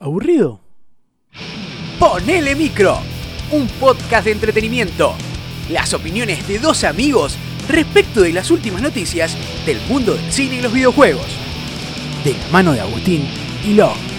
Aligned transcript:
¿Aburrido? 0.00 0.60
Ponele 2.00 2.56
micro, 2.56 2.98
un 3.52 3.68
podcast 3.68 4.24
de 4.24 4.32
entretenimiento. 4.32 5.14
Las 5.70 5.94
opiniones 5.94 6.48
de 6.48 6.58
dos 6.58 6.82
amigos 6.82 7.36
respecto 7.68 8.22
de 8.22 8.32
las 8.32 8.50
últimas 8.50 8.82
noticias 8.82 9.36
del 9.64 9.80
mundo 9.88 10.14
del 10.14 10.32
cine 10.32 10.56
y 10.56 10.62
los 10.62 10.72
videojuegos. 10.72 11.26
De 12.24 12.32
la 12.32 12.48
mano 12.50 12.72
de 12.72 12.80
Agustín 12.80 13.28
y 13.64 13.74
Lo. 13.74 14.13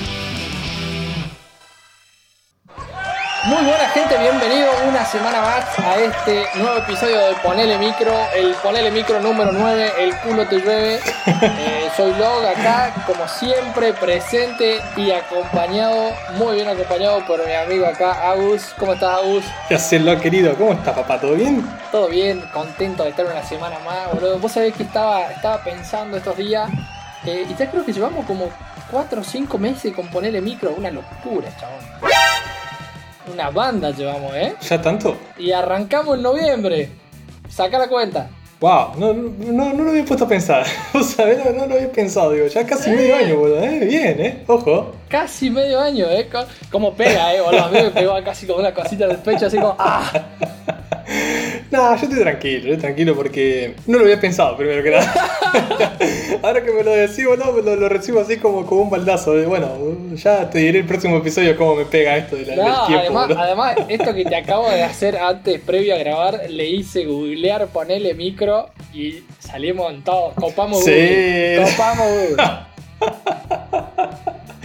Muy 3.45 3.63
buena 3.63 3.87
gente, 3.89 4.17
bienvenido 4.17 4.71
una 4.89 5.05
semana 5.05 5.39
más 5.39 5.77
a 5.77 5.99
este 5.99 6.45
nuevo 6.55 6.79
episodio 6.79 7.27
de 7.27 7.35
Ponele 7.43 7.77
Micro, 7.77 8.11
el 8.33 8.55
Ponele 8.55 8.89
Micro 8.89 9.19
número 9.19 9.51
9, 9.51 9.91
el 9.99 10.17
culo 10.17 10.47
te 10.47 10.57
llueve. 10.57 10.99
Eh, 11.27 11.89
soy 11.95 12.11
Log 12.13 12.43
acá, 12.43 12.91
como 13.05 13.27
siempre, 13.27 13.93
presente 13.93 14.81
y 14.97 15.11
acompañado, 15.11 16.11
muy 16.37 16.55
bien 16.55 16.67
acompañado 16.67 17.23
por 17.27 17.45
mi 17.45 17.53
amigo 17.53 17.85
acá, 17.85 18.31
Agus. 18.31 18.73
¿Cómo 18.79 18.93
estás, 18.93 19.19
Agus? 19.19 19.43
¿Qué 19.67 19.75
haces, 19.75 20.01
Log 20.01 20.19
querido? 20.21 20.55
¿Cómo 20.55 20.73
estás, 20.73 20.95
papá? 20.95 21.19
¿Todo 21.19 21.33
bien? 21.33 21.63
Todo 21.91 22.07
bien, 22.07 22.41
contento 22.51 23.03
de 23.03 23.09
estar 23.09 23.27
una 23.27 23.43
semana 23.43 23.77
más, 23.85 24.11
boludo. 24.11 24.39
Vos 24.39 24.53
sabés 24.53 24.73
que 24.73 24.81
estaba, 24.81 25.29
estaba 25.31 25.63
pensando 25.63 26.17
estos 26.17 26.35
días, 26.35 26.67
eh, 27.25 27.45
y 27.47 27.53
ya 27.53 27.69
creo 27.69 27.85
que 27.85 27.93
llevamos 27.93 28.25
como 28.25 28.49
4 28.89 29.21
o 29.21 29.23
5 29.23 29.57
meses 29.59 29.93
con 29.93 30.07
Ponele 30.07 30.41
Micro, 30.41 30.73
una 30.75 30.89
locura, 30.89 31.49
chabón. 31.59 31.79
Una 33.31 33.49
banda 33.49 33.91
llevamos, 33.91 34.33
¿eh? 34.35 34.55
¿Ya 34.61 34.81
tanto? 34.81 35.17
Y 35.37 35.51
arrancamos 35.51 36.17
en 36.17 36.23
noviembre. 36.23 36.89
Saca 37.49 37.79
la 37.79 37.87
cuenta. 37.87 38.29
Wow, 38.59 38.93
no, 38.97 39.13
no, 39.13 39.73
no 39.73 39.83
lo 39.83 39.89
había 39.89 40.05
puesto 40.05 40.25
a 40.25 40.27
pensar. 40.27 40.65
O 40.93 41.03
sea, 41.03 41.25
no, 41.25 41.51
no, 41.51 41.67
lo 41.67 41.75
había 41.75 41.91
pensado, 41.91 42.31
digo, 42.31 42.47
ya 42.47 42.65
casi 42.65 42.89
medio 42.89 43.15
año, 43.15 43.37
boludo, 43.37 43.61
¿eh? 43.63 43.79
Bien, 43.85 44.19
¿eh? 44.19 44.43
Ojo. 44.47 44.95
Casi 45.09 45.49
medio 45.49 45.79
año, 45.81 46.05
¿eh? 46.09 46.29
Como 46.71 46.93
pega, 46.93 47.33
¿eh? 47.33 47.41
Boludo, 47.41 47.65
a 47.65 47.69
mí 47.69 47.79
me 47.81 47.91
pegó 47.91 48.15
casi 48.23 48.47
como 48.47 48.59
una 48.59 48.73
cosita 48.73 49.05
en 49.05 49.11
el 49.11 49.17
pecho, 49.17 49.47
así 49.47 49.57
como 49.57 49.75
¡ah! 49.79 50.11
No, 51.71 51.95
yo 51.95 52.03
estoy 52.03 52.19
tranquilo, 52.19 52.57
estoy 52.65 52.77
tranquilo 52.77 53.15
porque 53.15 53.73
no 53.87 53.97
lo 53.97 54.03
había 54.03 54.19
pensado 54.19 54.55
primero 54.55 54.83
que 54.83 54.91
nada. 54.91 55.13
Ahora 56.43 56.63
que 56.63 56.71
me 56.71 56.83
lo 56.83 56.91
decís, 56.91 57.25
bueno, 57.25 57.51
lo, 57.51 57.75
lo, 57.75 57.89
recibo 57.89 58.19
así 58.19 58.37
como, 58.37 58.65
como 58.65 58.81
un 58.83 58.89
baldazo. 58.89 59.33
De, 59.33 59.47
bueno, 59.47 59.67
ya 60.15 60.49
te 60.49 60.59
diré 60.59 60.79
el 60.79 60.85
próximo 60.85 61.17
episodio 61.17 61.57
cómo 61.57 61.75
me 61.75 61.85
pega 61.85 62.17
esto 62.17 62.35
de 62.35 62.45
la, 62.45 62.55
del 62.55 62.87
tiempo. 62.87 63.19
Además, 63.19 63.37
además, 63.37 63.75
esto 63.89 64.13
que 64.13 64.25
te 64.25 64.35
acabo 64.35 64.69
de 64.69 64.83
hacer 64.83 65.17
antes, 65.17 65.59
previo 65.61 65.95
a 65.95 65.97
grabar, 65.97 66.41
le 66.49 66.67
hice 66.67 67.05
googlear, 67.05 67.67
ponerle 67.67 68.13
micro 68.13 68.69
y 68.93 69.23
salimos 69.39 69.91
en 69.91 70.03
todos. 70.03 70.33
Copamos 70.35 70.83
sí. 70.83 70.91
Google. 70.91 71.65
Copamos 71.71 72.07
Google. 72.07 72.43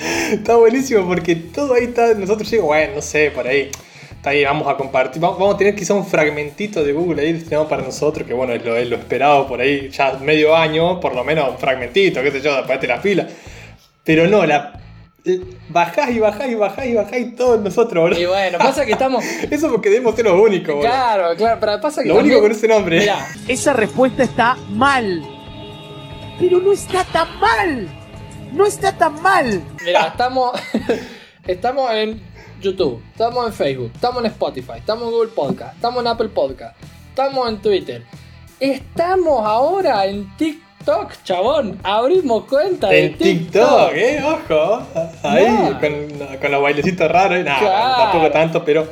está 0.32 0.56
buenísimo 0.56 1.06
porque 1.06 1.34
todo 1.34 1.74
ahí 1.74 1.84
está. 1.84 2.14
Nosotros 2.14 2.50
llegamos, 2.50 2.68
bueno, 2.68 2.94
no 2.96 3.02
sé, 3.02 3.30
por 3.30 3.46
ahí 3.46 3.70
Está 4.20 4.30
ahí, 4.30 4.44
vamos 4.44 4.68
a 4.68 4.76
compartir. 4.76 5.18
Vamos 5.18 5.54
a 5.54 5.56
tener 5.56 5.74
quizá 5.74 5.94
un 5.94 6.04
fragmentito 6.04 6.84
de 6.84 6.92
Google 6.92 7.22
ahí 7.22 7.32
destinado 7.32 7.66
para 7.66 7.80
nosotros, 7.80 8.26
que 8.26 8.34
bueno, 8.34 8.52
es 8.52 8.62
lo, 8.62 8.76
es 8.76 8.86
lo 8.86 8.96
esperado 8.96 9.48
por 9.48 9.62
ahí, 9.62 9.88
ya 9.88 10.12
medio 10.22 10.54
año, 10.54 11.00
por 11.00 11.14
lo 11.14 11.24
menos 11.24 11.48
un 11.48 11.56
fragmentito, 11.56 12.22
qué 12.22 12.30
sé 12.30 12.42
yo, 12.42 12.54
después 12.54 12.78
de 12.82 12.86
la 12.86 13.00
fila. 13.00 13.26
Pero 14.04 14.26
no, 14.26 14.44
la, 14.44 14.78
bajás 15.70 16.10
y 16.10 16.18
bajás 16.18 16.50
y 16.50 16.54
bajás 16.54 16.84
y 16.84 16.94
bajás 16.96 17.18
y 17.18 17.30
todos 17.30 17.60
nosotros, 17.62 18.02
boludo. 18.02 18.20
Y 18.20 18.26
bueno, 18.26 18.58
pasa 18.58 18.84
que 18.84 18.92
estamos. 18.92 19.24
Eso 19.24 19.70
porque 19.70 19.88
debemos 19.88 20.14
ser 20.14 20.26
lo 20.26 20.38
único, 20.42 20.74
boludo. 20.74 20.90
Claro, 20.90 21.34
claro, 21.38 21.58
pero 21.58 21.80
pasa 21.80 22.02
que. 22.02 22.08
Lo 22.10 22.16
también... 22.16 22.36
único 22.36 22.46
con 22.46 22.54
ese 22.54 22.68
nombre. 22.68 23.00
Mirá, 23.00 23.26
Esa 23.48 23.72
respuesta 23.72 24.22
está 24.22 24.54
mal. 24.68 25.22
Pero 26.38 26.58
no 26.60 26.74
está 26.74 27.04
tan 27.04 27.40
mal. 27.40 27.88
No 28.52 28.66
está 28.66 28.92
tan 28.98 29.22
mal. 29.22 29.62
Mira, 29.82 30.08
estamos. 30.08 30.60
estamos 31.46 31.90
en 31.92 32.20
YouTube, 32.60 33.02
estamos 33.12 33.46
en 33.46 33.52
Facebook, 33.52 33.90
estamos 33.94 34.20
en 34.20 34.26
Spotify, 34.26 34.72
estamos 34.78 35.04
en 35.04 35.10
Google 35.10 35.30
Podcast, 35.34 35.74
estamos 35.76 36.00
en 36.02 36.06
Apple 36.06 36.28
Podcast, 36.28 36.76
estamos 37.08 37.48
en 37.48 37.58
Twitter. 37.58 38.02
Estamos 38.60 39.42
ahora 39.46 40.04
en 40.04 40.36
TikTok, 40.36 41.12
chabón. 41.24 41.78
Abrimos 41.82 42.44
cuenta 42.44 42.88
de 42.88 43.06
En 43.06 43.16
TikTok, 43.18 43.92
eh, 43.94 44.20
ojo. 44.22 44.82
Ahí, 45.22 45.46
con, 45.80 46.38
con 46.38 46.50
los 46.52 46.62
bailecitos 46.62 47.10
raros. 47.10 47.42
Nada, 47.42 47.58
Claro. 47.58 48.02
tampoco 48.02 48.30
tanto, 48.30 48.62
pero 48.64 48.86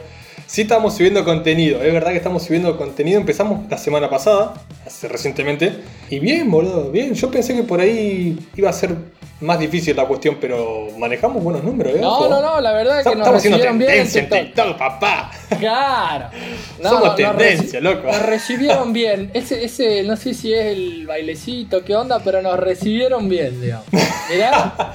sí 0.46 0.62
estamos 0.62 0.96
subiendo 0.96 1.22
contenido. 1.22 1.82
Es 1.82 1.92
verdad 1.92 2.12
que 2.12 2.16
estamos 2.16 2.44
subiendo 2.44 2.78
contenido. 2.78 3.20
Empezamos 3.20 3.68
la 3.68 3.76
semana 3.76 4.08
pasada, 4.08 4.54
hace 4.86 5.06
recientemente. 5.06 5.74
Y 6.08 6.18
bien, 6.18 6.50
boludo, 6.50 6.90
bien. 6.90 7.12
Yo 7.12 7.30
pensé 7.30 7.54
que 7.54 7.62
por 7.62 7.80
ahí 7.82 8.38
iba 8.56 8.70
a 8.70 8.72
ser 8.72 8.96
más 9.40 9.58
difícil 9.58 9.94
la 9.94 10.06
cuestión, 10.06 10.38
pero 10.40 10.88
manejamos 10.98 11.42
buenos 11.42 11.62
números, 11.62 11.94
¿eh? 11.94 12.00
No, 12.00 12.28
no, 12.28 12.42
no, 12.42 12.60
la 12.60 12.72
verdad 12.72 12.98
es 12.98 13.04
que 13.04 13.10
nos 13.10 13.20
Estamos 13.20 13.38
haciendo 13.38 13.58
recibieron 13.58 13.78
bien 13.78 13.90
en 13.90 13.96
tendencia 13.96 14.20
en 14.20 14.28
TikTok. 14.28 14.66
TikTok, 14.66 14.78
papá. 14.78 15.30
Claro. 15.58 16.30
Somos 16.82 17.04
nos 17.04 17.16
tendencia, 17.16 17.80
loco. 17.80 18.08
Nos 18.08 18.22
recibieron 18.22 18.92
bien. 18.92 19.30
Ese, 19.34 19.64
ese, 19.64 20.02
no 20.02 20.16
sé 20.16 20.34
si 20.34 20.52
es 20.52 20.66
el 20.66 21.06
bailecito, 21.06 21.84
qué 21.84 21.94
onda, 21.94 22.18
pero 22.18 22.42
nos 22.42 22.58
recibieron 22.58 23.28
bien, 23.28 23.60
digamos. 23.60 23.86
Mirá. 24.30 24.94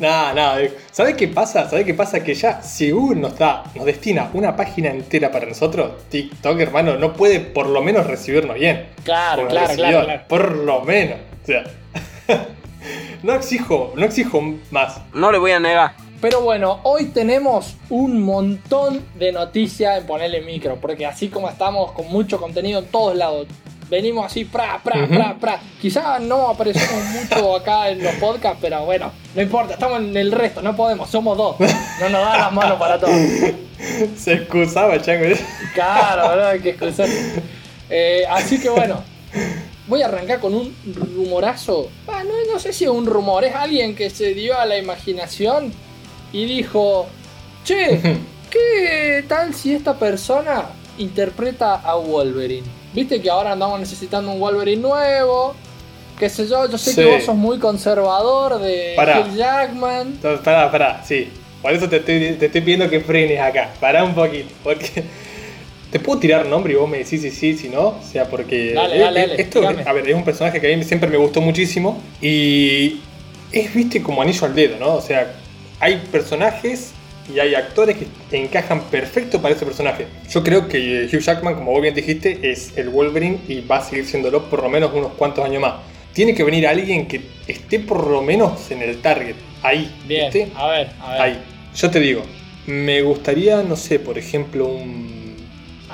Nada, 0.00 0.32
nada. 0.32 0.60
¿Sabes 0.92 1.16
qué 1.16 1.26
pasa? 1.28 1.68
¿Sabes 1.68 1.84
qué 1.84 1.94
pasa? 1.94 2.22
Que 2.22 2.34
ya 2.34 2.62
si 2.62 2.92
Google 2.92 3.20
nos 3.20 3.36
da, 3.36 3.64
nos 3.74 3.84
destina 3.84 4.30
una 4.32 4.54
página 4.54 4.90
entera 4.90 5.30
para 5.32 5.46
nosotros, 5.46 6.08
TikTok, 6.08 6.60
hermano, 6.60 6.96
no 6.96 7.12
puede 7.14 7.40
por 7.40 7.66
lo 7.66 7.82
menos 7.82 8.06
recibirnos 8.06 8.56
bien. 8.56 8.86
Claro, 9.02 9.48
claro, 9.48 9.74
claro, 9.74 10.04
claro. 10.04 10.22
Por 10.28 10.56
lo 10.56 10.82
menos. 10.82 11.18
O 11.42 11.46
sea. 11.46 11.64
no 13.22 13.34
exijo, 13.34 13.92
no 13.96 14.04
exijo 14.04 14.40
más. 14.70 15.00
No 15.14 15.30
le 15.32 15.38
voy 15.38 15.52
a 15.52 15.60
negar. 15.60 15.94
Pero 16.20 16.40
bueno, 16.40 16.78
hoy 16.84 17.06
tenemos 17.06 17.74
un 17.90 18.22
montón 18.22 19.02
de 19.16 19.32
noticias 19.32 19.98
en 19.98 20.06
ponerle 20.06 20.40
micro, 20.40 20.76
porque 20.80 21.04
así 21.04 21.28
como 21.28 21.48
estamos 21.48 21.92
con 21.92 22.08
mucho 22.08 22.38
contenido 22.40 22.78
en 22.78 22.86
todos 22.86 23.16
lados, 23.16 23.48
venimos 23.90 24.24
así, 24.26 24.44
pra, 24.44 24.80
pra, 24.84 25.02
Ujú. 25.02 25.14
pra, 25.14 25.34
pra. 25.34 25.60
Quizás 25.80 26.20
no 26.20 26.48
aparecemos 26.48 27.04
mucho 27.06 27.56
acá 27.56 27.88
en 27.88 28.04
los 28.04 28.14
podcasts, 28.14 28.58
pero 28.62 28.84
bueno, 28.84 29.10
no 29.34 29.42
importa, 29.42 29.74
estamos 29.74 29.98
en 29.98 30.16
el 30.16 30.30
resto, 30.30 30.62
no 30.62 30.76
podemos, 30.76 31.10
somos 31.10 31.36
dos. 31.36 31.56
No 31.58 32.08
nos 32.08 32.22
dan 32.24 32.38
las 32.40 32.52
manos 32.52 32.78
para 32.78 33.00
todo. 33.00 33.10
Se 34.16 34.34
excusaba, 34.34 35.02
chango. 35.02 35.26
Claro, 35.74 36.28
¿verdad? 36.28 36.50
Hay 36.50 36.60
que 36.60 36.70
excusar. 36.70 37.08
Eh, 37.90 38.22
así 38.30 38.60
que 38.60 38.70
bueno, 38.70 39.02
voy 39.92 40.00
a 40.00 40.06
arrancar 40.06 40.40
con 40.40 40.54
un 40.54 40.74
rumorazo. 41.14 41.90
Ah, 42.08 42.22
no, 42.24 42.32
no 42.50 42.58
sé 42.58 42.72
si 42.72 42.84
es 42.84 42.90
un 42.90 43.04
rumor, 43.04 43.44
es 43.44 43.54
alguien 43.54 43.94
que 43.94 44.08
se 44.08 44.32
dio 44.32 44.58
a 44.58 44.64
la 44.64 44.78
imaginación 44.78 45.70
y 46.32 46.46
dijo, 46.46 47.06
che, 47.62 48.00
¿qué 48.50 49.22
tal 49.28 49.52
si 49.54 49.74
esta 49.74 49.92
persona 49.98 50.64
interpreta 50.96 51.74
a 51.74 51.96
Wolverine? 51.96 52.66
Viste 52.94 53.20
que 53.20 53.28
ahora 53.28 53.52
andamos 53.52 53.80
necesitando 53.80 54.30
un 54.32 54.40
Wolverine 54.40 54.80
nuevo. 54.80 55.54
Qué 56.18 56.30
sé 56.30 56.48
yo, 56.48 56.66
yo 56.70 56.78
sé 56.78 56.90
Sí. 56.92 56.96
que 56.96 57.04
vos 57.10 57.24
sos 57.24 57.36
muy 57.36 57.58
conservador 57.58 58.60
de 58.60 58.94
Pará. 58.96 59.20
Hugh 59.20 59.36
Jackman. 59.36 60.18
Pará, 60.42 60.70
pará, 60.70 61.02
sí. 61.04 61.28
Por 61.60 61.72
eso 61.72 61.86
te 61.86 61.96
estoy, 61.96 62.36
te 62.38 62.46
estoy 62.46 62.60
pidiendo 62.62 62.88
que 62.88 63.00
frenes 63.00 63.38
acá. 63.40 63.70
Pará 63.78 64.04
un 64.04 64.14
poquito. 64.14 64.54
Porque. 64.64 65.04
Te 65.92 66.00
puedo 66.00 66.18
tirar 66.18 66.46
nombre 66.46 66.72
y 66.72 66.76
vos 66.76 66.88
me 66.88 66.98
decís 66.98 67.20
si 67.20 67.30
sí, 67.30 67.54
si 67.54 67.68
no. 67.68 67.88
O 67.88 68.02
sea, 68.02 68.24
porque. 68.24 68.72
Dale, 68.72 68.96
eh, 68.96 69.00
dale, 69.00 69.24
eh, 69.24 69.26
dale, 69.28 69.42
Esto, 69.42 69.68
a 69.68 69.92
ver, 69.92 70.08
es 70.08 70.14
un 70.14 70.24
personaje 70.24 70.58
que 70.58 70.72
a 70.72 70.76
mí 70.76 70.82
siempre 70.84 71.10
me 71.10 71.18
gustó 71.18 71.42
muchísimo. 71.42 72.02
Y. 72.20 73.00
Es, 73.52 73.74
viste, 73.74 74.02
como 74.02 74.22
anillo 74.22 74.46
al 74.46 74.54
dedo, 74.54 74.78
¿no? 74.78 74.94
O 74.94 75.02
sea, 75.02 75.34
hay 75.78 76.02
personajes 76.10 76.92
y 77.32 77.38
hay 77.38 77.54
actores 77.54 77.96
que 78.30 78.36
encajan 78.36 78.80
perfecto 78.84 79.42
para 79.42 79.54
ese 79.54 79.66
personaje. 79.66 80.06
Yo 80.30 80.42
creo 80.42 80.66
que 80.66 81.10
Hugh 81.12 81.20
Jackman, 81.20 81.54
como 81.54 81.72
vos 81.72 81.82
bien 81.82 81.94
dijiste, 81.94 82.50
es 82.50 82.76
el 82.78 82.88
Wolverine 82.88 83.40
y 83.46 83.60
va 83.60 83.76
a 83.76 83.84
seguir 83.84 84.06
siéndolo 84.06 84.48
por 84.48 84.62
lo 84.62 84.70
menos 84.70 84.92
unos 84.94 85.12
cuantos 85.12 85.44
años 85.44 85.60
más. 85.60 85.74
Tiene 86.14 86.34
que 86.34 86.42
venir 86.42 86.66
alguien 86.66 87.06
que 87.06 87.20
esté 87.46 87.80
por 87.80 88.06
lo 88.06 88.22
menos 88.22 88.70
en 88.70 88.80
el 88.80 89.02
target. 89.02 89.34
Ahí. 89.62 89.94
Bien, 90.06 90.32
¿viste? 90.32 90.52
a 90.56 90.68
ver, 90.68 90.90
a 91.00 91.12
ver. 91.12 91.20
Ahí. 91.20 91.42
Yo 91.74 91.90
te 91.90 92.00
digo, 92.00 92.22
me 92.66 93.02
gustaría, 93.02 93.62
no 93.62 93.76
sé, 93.76 93.98
por 93.98 94.18
ejemplo, 94.18 94.66
un. 94.66 95.01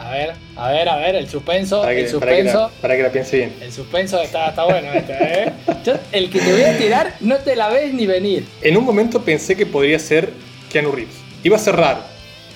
A 0.01 0.11
ver, 0.11 0.33
a 0.57 0.71
ver, 0.71 0.89
a 0.89 0.97
ver, 0.97 1.15
el 1.17 1.29
suspenso, 1.29 1.81
Para 1.83 1.95
que, 1.95 2.05
el 2.07 2.19
para 2.19 2.37
que 2.37 2.43
la, 2.45 2.53
suspenso. 2.53 2.81
para 2.81 2.97
que 2.97 3.03
la 3.03 3.09
piense 3.11 3.37
bien. 3.37 3.55
El 3.61 3.73
suspenso 3.73 4.21
está, 4.21 4.49
está 4.51 4.65
bueno 4.65 4.93
este, 4.93 5.13
¿eh? 5.13 5.53
Yo- 5.85 5.95
el 6.13 6.31
que 6.31 6.39
te 6.41 6.53
voy 6.53 6.63
a 6.63 6.77
tirar 6.79 7.15
no 7.21 7.37
te 7.39 7.57
la 7.57 7.69
ves 7.69 7.93
ni 7.95 8.07
venir. 8.07 8.47
En 8.63 8.77
un 8.77 8.85
momento 8.85 9.21
pensé 9.23 9.57
que 9.57 9.67
podría 9.67 9.99
ser 9.99 10.31
Keanu 10.71 10.93
Reeves. 10.93 11.15
Iba 11.43 11.57
a 11.57 11.61
ser 11.61 11.77
raro. 11.77 12.01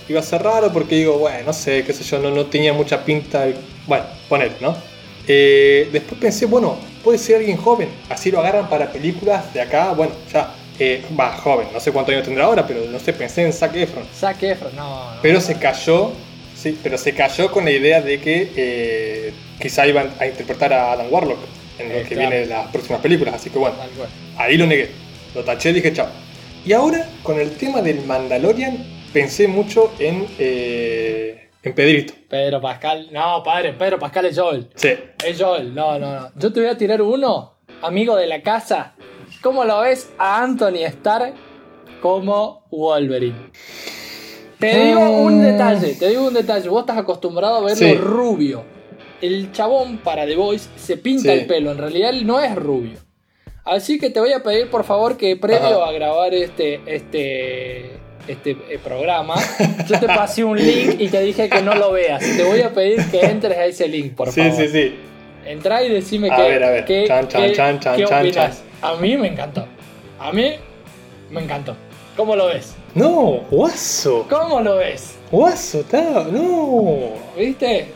Iba 0.08 0.20
a 0.20 0.22
ser 0.22 0.42
raro 0.42 0.72
porque 0.72 0.96
digo, 0.96 1.18
bueno, 1.18 1.38
no 1.46 1.52
sé, 1.52 1.84
qué 1.84 1.92
sé 1.92 2.04
yo, 2.04 2.18
no, 2.18 2.30
no 2.30 2.46
tenía 2.46 2.72
mucha 2.72 3.04
pinta. 3.04 3.46
Bueno, 3.86 4.04
poner, 4.28 4.52
¿no? 4.60 4.76
Eh, 5.28 5.88
después 5.92 6.20
pensé, 6.20 6.46
bueno, 6.46 6.76
puede 7.04 7.18
ser 7.18 7.36
alguien 7.36 7.56
joven. 7.56 7.88
Así 8.08 8.30
lo 8.30 8.40
agarran 8.40 8.68
para 8.68 8.90
películas 8.90 9.52
de 9.54 9.60
acá, 9.60 9.92
bueno, 9.92 10.12
ya. 10.32 10.52
eh, 10.78 11.04
Va, 11.18 11.32
joven, 11.36 11.68
no 11.72 11.78
sé 11.80 11.92
cuántos 11.92 12.12
años 12.14 12.24
tendrá 12.26 12.44
ahora, 12.46 12.66
pero 12.66 12.80
no 12.90 12.98
sé, 12.98 13.12
pensé 13.12 13.44
en 13.44 13.52
Zac 13.52 13.74
Efron. 13.76 14.04
Zac 14.18 14.42
Efron, 14.42 14.74
no, 14.74 15.14
no. 15.14 15.20
Pero 15.22 15.40
se 15.40 15.56
cayó, 15.58 16.10
sí, 16.62 16.78
pero 16.82 16.96
se 16.98 17.14
cayó 17.14 17.50
con 17.50 17.64
la 17.64 17.70
idea 17.70 18.00
de 18.00 18.20
que 18.20 18.52
eh, 18.56 19.32
quizá 19.60 19.86
iban 19.86 20.10
a 20.20 20.26
interpretar 20.26 20.72
a 20.72 20.92
Adam 20.92 21.06
Warlock 21.10 21.38
en 21.78 21.88
lo 21.88 21.94
Eh, 21.94 22.02
que 22.02 22.14
claro. 22.14 22.30
viene 22.30 22.46
de 22.46 22.46
las 22.46 22.70
próximas 22.70 23.00
películas, 23.00 23.34
así 23.34 23.50
que 23.50 23.58
bueno, 23.58 23.76
ahí 24.36 24.56
lo 24.56 24.66
negué. 24.66 24.90
Lo 25.34 25.42
taché 25.44 25.70
y 25.70 25.72
dije 25.74 25.92
chao. 25.92 26.08
Y 26.64 26.72
ahora, 26.72 27.08
con 27.22 27.40
el 27.40 27.50
tema 27.56 27.82
del 27.82 28.04
Mandalorian, 28.04 28.78
pensé 29.12 29.48
mucho 29.48 29.92
en, 29.98 30.26
eh, 30.38 31.48
en 31.62 31.74
Pedrito. 31.74 32.14
Pedro 32.28 32.60
Pascal, 32.60 33.08
no, 33.12 33.42
padre, 33.42 33.72
Pedro 33.72 33.98
Pascal 33.98 34.26
es 34.26 34.38
Joel. 34.38 34.68
Sí. 34.76 34.90
Es 35.24 35.40
Joel, 35.40 35.74
no, 35.74 35.98
no, 35.98 36.20
no. 36.20 36.30
Yo 36.36 36.52
te 36.52 36.60
voy 36.60 36.68
a 36.68 36.76
tirar 36.76 37.02
uno, 37.02 37.56
amigo 37.82 38.14
de 38.16 38.26
la 38.26 38.42
casa. 38.42 38.94
¿Cómo 39.42 39.64
lo 39.64 39.80
ves 39.80 40.10
a 40.18 40.42
Anthony 40.42 40.84
Starr 40.86 41.32
como 42.00 42.64
Wolverine? 42.70 43.50
Te 44.70 44.84
digo 44.86 45.00
un 45.22 45.38
Mm. 45.40 45.42
detalle, 45.44 45.94
te 45.94 46.08
digo 46.08 46.26
un 46.28 46.34
detalle. 46.34 46.68
Vos 46.68 46.80
estás 46.82 46.98
acostumbrado 46.98 47.56
a 47.56 47.60
verlo 47.60 47.76
Sí. 47.76 47.94
rubio. 47.94 48.62
El 49.20 49.52
chabón 49.52 49.98
para 49.98 50.26
The 50.26 50.36
Voice 50.36 50.68
se 50.76 50.96
pinta 50.96 51.32
Sí. 51.32 51.40
el 51.40 51.46
pelo, 51.46 51.72
en 51.72 51.78
realidad 51.78 52.10
él 52.10 52.26
no 52.26 52.40
es 52.40 52.54
rubio. 52.54 52.98
Así 53.64 53.98
que 53.98 54.10
te 54.10 54.18
voy 54.20 54.32
a 54.32 54.42
pedir 54.42 54.68
por 54.70 54.84
favor 54.84 55.16
que 55.16 55.36
previo 55.36 55.80
Ajá. 55.82 55.88
a 55.88 55.92
grabar 55.92 56.34
este, 56.34 56.80
este, 56.86 57.92
este 58.26 58.50
eh, 58.70 58.78
programa, 58.82 59.34
yo 59.88 60.00
te 60.00 60.06
pasé 60.06 60.42
un 60.42 60.58
link 60.58 60.96
y 61.00 61.08
te 61.08 61.20
dije 61.20 61.48
que 61.48 61.62
no 61.62 61.74
lo 61.74 61.92
veas. 61.92 62.20
Te 62.36 62.42
voy 62.42 62.60
a 62.62 62.70
pedir 62.74 63.04
que 63.10 63.20
entres 63.20 63.56
a 63.58 63.64
ese 63.66 63.86
link, 63.88 64.14
por 64.14 64.30
sí, 64.32 64.40
favor. 64.40 64.56
sí, 64.56 64.68
sí. 64.68 64.94
Entrá 65.46 65.82
y 65.84 65.88
decime 65.90 66.28
A 66.30 66.36
qué, 66.36 66.42
ver, 66.42 66.64
a 66.64 66.70
ver. 66.70 66.84
qué, 66.84 67.04
Chan, 67.06 67.28
chan, 67.28 67.42
qué- 67.42 67.52
chan, 67.52 67.80
chan, 67.80 67.96
qué 67.96 68.04
chan, 68.04 68.20
opinás. 68.26 68.62
A 68.80 68.94
mí 68.96 69.16
me 69.16 69.28
encantó. 69.28 69.66
A 70.18 70.32
mí 70.32 70.52
me 71.30 71.40
encantó. 71.42 71.76
¿Cómo 72.16 72.36
lo 72.36 72.46
ves? 72.46 72.74
No, 72.94 73.40
guaso. 73.50 74.26
¿Cómo 74.28 74.60
lo 74.60 74.76
ves? 74.76 75.14
Guaso, 75.30 75.80
está. 75.80 76.24
No. 76.24 77.08
¿Viste? 77.36 77.86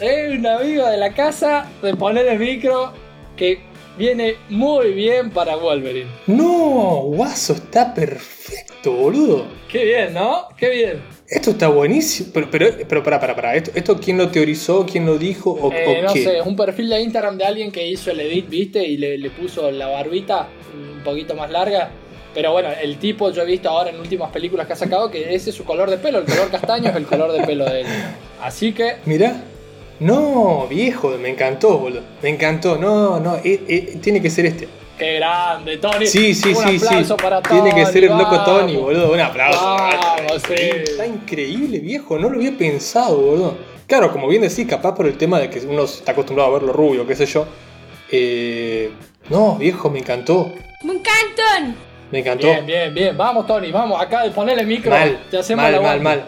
Es 0.00 0.38
un 0.38 0.46
amigo 0.46 0.86
de 0.86 0.96
la 0.96 1.12
casa 1.14 1.70
de 1.82 1.94
poner 1.94 2.26
el 2.26 2.38
micro 2.38 2.92
que 3.36 3.60
viene 3.98 4.34
muy 4.48 4.92
bien 4.92 5.30
para 5.30 5.56
Wolverine. 5.56 6.10
No, 6.26 7.02
guaso, 7.04 7.52
está 7.52 7.92
perfecto, 7.94 8.92
boludo. 8.92 9.46
Qué 9.70 9.84
bien, 9.84 10.14
¿no? 10.14 10.48
Qué 10.56 10.70
bien. 10.70 11.02
Esto 11.28 11.50
está 11.50 11.68
buenísimo. 11.68 12.30
Pero, 12.32 12.48
pero, 12.50 12.66
pero 12.88 13.02
para, 13.02 13.20
para, 13.20 13.36
para. 13.36 13.54
¿Esto, 13.56 13.70
¿Esto 13.74 14.00
quién 14.00 14.16
lo 14.18 14.30
teorizó? 14.30 14.86
¿Quién 14.86 15.04
lo 15.06 15.18
dijo? 15.18 15.50
¿O, 15.52 15.70
Eh, 15.72 15.98
o 16.00 16.02
no 16.06 16.12
qué? 16.12 16.24
sé, 16.24 16.40
un 16.42 16.56
perfil 16.56 16.88
de 16.88 17.00
Instagram 17.02 17.36
de 17.36 17.44
alguien 17.44 17.70
que 17.70 17.86
hizo 17.86 18.10
el 18.10 18.20
edit, 18.20 18.48
¿viste? 18.48 18.82
Y 18.84 18.96
le, 18.96 19.18
le 19.18 19.30
puso 19.30 19.70
la 19.70 19.86
barbita 19.88 20.48
un 20.74 21.02
poquito 21.04 21.34
más 21.34 21.50
larga. 21.50 21.90
Pero 22.34 22.52
bueno, 22.52 22.68
el 22.82 22.98
tipo 22.98 23.30
yo 23.30 23.42
he 23.42 23.46
visto 23.46 23.70
ahora 23.70 23.90
en 23.90 24.00
últimas 24.00 24.30
películas 24.30 24.66
que 24.66 24.72
ha 24.72 24.76
sacado 24.76 25.10
que 25.10 25.34
ese 25.34 25.50
es 25.50 25.56
su 25.56 25.64
color 25.64 25.88
de 25.88 25.98
pelo, 25.98 26.18
el 26.18 26.24
color 26.24 26.50
castaño 26.50 26.90
es 26.90 26.96
el 26.96 27.06
color 27.06 27.32
de 27.32 27.46
pelo 27.46 27.64
de 27.64 27.82
él. 27.82 27.86
Así 28.42 28.72
que, 28.72 28.96
Mirá. 29.04 29.40
No, 30.00 30.66
viejo, 30.68 31.10
me 31.20 31.30
encantó, 31.30 31.78
boludo. 31.78 32.02
Me 32.20 32.28
encantó. 32.28 32.76
No, 32.76 33.20
no, 33.20 33.36
eh, 33.36 33.62
eh, 33.68 33.98
tiene 34.02 34.20
que 34.20 34.28
ser 34.28 34.46
este. 34.46 34.68
qué 34.98 35.14
grande, 35.14 35.76
Tony. 35.76 36.06
Sí, 36.06 36.34
sí, 36.34 36.48
un 36.48 36.56
sí, 36.56 36.78
sí. 36.80 36.86
aplauso 36.86 37.16
para 37.16 37.40
Tony. 37.40 37.62
Tiene 37.62 37.74
que 37.74 37.86
ser 37.86 38.04
el 38.04 38.10
loco 38.10 38.30
vamos. 38.30 38.44
Tony, 38.44 38.76
boludo. 38.76 39.12
Un 39.12 39.20
aplauso. 39.20 39.60
Vamos, 39.60 40.42
sí. 40.48 40.54
Está 40.54 41.06
increíble, 41.06 41.78
viejo. 41.78 42.18
No 42.18 42.28
lo 42.28 42.36
había 42.36 42.56
pensado, 42.58 43.16
boludo. 43.16 43.56
Claro, 43.86 44.10
como 44.10 44.26
bien 44.26 44.42
decís, 44.42 44.66
capaz 44.66 44.94
por 44.94 45.06
el 45.06 45.16
tema 45.16 45.38
de 45.38 45.48
que 45.48 45.60
uno 45.60 45.84
está 45.84 46.12
acostumbrado 46.12 46.50
a 46.50 46.58
verlo 46.58 46.72
rubio, 46.72 47.06
qué 47.06 47.14
sé 47.14 47.26
yo. 47.26 47.46
Eh, 48.10 48.90
no, 49.30 49.56
viejo, 49.56 49.90
me 49.90 50.00
encantó. 50.00 50.52
Me 50.82 50.94
encantan. 50.94 51.76
Me 52.10 52.20
encantó. 52.20 52.46
Bien, 52.46 52.66
bien, 52.66 52.94
bien. 52.94 53.16
Vamos, 53.16 53.46
Tony, 53.46 53.70
vamos. 53.72 54.00
Acá, 54.00 54.24
ponele 54.34 54.60
el 54.62 54.66
micro. 54.66 54.90
Mal, 54.90 55.18
te 55.30 55.38
hacemos 55.38 55.62
mal, 55.64 55.72
la 55.72 55.80
mal, 55.80 56.00
mal. 56.00 56.24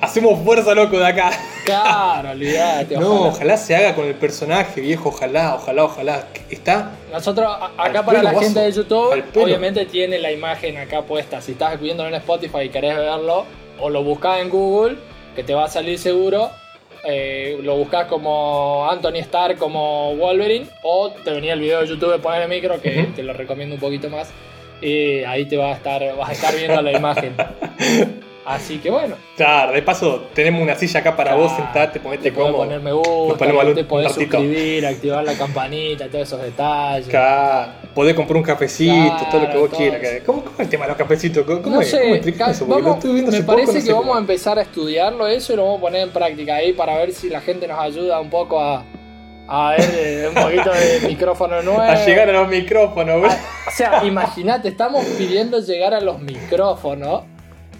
Hacemos 0.00 0.38
fuerza, 0.42 0.74
loco, 0.74 0.98
de 0.98 1.06
acá. 1.06 1.30
Claro, 1.64 2.30
olvídate. 2.32 2.96
No, 2.96 3.12
ojalá. 3.12 3.28
ojalá 3.30 3.56
se 3.56 3.76
haga 3.76 3.94
con 3.94 4.04
el 4.06 4.14
personaje, 4.14 4.80
viejo. 4.80 5.10
Ojalá, 5.10 5.54
ojalá, 5.54 5.84
ojalá. 5.84 6.26
Está. 6.50 6.90
Nosotros, 7.12 7.46
a- 7.48 7.70
acá 7.78 8.04
para 8.04 8.22
la 8.22 8.32
gente 8.38 8.60
de 8.60 8.72
YouTube, 8.72 9.22
obviamente 9.36 9.86
tiene 9.86 10.18
la 10.18 10.32
imagen 10.32 10.76
acá 10.76 11.02
puesta. 11.02 11.40
Si 11.40 11.52
estás 11.52 11.80
viéndolo 11.80 12.08
en 12.08 12.16
Spotify 12.16 12.62
y 12.64 12.68
querés 12.68 12.96
verlo, 12.96 13.44
o 13.80 13.88
lo 13.90 14.02
buscás 14.02 14.40
en 14.40 14.50
Google, 14.50 14.96
que 15.36 15.44
te 15.44 15.54
va 15.54 15.64
a 15.64 15.68
salir 15.68 15.98
seguro. 15.98 16.50
eh, 17.04 17.58
lo 17.62 17.76
buscas 17.76 18.06
como 18.06 18.88
Anthony 18.88 19.16
Starr, 19.20 19.56
como 19.56 20.14
Wolverine, 20.16 20.66
o 20.84 21.10
te 21.10 21.30
venía 21.32 21.52
el 21.54 21.60
video 21.60 21.80
de 21.80 21.86
YouTube 21.88 22.12
de 22.12 22.18
poner 22.18 22.42
el 22.42 22.48
micro, 22.48 22.80
que 22.80 23.08
te 23.16 23.22
lo 23.24 23.32
recomiendo 23.32 23.74
un 23.74 23.80
poquito 23.80 24.08
más. 24.08 24.30
Y 24.82 25.22
ahí 25.24 25.44
te 25.46 25.56
va 25.56 25.70
a 25.70 25.74
estar, 25.74 26.02
vas 26.16 26.28
a 26.28 26.32
estar 26.32 26.54
viendo 26.54 26.82
la 26.82 26.92
imagen. 26.98 27.34
Así 28.44 28.78
que 28.78 28.90
bueno. 28.90 29.14
Claro, 29.36 29.72
de 29.72 29.82
paso, 29.82 30.24
tenemos 30.34 30.60
una 30.60 30.74
silla 30.74 30.98
acá 30.98 31.14
para 31.14 31.30
Claro, 31.30 31.44
vos, 31.44 31.52
sentate, 31.54 32.00
ponete 32.00 32.32
cómodo. 32.32 32.56
poner 32.56 32.80
me 32.80 32.90
gusta, 32.90 33.46
te 33.72 33.84
podés 33.84 34.08
ratito. 34.08 34.36
suscribir, 34.38 34.84
activar 34.84 35.22
la 35.24 35.34
campanita, 35.34 36.08
todos 36.08 36.26
esos 36.26 36.42
detalles. 36.42 37.06
Claro, 37.06 37.70
podés 37.94 38.14
comprar 38.16 38.36
un 38.38 38.42
cafecito, 38.42 38.92
Claro, 39.16 39.26
todo 39.30 39.40
lo 39.42 39.48
que 39.52 39.58
vos 39.58 39.68
todo 39.70 39.78
quieras. 39.78 40.02
eso. 40.02 40.22
¿Cómo, 40.26 40.40
¿Cómo 40.42 40.54
es 40.56 40.60
el 40.60 40.68
tema 40.70 40.84
de 40.86 40.88
los 40.88 40.98
cafecitos? 40.98 41.46
¿Cómo, 41.46 41.60
no 41.76 41.80
es? 41.80 41.90
sé, 41.90 42.02
¿Cómo 42.02 42.14
eso? 42.50 42.66
Lo 42.66 42.74
vamos- 42.82 43.04
viendo 43.14 43.30
me 43.30 43.42
parece 43.44 43.44
poco, 43.44 43.66
no 43.68 43.72
que 43.74 43.80
sé 43.80 43.92
vamos 43.92 44.16
a 44.16 44.18
empezar 44.18 44.58
a 44.58 44.62
estudiarlo 44.62 45.28
eso 45.28 45.52
y 45.52 45.56
lo 45.56 45.62
vamos 45.64 45.78
a 45.78 45.82
poner 45.82 46.00
en 46.02 46.10
práctica 46.10 46.56
ahí 46.56 46.72
para 46.72 46.96
ver 46.96 47.12
si 47.12 47.28
la 47.30 47.40
gente 47.40 47.68
nos 47.68 47.78
ayuda 47.78 48.18
un 48.20 48.28
poco 48.28 48.60
a, 48.60 48.84
a 49.54 49.70
ver 49.72 49.90
eh, 49.94 50.28
un 50.28 50.34
poquito 50.34 50.72
de 50.72 51.00
micrófono 51.08 51.62
nuevo. 51.62 51.80
A 51.80 52.04
llegar 52.06 52.30
a 52.30 52.32
los 52.32 52.48
micrófonos, 52.48 53.20
boludo. 53.20 53.36
O 53.68 53.70
sea, 53.70 54.02
imagínate, 54.04 54.68
estamos 54.68 55.04
pidiendo 55.18 55.60
llegar 55.60 55.92
a 55.92 56.00
los 56.00 56.20
micrófonos. 56.20 57.24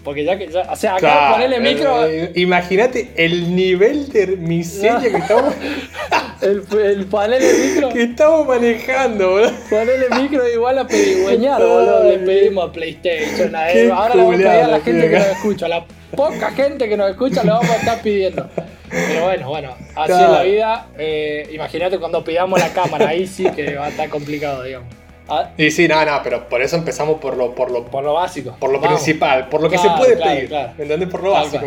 Porque 0.03 0.25
ya 0.25 0.37
que 0.37 0.49
ya, 0.49 0.69
o 0.69 0.75
sea, 0.75 0.91
acá 0.95 0.99
Claro, 0.99 1.33
ponerle 1.35 1.59
micro, 1.61 2.05
eh, 2.05 2.31
Imagínate 2.35 3.11
el 3.15 3.55
nivel 3.55 4.11
de 4.11 4.27
miseria 4.35 4.99
que 4.99 5.15
estamos, 5.17 5.53
el, 6.41 6.61
el 6.77 7.05
panel 7.05 7.41
de 7.41 7.53
micro, 7.53 7.89
que 7.89 8.03
estamos 8.03 8.45
manejando, 8.45 9.29
boludo. 9.31 9.51
ponerle 9.69 10.09
micro 10.21 10.47
igual 10.49 10.77
a 10.79 10.85
pedigüeñar, 10.87 11.59
boludo. 11.59 12.03
Le 12.03 12.19
pedimos 12.19 12.69
a 12.69 12.71
PlayStation, 12.73 13.55
a 13.55 13.71
él. 13.71 13.91
Ahora 13.91 14.13
le 14.13 14.21
vamos 14.23 14.33
a 14.35 14.37
pedir 14.37 14.47
a 14.49 14.67
la 14.67 14.79
gente 14.81 15.01
que 15.03 15.07
tío. 15.07 15.19
nos 15.19 15.27
escucha, 15.27 15.67
la 15.69 15.85
poca 16.15 16.51
gente 16.51 16.87
que 16.89 16.97
nos 16.97 17.09
escucha 17.11 17.43
le 17.43 17.51
vamos 17.51 17.69
a 17.69 17.75
estar 17.77 18.01
pidiendo. 18.01 18.49
Pero 18.89 19.23
bueno, 19.23 19.49
bueno, 19.49 19.71
así 19.95 20.07
Claro. 20.07 20.25
es 20.25 20.31
la 20.31 20.43
vida. 20.43 20.87
Eh, 20.97 21.49
Imagínate 21.51 21.97
cuando 21.99 22.23
pidamos 22.23 22.59
la 22.59 22.69
cámara, 22.73 23.07
ahí 23.09 23.25
sí 23.27 23.45
que 23.55 23.75
va 23.75 23.85
a 23.85 23.89
estar 23.89 24.09
complicado, 24.09 24.63
digamos. 24.63 24.87
Ah, 25.27 25.51
Y 25.57 25.71
sí, 25.71 25.87
no, 25.87 26.03
no, 26.05 26.19
pero 26.21 26.47
por 26.49 26.61
eso 26.61 26.75
empezamos 26.75 27.19
por 27.19 27.37
lo, 27.37 27.55
por 27.55 27.71
lo, 27.71 27.85
por 27.85 28.03
lo 28.03 28.13
básico. 28.13 28.55
por 28.59 28.71
lo 28.71 28.79
Vamos. 28.79 29.01
principal, 29.01 29.47
por 29.47 29.61
lo 29.61 29.69
que 29.69 29.77
se 29.77 29.89
puede 29.91 30.15
claro, 30.17 30.31
pedir. 30.35 30.49
claro. 30.49 30.73
¿Me 30.77 30.83
entendés? 30.83 31.09
Por 31.09 31.23
lo 31.23 31.31
básico. 31.31 31.65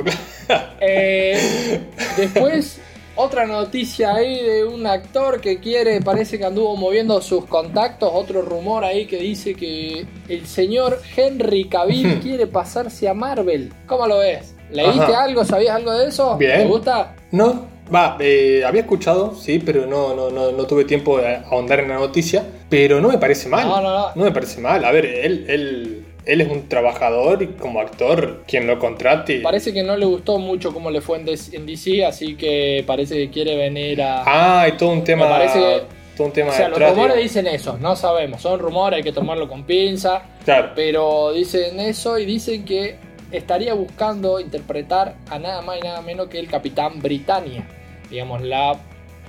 Eh, 0.80 1.80
después, 2.16 2.80
otra 3.16 3.46
noticia 3.46 4.14
ahí 4.14 4.42
de 4.42 4.64
un 4.64 4.86
actor 4.86 5.40
que 5.40 5.58
quiere, 5.58 6.00
parece 6.00 6.38
que 6.38 6.44
anduvo 6.44 6.76
moviendo 6.76 7.20
sus 7.20 7.46
contactos. 7.46 8.10
Otro 8.12 8.42
rumor 8.42 8.84
ahí 8.84 9.06
que 9.06 9.18
dice 9.18 9.54
que 9.54 10.06
el 10.28 10.46
señor 10.46 11.00
Henry 11.16 11.68
Cavill 11.68 12.20
quiere 12.20 12.46
pasarse 12.46 13.08
a 13.08 13.14
Marvel. 13.14 13.72
¿Cómo 13.86 14.06
lo 14.06 14.18
ves? 14.18 14.54
¿Leíste 14.70 15.00
Ajá. 15.00 15.24
algo? 15.24 15.44
¿Sabías 15.44 15.76
algo 15.76 15.92
de 15.92 16.08
eso? 16.08 16.36
Bien. 16.36 16.58
¿Te 16.58 16.66
gusta? 16.66 17.14
No, 17.30 17.66
va, 17.94 18.16
eh, 18.20 18.62
había 18.64 18.82
escuchado, 18.82 19.34
sí, 19.34 19.58
pero 19.64 19.86
no, 19.86 20.14
no, 20.14 20.30
no, 20.30 20.52
no 20.52 20.64
tuve 20.66 20.84
tiempo 20.84 21.18
de 21.18 21.36
ahondar 21.36 21.80
en 21.80 21.88
la 21.88 21.96
noticia. 21.96 22.44
Pero 22.68 23.00
no 23.00 23.08
me 23.08 23.18
parece 23.18 23.48
mal. 23.48 23.66
No, 23.66 23.80
no, 23.80 24.14
no. 24.14 24.24
me 24.24 24.32
parece 24.32 24.60
mal. 24.60 24.84
A 24.84 24.90
ver, 24.90 25.06
él, 25.06 25.46
él, 25.48 26.05
él 26.26 26.40
es 26.40 26.48
un 26.48 26.68
trabajador 26.68 27.42
y 27.42 27.46
como 27.46 27.80
actor, 27.80 28.42
quien 28.46 28.66
lo 28.66 28.78
contrate. 28.78 29.40
Parece 29.40 29.72
que 29.72 29.82
no 29.84 29.96
le 29.96 30.06
gustó 30.06 30.38
mucho 30.38 30.74
cómo 30.74 30.90
le 30.90 31.00
fue 31.00 31.18
en 31.18 31.24
DC, 31.24 31.56
en 31.56 31.66
DC, 31.66 32.04
así 32.04 32.34
que 32.34 32.82
parece 32.86 33.14
que 33.14 33.30
quiere 33.30 33.56
venir 33.56 34.02
a... 34.02 34.22
Ah, 34.26 34.60
hay 34.62 34.72
todo 34.72 34.90
un 34.90 35.04
tema. 35.04 35.24
Me 35.26 35.30
parece 35.30 35.58
que- 35.58 35.82
todo 36.16 36.26
un 36.28 36.32
tema 36.32 36.50
o 36.50 36.52
sea, 36.54 36.70
los 36.70 36.80
rumores 36.80 37.18
dicen 37.18 37.46
eso, 37.46 37.76
no 37.78 37.94
sabemos, 37.94 38.40
son 38.40 38.58
rumores, 38.58 38.96
hay 38.96 39.02
que 39.02 39.12
tomarlo 39.12 39.48
con 39.48 39.64
pinza. 39.64 40.22
Claro. 40.44 40.72
Pero 40.74 41.32
dicen 41.32 41.78
eso 41.78 42.18
y 42.18 42.24
dicen 42.24 42.64
que 42.64 42.96
estaría 43.30 43.74
buscando 43.74 44.40
interpretar 44.40 45.16
a 45.30 45.38
nada 45.38 45.60
más 45.60 45.78
y 45.78 45.82
nada 45.82 46.00
menos 46.00 46.28
que 46.28 46.38
el 46.38 46.48
Capitán 46.48 47.00
Britannia. 47.00 47.68
Digamos, 48.10 48.40
la 48.40 48.76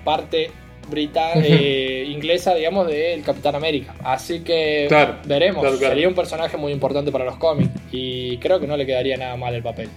parte 0.05 0.49
brita- 0.89 1.33
eh, 1.35 2.05
inglesa, 2.09 2.55
digamos, 2.55 2.87
del 2.87 3.21
Capitán 3.23 3.55
América. 3.55 3.95
Así 4.03 4.41
que 4.41 4.85
Claro, 4.87 5.17
veremos. 5.25 5.61
claro, 5.61 5.77
claro. 5.77 5.93
Sería 5.93 6.07
un 6.07 6.15
personaje 6.15 6.57
muy 6.57 6.71
importante 6.71 7.11
para 7.11 7.25
los 7.25 7.37
cómics. 7.37 7.69
Y 7.91 8.37
creo 8.37 8.59
que 8.59 8.67
no 8.67 8.77
le 8.77 8.85
quedaría 8.85 9.17
nada 9.17 9.35
mal 9.35 9.53
el 9.53 9.63
papel. 9.63 9.89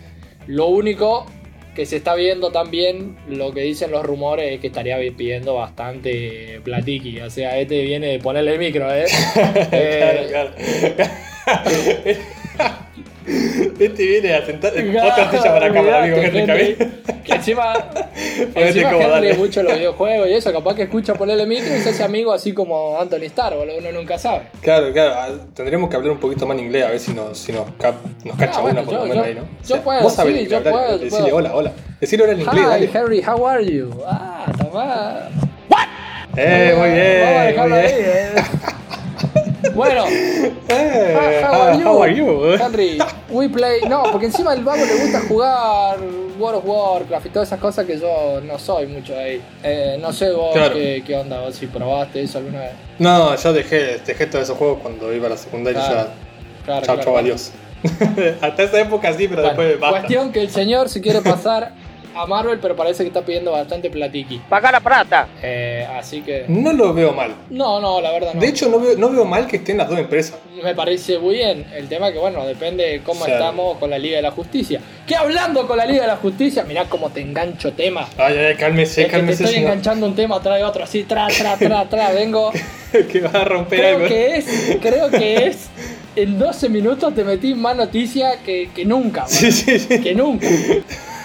Lo 0.46 0.66
único 0.66 1.26
que 1.74 1.86
se 1.86 1.96
está 1.96 2.14
viendo 2.16 2.50
también, 2.50 3.16
lo 3.28 3.52
que 3.52 3.60
dicen 3.62 3.90
los 3.92 4.04
rumores, 4.04 4.52
es 4.52 4.60
que 4.60 4.66
estaría 4.66 4.96
pidiendo 5.16 5.54
bastante 5.54 6.60
platiqui. 6.64 7.20
O 7.20 7.30
sea, 7.30 7.58
este 7.58 7.82
viene 7.82 8.08
de 8.08 8.18
ponerle 8.18 8.54
el 8.54 8.58
micro, 8.58 8.92
¿eh? 8.92 9.04
Eh, 9.72 10.24
claro, 10.28 10.52
claro. 10.56 11.10
este 13.78 14.06
viene 14.06 14.34
a 14.34 14.44
sentar. 14.46 14.72
Claro, 14.72 15.08
Otra 15.10 15.30
silla 15.30 15.52
para 15.54 15.66
acá, 15.66 15.82
para 15.82 16.02
amigo 16.04 16.16
Henry. 16.18 16.46
Cavill. 16.46 16.76
Que 17.24 17.34
encima, 17.34 17.74
encima 18.54 18.90
como, 18.92 19.14
Henry 19.14 19.34
mucho 19.34 19.62
los 19.62 19.74
videojuegos 19.74 20.28
y 20.28 20.32
eso, 20.32 20.52
capaz 20.52 20.74
que 20.74 20.82
escucha 20.84 21.14
ponerle 21.14 21.44
micro 21.46 21.76
y 21.76 21.80
se 21.80 21.90
hace 21.90 22.02
amigo 22.02 22.32
así 22.32 22.52
como 22.54 22.98
Anthony 22.98 23.24
Starr, 23.26 23.54
boludo, 23.56 23.76
uno 23.78 23.92
nunca 23.92 24.18
sabe. 24.18 24.44
Claro, 24.62 24.90
claro. 24.92 25.12
ah, 25.16 25.28
Tendremos 25.54 25.90
que 25.90 25.96
hablar 25.96 26.12
un 26.12 26.18
poquito 26.18 26.46
más 26.46 26.56
en 26.58 26.64
inglés 26.64 26.84
a 26.86 26.88
ver 26.90 26.98
si 26.98 27.12
nos, 27.12 27.38
si 27.38 27.52
nos, 27.52 27.70
cap- 27.78 27.96
nos 28.24 28.36
cacha 28.36 28.58
Ah, 28.58 28.60
bueno, 28.62 28.80
una 28.80 28.90
por 28.90 29.00
lo 29.00 29.06
menos 29.06 29.26
ahí, 29.26 29.34
¿no? 29.34 29.42
yo 29.68 29.82
puedo, 29.82 30.02
vos 30.02 30.14
sabés 30.14 30.36
sí, 30.38 30.46
yo 30.48 30.56
hablale, 30.56 30.76
puedo, 30.76 30.92
yo 30.92 30.98
Decile 31.04 31.22
puedo. 31.22 31.36
hola, 31.36 31.54
hola. 31.54 31.72
Decile 32.00 32.22
hola 32.24 32.32
en 32.32 32.40
inglés, 32.40 32.64
Hi, 32.64 32.68
dale. 32.68 32.90
Harry, 32.94 33.22
how 33.22 33.46
are 33.46 33.64
you? 33.66 33.90
Ah, 34.06 34.46
tomá. 34.58 35.28
Eh, 36.36 36.74
muy 36.78 36.88
Vamos 36.88 36.88
a 36.88 37.42
bien, 37.42 37.46
dejarlo 37.48 37.74
ahí, 37.74 37.82
bien. 37.82 38.04
eh. 38.06 38.42
Bueno, 39.80 40.04
Eh, 40.68 41.40
Ah, 41.42 41.72
how, 41.74 41.80
how 41.84 42.02
are 42.02 42.10
are 42.10 42.14
you? 42.16 42.56
Henry, 42.58 42.98
we 43.30 43.48
play. 43.48 43.80
No, 43.88 44.02
porque 44.12 44.26
encima 44.26 44.52
al 44.52 44.62
vago 44.62 44.84
le 44.84 44.94
gusta 45.02 45.20
jugar 45.28 45.98
World 46.38 46.58
of 46.58 46.64
Warcraft 46.66 47.26
y 47.26 47.28
todas 47.30 47.48
esas 47.48 47.58
cosas 47.60 47.86
que 47.86 47.98
yo 47.98 48.40
no 48.42 48.58
soy 48.58 48.86
mucho 48.86 49.16
ahí. 49.18 49.40
Eh, 49.62 49.96
no 50.00 50.12
sé 50.12 50.32
vos 50.32 50.52
Claro. 50.52 50.74
qué, 50.74 51.02
qué 51.06 51.16
onda, 51.16 51.40
vos 51.40 51.54
si 51.54 51.66
probaste 51.66 52.22
eso 52.22 52.38
alguna 52.38 52.60
vez. 52.60 52.72
No, 52.98 53.34
yo 53.36 53.52
dejé, 53.52 53.98
dejé 54.06 54.26
todos 54.26 54.44
esos 54.44 54.58
juegos 54.58 54.78
cuando 54.82 55.12
iba 55.12 55.26
a 55.26 55.30
la 55.30 55.36
secundaria 55.36 55.80
Claro, 55.80 55.96
ya. 56.08 56.64
Claro, 56.64 56.86
chao, 56.86 56.94
claro, 56.96 57.10
chao, 57.10 57.18
adiós. 57.18 57.52
Hasta 58.42 58.62
esa 58.62 58.80
época 58.80 59.12
sí, 59.14 59.26
pero 59.28 59.42
Bueno, 59.42 59.48
después 59.62 59.80
basta. 59.80 59.98
cuestión 60.00 60.32
que 60.32 60.40
el 60.42 60.50
señor 60.50 60.88
se 60.90 61.00
quiere 61.00 61.20
pasar 61.22 61.72
a 62.14 62.26
Marvel, 62.26 62.58
pero 62.60 62.74
parece 62.76 63.02
que 63.02 63.08
está 63.08 63.22
pidiendo 63.22 63.52
bastante 63.52 63.90
platiqui. 63.90 64.40
Paga 64.48 64.72
la 64.72 64.80
plata. 64.80 65.28
Eh, 65.42 65.86
así 65.98 66.22
que. 66.22 66.44
No 66.48 66.72
lo 66.72 66.92
veo 66.94 67.12
mal. 67.12 67.34
No, 67.50 67.80
no, 67.80 68.00
la 68.00 68.10
verdad 68.12 68.34
no. 68.34 68.40
De 68.40 68.48
hecho, 68.48 68.68
no 68.68 68.80
veo, 68.80 68.96
no 68.96 69.10
veo 69.10 69.24
mal 69.24 69.46
que 69.46 69.56
estén 69.56 69.78
las 69.78 69.88
dos 69.88 69.98
empresas. 69.98 70.38
me 70.62 70.74
parece 70.74 71.18
muy 71.18 71.36
bien. 71.36 71.66
El 71.74 71.88
tema 71.88 72.12
que, 72.12 72.18
bueno, 72.18 72.46
depende 72.46 72.84
de 72.86 73.00
cómo 73.02 73.22
O 73.22 73.24
sea, 73.26 73.34
estamos 73.34 73.78
con 73.78 73.90
la 73.90 73.98
Liga 73.98 74.16
de 74.16 74.22
la 74.22 74.30
Justicia. 74.30 74.80
Que 75.06 75.14
hablando 75.16 75.66
con 75.66 75.76
la 75.76 75.86
Liga 75.86 76.02
de 76.02 76.08
la 76.08 76.16
Justicia, 76.16 76.64
mirá 76.64 76.84
cómo 76.84 77.10
te 77.10 77.20
engancho 77.20 77.72
tema. 77.72 78.08
Ay, 78.18 78.36
ay, 78.36 78.54
cálmese, 78.56 79.02
Es 79.02 79.06
que 79.06 79.12
te 79.12 79.16
cálmese. 79.18 79.42
estoy 79.44 79.54
señor. 79.56 79.70
enganchando 79.72 80.06
un 80.06 80.14
tema 80.14 80.36
atrás 80.36 80.58
de 80.58 80.64
otro, 80.64 80.84
así, 80.84 81.04
tra, 81.04 81.26
tra, 81.28 81.56
tra, 81.56 81.84
tra. 81.88 82.12
Vengo. 82.12 82.50
que 83.10 83.20
va 83.20 83.40
a 83.40 83.44
romper 83.44 83.78
Creo 83.80 83.96
algo. 83.96 84.08
que 84.08 84.36
es, 84.36 84.46
creo 84.80 85.10
que 85.10 85.46
es. 85.46 85.68
En 86.16 86.38
12 86.40 86.68
minutos 86.68 87.14
te 87.14 87.22
metí 87.22 87.54
más 87.54 87.76
noticia 87.76 88.40
que, 88.44 88.68
que 88.74 88.84
nunca. 88.84 89.26
Sí, 89.28 89.52
sí, 89.52 89.78
sí. 89.78 90.00
Que 90.00 90.12
nunca. 90.14 90.46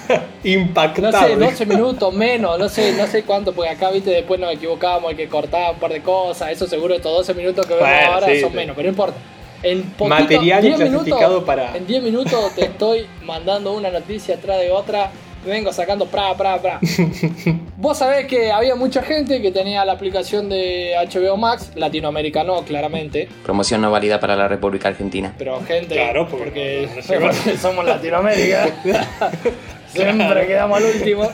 No 0.44 0.50
Impactado. 0.50 1.26
sé, 1.26 1.36
12 1.36 1.66
minutos 1.66 2.14
menos, 2.14 2.58
no 2.58 2.68
sé, 2.68 2.92
no 2.92 3.06
sé 3.06 3.22
cuánto, 3.24 3.52
porque 3.52 3.70
acá, 3.70 3.90
viste, 3.90 4.10
después 4.10 4.38
nos 4.38 4.52
equivocábamos, 4.52 5.10
hay 5.10 5.16
que 5.16 5.28
cortar 5.28 5.72
un 5.74 5.78
par 5.80 5.92
de 5.92 6.00
cosas. 6.02 6.50
Eso 6.52 6.66
seguro 6.66 6.94
estos 6.94 7.12
12 7.12 7.34
minutos 7.34 7.66
que 7.66 7.74
vemos 7.74 7.88
Bueno, 7.88 8.12
ahora 8.12 8.26
sí, 8.28 8.40
son 8.40 8.50
sí. 8.50 8.56
menos, 8.56 8.76
pero 8.76 8.86
no 8.86 8.90
importa. 8.90 9.16
En 9.62 9.82
poquito, 9.82 10.08
Material 10.20 10.62
10 10.62 10.76
clasificado 10.76 11.20
minutos, 11.40 11.44
para- 11.44 11.76
En 11.76 11.86
10 11.86 12.02
minutos 12.02 12.54
te 12.54 12.66
estoy 12.66 13.06
mandando 13.24 13.72
una 13.72 13.90
noticia 13.90 14.36
atrás 14.36 14.60
de 14.60 14.70
otra. 14.70 15.10
Vengo 15.44 15.72
sacando 15.72 16.06
pra, 16.06 16.34
pra, 16.36 16.60
pra. 16.60 16.80
Vos 17.76 17.96
sabés 17.98 18.26
que 18.26 18.50
había 18.50 18.74
mucha 18.74 19.00
gente 19.02 19.40
que 19.40 19.52
tenía 19.52 19.84
la 19.84 19.92
aplicación 19.92 20.48
de 20.48 20.92
HBO 21.08 21.36
Max, 21.36 21.70
Latinoamérica 21.76 22.42
no, 22.42 22.62
claramente. 22.64 23.28
Promoción 23.44 23.80
no 23.80 23.92
válida 23.92 24.18
para 24.18 24.34
la 24.34 24.48
República 24.48 24.88
Argentina. 24.88 25.32
Pero 25.38 25.60
gente, 25.64 25.94
Claro, 25.94 26.24
no- 26.24 26.30
no 26.30 26.36
porque 26.36 26.88
somos 27.62 27.84
Latinoamérica. 27.84 28.70
Siempre 29.92 30.46
quedamos 30.46 30.78
al 30.78 30.84
último. 30.84 31.30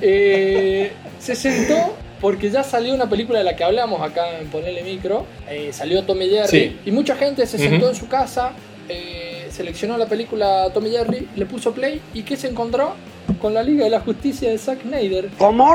Eh, 0.00 0.92
se 1.18 1.34
sentó 1.34 1.94
porque 2.20 2.50
ya 2.50 2.62
salió 2.62 2.94
una 2.94 3.08
película 3.08 3.38
de 3.38 3.44
la 3.44 3.56
que 3.56 3.64
hablamos 3.64 4.00
acá 4.02 4.38
en 4.38 4.48
Ponele 4.48 4.82
Micro. 4.82 5.26
eh, 5.48 5.70
salió 5.72 6.04
Tommy 6.04 6.28
Jerry. 6.28 6.48
Sí. 6.48 6.78
Y 6.84 6.90
mucha 6.90 7.16
gente 7.16 7.46
se 7.46 7.58
sentó 7.58 7.88
en 7.88 7.94
su 7.94 8.08
casa, 8.08 8.52
eh, 8.88 9.48
seleccionó 9.50 9.96
la 9.96 10.06
película 10.06 10.68
Tommy 10.72 10.90
Jerry, 10.90 11.28
le 11.36 11.46
puso 11.46 11.72
play. 11.72 12.00
¿Y 12.14 12.22
qué 12.22 12.36
se 12.36 12.48
encontró? 12.48 12.94
Con 13.40 13.54
la 13.54 13.62
Liga 13.62 13.84
de 13.84 13.90
la 13.90 14.00
Justicia 14.00 14.50
de 14.50 14.58
Zack 14.58 14.82
Snyder. 14.82 15.28
¿Cómo? 15.38 15.74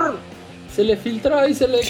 Se 0.73 0.83
le 0.83 0.97
filtró 0.97 1.37
ahí, 1.37 1.53
se 1.53 1.67
le 1.67 1.81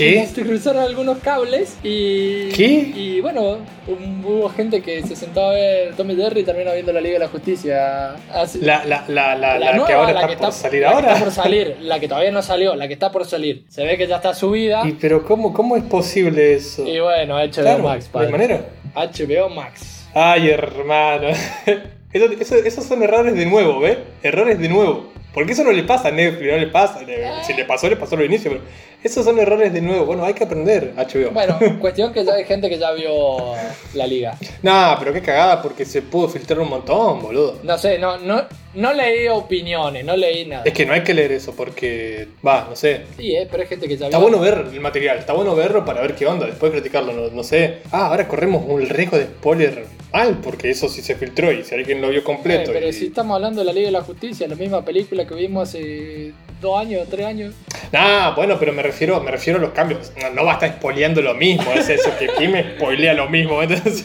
cruzaron 0.44 0.82
algunos 0.84 1.20
cables 1.20 1.78
y. 1.84 2.50
¿Qué? 2.50 2.92
Y 2.94 3.22
bueno, 3.22 3.60
un- 3.88 4.24
hubo 4.26 4.50
gente 4.50 4.82
que 4.82 5.02
se 5.04 5.16
sentó 5.16 5.42
a 5.46 5.54
ver 5.54 5.96
Tommy 5.96 6.16
Jerry 6.18 6.42
y 6.42 6.44
terminó 6.44 6.74
viendo 6.74 6.92
la 6.92 7.00
Liga 7.00 7.14
de 7.14 7.20
la 7.20 7.28
Justicia. 7.30 8.16
Así- 8.34 8.60
La, 8.60 8.84
la, 8.84 9.06
la, 9.08 9.36
la, 9.36 9.58
la 9.58 9.72
nueva, 9.72 9.88
que 9.88 9.94
ahora 9.94 10.12
la 10.14 10.20
está 10.22 10.28
que 10.28 10.36
por 10.38 10.50
está- 10.50 10.52
salir 10.52 10.82
la 10.82 10.90
que 10.90 10.96
ahora. 10.96 11.14
está 11.14 11.24
por 11.24 11.34
salir, 11.34 11.78
la 11.80 12.00
que 12.02 12.08
todavía 12.10 12.32
no 12.32 12.42
salió, 12.42 12.76
la 12.76 12.88
que 12.88 12.94
está 12.94 13.12
por 13.12 13.26
salir. 13.26 13.64
Se 13.70 13.86
ve 13.86 13.98
que 13.98 14.06
ya 14.06 14.18
está 14.18 14.34
subida. 14.34 14.82
Y, 14.86 14.92
pero 14.94 15.24
¿cómo, 15.26 15.54
¿cómo 15.54 15.78
es 15.78 15.84
posible 15.84 16.54
eso? 16.54 16.86
Y, 16.86 17.00
bueno, 17.00 17.38
HBO 17.38 17.52
Claro, 17.62 17.84
Max, 17.84 18.06
¿De 18.06 18.12
padre. 18.12 18.32
manera? 18.32 18.66
HBO 18.96 19.50
Max. 19.50 20.08
Ay, 20.14 20.50
hermano. 20.50 21.30
Eso- 22.14 22.26
eso- 22.40 22.56
esos 22.58 22.84
son 22.86 23.02
errores 23.02 23.34
de 23.34 23.46
nuevo, 23.48 23.80
¿ves? 23.80 23.98
Errores 24.22 24.60
de 24.60 24.70
nuevo. 24.70 25.12
Porque 25.34 25.54
eso 25.54 25.64
no 25.64 25.72
le 25.72 25.84
pasa 25.84 26.10
a 26.10 26.12
Netflix, 26.12 26.52
no 26.52 26.58
le 26.58 26.68
pasa. 26.68 27.00
Si 27.46 27.54
le 27.54 27.66
pasó, 27.66 27.90
le 27.90 27.96
pasó 27.96 28.16
al 28.16 28.26
inicio. 28.26 28.52
Pero 28.52 28.64
esos 29.04 29.26
son 29.26 29.40
errores 29.40 29.74
de 29.74 29.82
nuevo. 29.82 30.06
Bueno, 30.06 30.24
hay 30.24 30.34
que 30.34 30.44
aprender, 30.44 30.94
HBO. 30.96 31.32
Bueno, 31.32 31.58
cuestión 31.82 32.14
que 32.14 32.24
ya 32.24 32.34
hay 32.36 32.46
gente 32.46 32.70
que 32.70 32.78
ya 32.78 32.92
vio 32.92 33.54
la 33.96 34.06
liga. 34.08 34.38
Nah, 34.62 34.98
pero 35.00 35.12
qué 35.12 35.22
cagada, 35.22 35.62
porque 35.62 35.86
se 35.86 36.02
pudo 36.04 36.30
filtrar 36.30 36.60
un 36.60 36.70
montón, 36.70 37.22
boludo. 37.22 37.60
No 37.64 37.78
sé, 37.78 37.98
no, 37.98 38.18
no, 38.20 38.44
no 38.76 38.94
leí 38.94 39.28
opiniones, 39.28 40.06
no 40.06 40.16
leí 40.16 40.46
nada. 40.46 40.64
Es 40.66 40.74
que 40.74 40.86
no 40.86 40.94
hay 40.94 41.02
que 41.04 41.14
leer 41.14 41.32
eso, 41.32 41.54
porque. 41.56 42.28
Va, 42.46 42.68
no 42.70 42.76
sé. 42.76 43.02
Sí, 43.18 43.36
eh, 43.36 43.48
pero 43.50 43.64
hay 43.64 43.70
gente 43.70 43.88
que 43.88 43.98
ya 43.98 44.06
Está 44.06 44.20
vio. 44.20 44.28
bueno 44.30 44.40
ver 44.40 44.68
el 44.72 44.80
material, 44.80 45.18
está 45.18 45.34
bueno 45.34 45.56
verlo 45.56 45.84
para 45.84 46.02
ver 46.02 46.16
qué 46.16 46.28
onda, 46.28 46.46
después 46.46 46.72
criticarlo, 46.72 47.12
no, 47.12 47.30
no 47.30 47.44
sé. 47.44 47.80
Ah, 47.92 48.08
ahora 48.08 48.28
corremos 48.28 48.64
un 48.68 48.88
riesgo 48.88 49.18
de 49.18 49.26
spoiler 49.26 49.86
mal, 50.14 50.38
porque 50.44 50.70
eso 50.70 50.88
sí 50.88 51.02
se 51.02 51.16
filtró 51.16 51.52
y 51.52 51.64
si 51.64 51.74
alguien 51.76 52.02
lo 52.02 52.10
vio 52.10 52.20
Eh, 52.20 52.24
completo. 52.24 52.72
pero 52.72 52.88
y- 52.88 52.94
si 52.94 53.08
estamos 53.08 53.36
hablando 53.36 53.62
de 53.62 53.66
la 53.66 53.74
Liga 53.74 53.88
de 53.88 53.92
la 53.94 54.02
Justicia, 54.04 54.48
la 54.48 54.56
misma 54.56 54.86
película 54.86 55.26
que 55.28 55.34
vimos 55.36 55.68
hace 55.70 56.32
dos 56.62 56.80
años, 56.80 57.08
tres 57.10 57.26
años. 57.26 57.54
Nah, 57.92 58.34
bueno, 58.36 58.58
pero 58.60 58.72
me 58.74 58.82
refiero, 58.84 59.20
me 59.22 59.32
refiero 59.32 59.60
a 59.60 59.62
los 59.62 59.72
cambios. 59.72 60.12
No, 60.22 60.30
no 60.30 60.46
va 60.46 60.52
a 60.52 60.54
estar 60.56 60.72
spoileando 60.78 61.22
lo 61.22 61.34
mismo, 61.34 61.72
es 61.74 61.90
eso, 61.90 62.10
que 62.18 62.30
aquí 62.32 62.48
me 62.48 62.76
spoilea 62.76 63.14
lo 63.14 63.30
mismo. 63.30 63.62
entonces, 63.64 64.04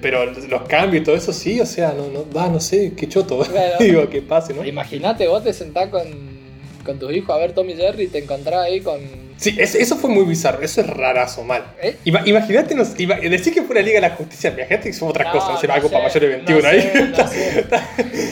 pero 0.00 0.24
los 0.26 0.62
cambios 0.62 1.02
y 1.02 1.04
todo 1.04 1.14
eso 1.14 1.32
sí, 1.32 1.60
o 1.60 1.66
sea, 1.66 1.92
no, 1.96 2.08
no, 2.08 2.24
va, 2.34 2.48
no 2.48 2.58
sé, 2.60 2.92
qué 2.96 3.08
choto. 3.08 3.38
Claro. 3.50 3.76
Digo, 3.78 4.08
que 4.08 4.22
pase, 4.22 4.54
¿no? 4.54 4.64
Imagínate, 4.64 5.28
vos 5.28 5.44
te 5.44 5.52
sentás 5.52 5.88
con, 5.88 6.02
con 6.84 6.98
tus 6.98 7.12
hijos 7.12 7.30
a 7.34 7.38
ver 7.38 7.52
Tommy 7.52 7.74
Jerry 7.74 8.04
y 8.04 8.08
te 8.08 8.18
encontrás 8.18 8.60
ahí 8.64 8.80
con. 8.80 8.98
Sí, 9.36 9.56
es- 9.58 9.74
eso 9.74 9.96
fue 9.96 10.10
muy 10.10 10.24
bizarro, 10.24 10.62
eso 10.62 10.80
es 10.80 10.86
rarazo, 10.86 11.42
mal. 11.44 11.64
¿Eh? 11.82 11.96
Ima- 12.04 12.22
Imagínate, 12.24 12.74
decir 13.30 13.52
que 13.52 13.62
fue 13.62 13.74
la 13.74 13.82
Liga 13.82 13.96
de 13.96 14.08
la 14.08 14.14
Justicia, 14.14 14.50
imagínate 14.50 14.90
que 14.90 14.96
fue 14.96 15.08
otra 15.08 15.30
cosa, 15.30 15.52
no 15.68 15.74
algo 15.74 15.88
sé, 15.88 15.92
para 15.92 16.04
mayores 16.08 16.30
de 16.30 16.36
21 16.36 16.62
no 16.62 16.68
ahí. 16.68 16.80
sé, 16.82 17.04
no 17.04 17.28
sé. 17.28 17.64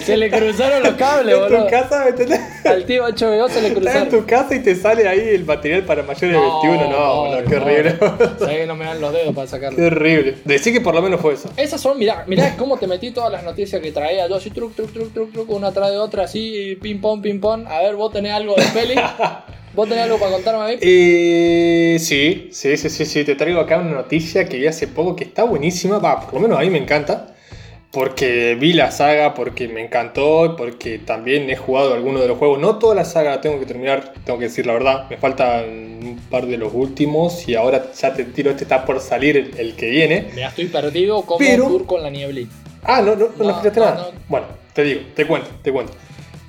Se 0.06 0.16
le 0.16 0.30
cruzaron 0.30 0.82
los 0.82 0.94
cables, 0.94 1.34
en 1.34 1.40
tu 1.40 1.48
boludo. 1.54 1.68
casa, 1.70 2.04
¿me 2.04 2.10
entendés? 2.10 2.40
Al 2.64 2.84
tío 2.84 3.04
HBO 3.04 3.48
se 3.48 3.60
le 3.60 3.68
Estás 3.68 3.68
en 3.68 3.74
cruzaron. 3.74 4.08
tu 4.08 4.26
casa 4.26 4.54
y 4.54 4.60
te 4.60 4.74
sale 4.74 5.06
ahí 5.08 5.20
el 5.20 5.44
material 5.44 5.84
para 5.84 6.02
mayores 6.02 6.32
de 6.32 6.38
21, 6.38 6.88
no, 6.90 7.16
boludo, 7.16 7.44
qué 7.48 7.56
horrible. 7.56 7.96
Sabés 8.38 8.58
que 8.58 8.66
no 8.66 8.76
me 8.76 8.84
dan 8.84 9.00
los 9.00 9.12
dedos 9.12 9.34
para 9.34 9.46
sacarlo. 9.46 9.76
qué 9.76 9.84
horrible. 9.86 10.36
Decir 10.44 10.72
que 10.72 10.80
por 10.80 10.94
lo 10.94 11.02
menos 11.02 11.20
fue 11.20 11.34
eso. 11.34 11.50
Esas 11.56 11.80
son, 11.80 11.98
mirá, 11.98 12.24
mirá 12.26 12.56
cómo 12.56 12.76
te 12.78 12.86
metí 12.86 13.10
todas 13.10 13.30
las 13.32 13.42
noticias 13.44 13.80
que 13.82 13.92
traía 13.92 14.28
yo, 14.28 14.36
así 14.36 14.50
truc, 14.50 14.74
truc, 14.74 14.92
truc, 14.92 15.12
truc, 15.12 15.32
truc, 15.32 15.50
una 15.50 15.68
atrás 15.68 15.90
de 15.90 15.98
otra, 15.98 16.24
así, 16.24 16.78
ping 16.80 17.00
pong, 17.00 17.20
ping 17.22 17.40
pong. 17.40 17.66
A 17.66 17.80
ver, 17.82 17.96
vos 17.96 18.12
tenés 18.12 18.32
algo 18.32 18.54
de 18.54 18.62
peli. 18.74 18.94
¿Vos 19.74 19.88
tenés 19.88 20.04
algo 20.04 20.18
para 20.18 20.32
contarme 20.32 20.64
a 20.64 20.66
mí? 20.68 20.74
Eh, 20.82 21.96
sí, 21.98 22.50
sí, 22.52 22.76
sí, 22.76 22.90
sí, 22.90 23.06
sí, 23.06 23.24
te 23.24 23.34
traigo 23.36 23.58
acá 23.58 23.78
una 23.78 23.92
noticia 23.92 24.46
que 24.46 24.58
vi 24.58 24.66
hace 24.66 24.86
poco 24.86 25.16
que 25.16 25.24
está 25.24 25.44
buenísima, 25.44 25.98
va, 25.98 26.20
por 26.20 26.34
lo 26.34 26.40
menos 26.40 26.58
a 26.58 26.60
mí 26.60 26.68
me 26.68 26.76
encanta, 26.76 27.31
porque 27.92 28.56
vi 28.58 28.72
la 28.72 28.90
saga, 28.90 29.34
porque 29.34 29.68
me 29.68 29.82
encantó, 29.84 30.56
porque 30.56 30.98
también 30.98 31.48
he 31.50 31.56
jugado 31.56 31.92
algunos 31.94 32.22
de 32.22 32.28
los 32.28 32.38
juegos, 32.38 32.58
no 32.58 32.78
toda 32.78 32.94
la 32.94 33.04
saga 33.04 33.30
la 33.32 33.40
tengo 33.42 33.60
que 33.60 33.66
terminar, 33.66 34.14
tengo 34.24 34.38
que 34.38 34.46
decir 34.46 34.66
la 34.66 34.72
verdad, 34.72 35.08
me 35.10 35.18
faltan 35.18 35.64
un 36.02 36.20
par 36.30 36.46
de 36.46 36.56
los 36.56 36.72
últimos 36.72 37.46
y 37.48 37.54
ahora 37.54 37.92
ya 37.92 38.14
te 38.14 38.24
tiro, 38.24 38.50
este 38.50 38.64
está 38.64 38.84
por 38.86 38.98
salir 39.00 39.36
el, 39.36 39.58
el 39.58 39.76
que 39.76 39.90
viene. 39.90 40.28
Mira, 40.34 40.48
estoy 40.48 40.66
perdido 40.66 41.22
como 41.22 41.38
Pero- 41.38 41.66
un 41.66 41.70
tour 41.72 41.86
con 41.86 42.02
la 42.02 42.08
nieblita. 42.10 42.50
Ah, 42.82 43.00
no, 43.02 43.14
no, 43.14 43.28
no, 43.36 43.44
No, 43.44 43.62
no, 43.62 43.70
nada. 43.76 44.10
no. 44.12 44.18
Bueno, 44.26 44.46
te 44.72 44.82
digo, 44.84 45.00
te 45.14 45.26
cuento, 45.26 45.50
te 45.62 45.70
cuento. 45.70 45.92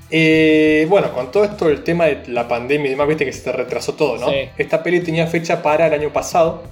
Eh, 0.10 0.86
bueno, 0.90 1.12
con 1.12 1.30
todo 1.32 1.44
esto, 1.44 1.68
el 1.70 1.84
tema 1.84 2.06
de 2.06 2.24
la 2.28 2.48
pandemia 2.48 2.88
y 2.88 2.92
demás, 2.92 3.08
viste 3.08 3.26
que 3.26 3.34
se 3.34 3.42
te 3.44 3.52
retrasó 3.52 3.94
todo, 3.96 4.18
¿no? 4.18 4.30
Sí. 4.30 4.36
Esta 4.58 4.82
peli 4.82 5.02
tenía 5.02 5.28
fecha 5.28 5.62
para 5.62 5.88
el 5.88 5.94
año 5.94 6.14
pasado, 6.14 6.64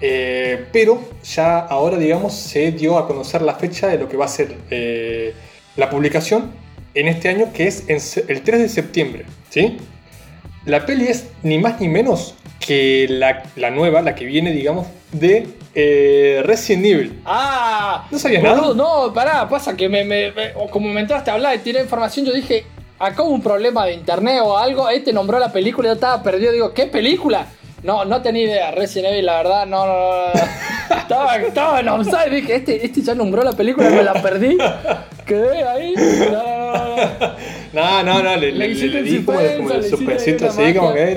eh, 0.00 0.66
pero 0.72 1.00
ya 1.22 1.58
ahora, 1.58 1.96
digamos, 1.98 2.34
se 2.34 2.72
dio 2.72 2.98
a 2.98 3.06
conocer 3.06 3.42
la 3.42 3.54
fecha 3.54 3.88
de 3.88 3.98
lo 3.98 4.08
que 4.08 4.16
va 4.16 4.24
a 4.24 4.28
ser 4.28 4.54
eh, 4.70 5.34
la 5.76 5.90
publicación 5.90 6.50
en 6.94 7.08
este 7.08 7.28
año, 7.28 7.52
que 7.52 7.66
es 7.68 7.84
el 7.88 8.42
3 8.42 8.60
de 8.60 8.68
septiembre, 8.68 9.24
¿sí? 9.48 9.76
La 10.66 10.84
peli 10.84 11.06
es 11.06 11.26
ni 11.42 11.58
más 11.58 11.80
ni 11.80 11.88
menos 11.88 12.34
que 12.58 13.06
la, 13.08 13.44
la 13.56 13.70
nueva, 13.70 14.02
la 14.02 14.14
que 14.14 14.24
viene, 14.26 14.52
digamos, 14.52 14.86
de 15.12 15.46
eh, 15.74 16.42
Resident 16.44 16.84
Evil. 16.84 17.20
¡Ah! 17.24 18.06
¿No 18.10 18.18
sabías 18.18 18.42
Boludo, 18.42 18.74
nada? 18.74 19.06
No, 19.06 19.14
pará, 19.14 19.48
pasa 19.48 19.76
que 19.76 19.88
me, 19.88 20.04
me- 20.04 20.32
me- 20.32 20.52
o 20.56 20.68
como 20.68 20.88
me 20.88 21.00
entraste 21.00 21.30
a 21.30 21.34
hablar 21.34 21.56
y 21.56 21.60
tiré 21.60 21.80
información, 21.80 22.26
yo 22.26 22.32
dije, 22.32 22.64
acá 22.98 23.22
hubo 23.22 23.30
un 23.32 23.42
problema 23.42 23.86
de 23.86 23.94
internet 23.94 24.40
o 24.44 24.56
algo, 24.58 24.88
este 24.90 25.12
nombró 25.12 25.38
la 25.38 25.50
película 25.52 25.88
y 25.88 25.90
yo 25.90 25.94
estaba 25.94 26.22
perdido, 26.22 26.52
digo, 26.52 26.74
¿qué 26.74 26.86
película? 26.86 27.46
No, 27.82 28.04
no 28.04 28.20
tenía 28.20 28.44
idea, 28.44 28.70
Resident 28.72 29.12
Evil, 29.14 29.26
la 29.26 29.36
verdad, 29.38 29.66
no, 29.66 29.86
no, 29.86 29.92
no, 29.92 30.34
no. 30.34 30.96
estaba, 30.96 31.36
estaba 31.36 31.80
en 31.80 31.88
offside, 31.88 32.30
dije, 32.30 32.54
este, 32.56 32.84
este 32.84 33.00
ya 33.02 33.14
nombró 33.14 33.42
la 33.42 33.52
película, 33.52 33.88
me 33.88 34.02
la 34.02 34.20
perdí, 34.20 34.58
quedé 35.24 35.64
ahí, 35.64 35.94
no, 35.94 36.96
no, 37.72 38.02
no, 38.02 38.02
no. 38.02 38.22
No, 38.22 38.36
le, 38.36 38.52
Le 38.52 38.58
le, 38.58 38.68
hiciste 38.68 39.00
le 39.00 39.02
di 39.02 39.24
como, 39.24 39.38
como 39.38 39.48
el 39.48 39.60
una 39.60 40.14
así, 40.14 40.74
como 40.74 40.92
que 40.92 41.14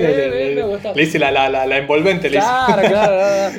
le, 0.95 1.03
hice 1.03 1.19
la, 1.19 1.31
la, 1.31 1.49
la, 1.49 1.65
la 1.65 1.77
envolvente. 1.77 2.29
Le 2.29 2.37
hice. 2.37 2.45
Claro, 2.47 2.87
claro, 2.87 3.51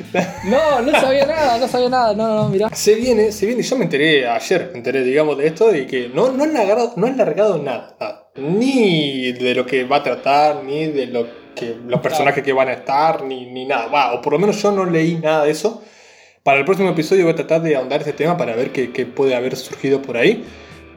no, 0.45 0.81
no, 0.81 0.91
no 0.91 0.99
sabía 0.99 1.25
nada, 1.25 1.57
no 1.59 1.67
sabía 1.67 1.89
nada, 1.89 2.13
no, 2.15 2.35
no, 2.35 2.49
mirá. 2.49 2.69
Se 2.73 2.95
viene, 2.95 3.31
se 3.31 3.45
viene, 3.45 3.61
yo 3.61 3.75
me 3.77 3.83
enteré 3.83 4.27
ayer, 4.27 4.69
me 4.71 4.79
enteré, 4.79 5.03
digamos, 5.03 5.37
de 5.37 5.47
esto 5.47 5.75
y 5.75 5.85
que 5.85 6.09
no, 6.09 6.31
no, 6.31 6.43
han 6.43 6.53
largado, 6.53 6.93
no 6.95 7.05
han 7.05 7.17
largado 7.17 7.61
nada, 7.61 7.95
nada. 7.99 8.29
Ni 8.35 9.31
de 9.33 9.53
lo 9.53 9.65
que 9.65 9.83
va 9.83 9.97
a 9.97 10.03
tratar, 10.03 10.63
ni 10.63 10.87
de 10.87 11.07
lo 11.07 11.25
que 11.25 11.44
los 11.87 11.99
personajes 12.01 12.43
que 12.43 12.53
van 12.53 12.67
a 12.69 12.73
estar, 12.73 13.23
ni, 13.23 13.45
ni 13.51 13.65
nada. 13.65 13.87
Va, 13.87 14.13
o 14.13 14.21
por 14.21 14.33
lo 14.33 14.39
menos 14.39 14.61
yo 14.61 14.71
no 14.71 14.85
leí 14.85 15.15
nada 15.15 15.45
de 15.45 15.51
eso. 15.51 15.81
Para 16.43 16.59
el 16.59 16.65
próximo 16.65 16.89
episodio 16.89 17.23
voy 17.23 17.33
a 17.33 17.35
tratar 17.35 17.61
de 17.61 17.75
ahondar 17.75 18.01
este 18.01 18.13
tema 18.13 18.37
para 18.37 18.55
ver 18.55 18.71
qué, 18.71 18.91
qué 18.91 19.05
puede 19.05 19.35
haber 19.35 19.55
surgido 19.55 20.01
por 20.01 20.17
ahí. 20.17 20.43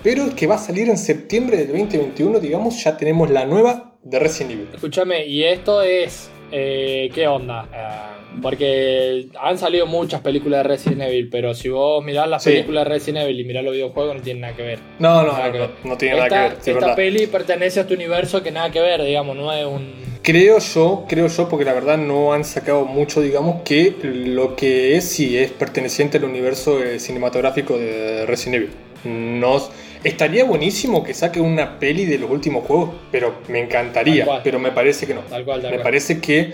Pero 0.03 0.35
que 0.37 0.47
va 0.47 0.57
a 0.57 0.59
salir 0.59 0.89
en 0.89 0.99
septiembre 0.99 1.57
del 1.57 1.69
2021, 1.69 2.39
digamos, 2.41 2.83
ya 2.85 2.97
tenemos 2.97 3.31
la 3.31 3.47
nueva 3.47 3.95
de 4.03 4.19
Resident 4.19 4.53
Evil. 4.53 4.69
Escúchame, 4.75 5.27
y 5.27 5.45
esto 5.45 5.83
es. 5.83 6.31
eh, 6.53 7.11
¿Qué 7.15 7.27
onda? 7.27 7.67
Eh, 7.75 8.18
porque 8.43 9.29
han 9.41 9.59
salido 9.59 9.87
muchas 9.87 10.21
películas 10.21 10.63
de 10.63 10.69
Resident 10.69 11.03
Evil, 11.03 11.29
pero 11.31 11.55
si 11.55 11.69
vos 11.69 12.05
mirás 12.05 12.29
las 12.29 12.43
Sí. 12.43 12.51
películas 12.51 12.85
de 12.85 12.91
Resident 12.91 13.25
Evil 13.25 13.41
y 13.41 13.45
mirás 13.45 13.65
los 13.65 13.73
videojuegos, 13.75 14.17
no 14.17 14.23
tienen 14.23 14.43
nada 14.43 14.55
que 14.57 14.63
ver. 14.63 14.79
No, 14.99 15.23
no, 15.23 15.33
no, 15.33 15.53
que 15.53 15.59
no, 15.59 15.65
ver. 15.65 15.71
no 15.85 15.97
tiene 15.99 16.15
esta, 16.19 16.29
nada 16.29 16.49
que 16.49 16.55
ver. 16.55 16.63
sí, 16.63 16.71
esta 16.71 16.81
verdad. 16.81 16.97
peli 16.97 17.27
pertenece 17.27 17.81
a 17.81 17.83
este 17.83 17.95
universo 17.95 18.43
que 18.43 18.51
nada 18.51 18.71
que 18.71 18.81
ver, 18.81 19.03
digamos, 19.03 19.37
no 19.37 19.53
es 19.53 19.65
un. 19.67 19.93
Creo 20.23 20.59
yo, 20.59 21.07
creo 21.09 21.27
yo, 21.29 21.49
porque 21.49 21.65
la 21.65 21.73
verdad 21.73 21.97
no 21.97 22.33
han 22.35 22.45
sacado 22.45 22.85
mucho, 22.85 23.21
digamos, 23.23 23.63
que 23.63 23.95
lo 24.03 24.57
que 24.57 24.97
es 24.97 25.05
sí 25.05 25.39
es 25.39 25.51
perteneciente 25.51 26.19
al 26.19 26.25
universo 26.25 26.83
eh, 26.83 26.99
cinematográfico 27.01 27.79
de 27.79 28.27
Resident 28.27 28.57
Evil. 28.57 28.71
Nos, 29.05 29.71
estaría 30.05 30.45
buenísimo 30.45 31.03
que 31.03 31.15
saque 31.15 31.41
una 31.41 31.79
peli 31.79 32.05
de 32.05 32.19
los 32.19 32.31
últimos 32.31 32.67
juegos, 32.67 32.91
pero 33.11 33.37
me 33.49 33.61
encantaría, 33.61 34.27
pero 34.45 34.59
me 34.59 34.71
parece 34.73 35.07
que 35.07 35.15
no. 35.15 35.21
Tal 35.23 35.45
cual, 35.45 35.63
tal 35.63 35.71
me 35.71 35.77
cual. 35.79 35.85
parece 35.85 36.21
que 36.21 36.53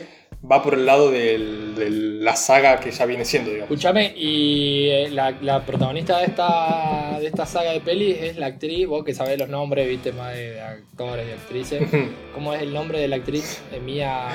va 0.51 0.63
por 0.63 0.75
el 0.75 0.85
lado 0.87 1.11
del- 1.11 1.75
de 1.75 1.91
la 1.91 2.37
saga 2.37 2.79
que 2.81 2.91
ya 2.91 3.07
viene 3.07 3.25
siendo, 3.25 3.51
digamos. 3.51 3.71
Escúchame, 3.71 4.13
y 4.17 4.89
eh, 4.91 5.09
la, 5.11 5.35
la 5.43 5.65
protagonista 5.65 6.19
de 6.19 6.27
esta, 6.27 7.17
de 7.21 7.27
esta 7.27 7.47
saga 7.47 7.73
de 7.73 7.81
pelis 7.81 8.17
es 8.21 8.37
la 8.37 8.47
actriz, 8.47 8.87
vos 8.87 9.05
que 9.05 9.15
sabés 9.15 9.39
los 9.39 9.49
nombres, 9.49 9.89
viste 9.89 10.13
más 10.13 10.35
de 10.35 10.61
actores 10.61 11.27
y 11.29 11.33
actrices. 11.33 11.83
¿Cómo 12.35 12.53
es 12.55 12.63
el 12.63 12.73
nombre 12.73 12.99
de 13.01 13.09
la 13.09 13.17
actriz? 13.17 13.61
Mía. 13.85 14.29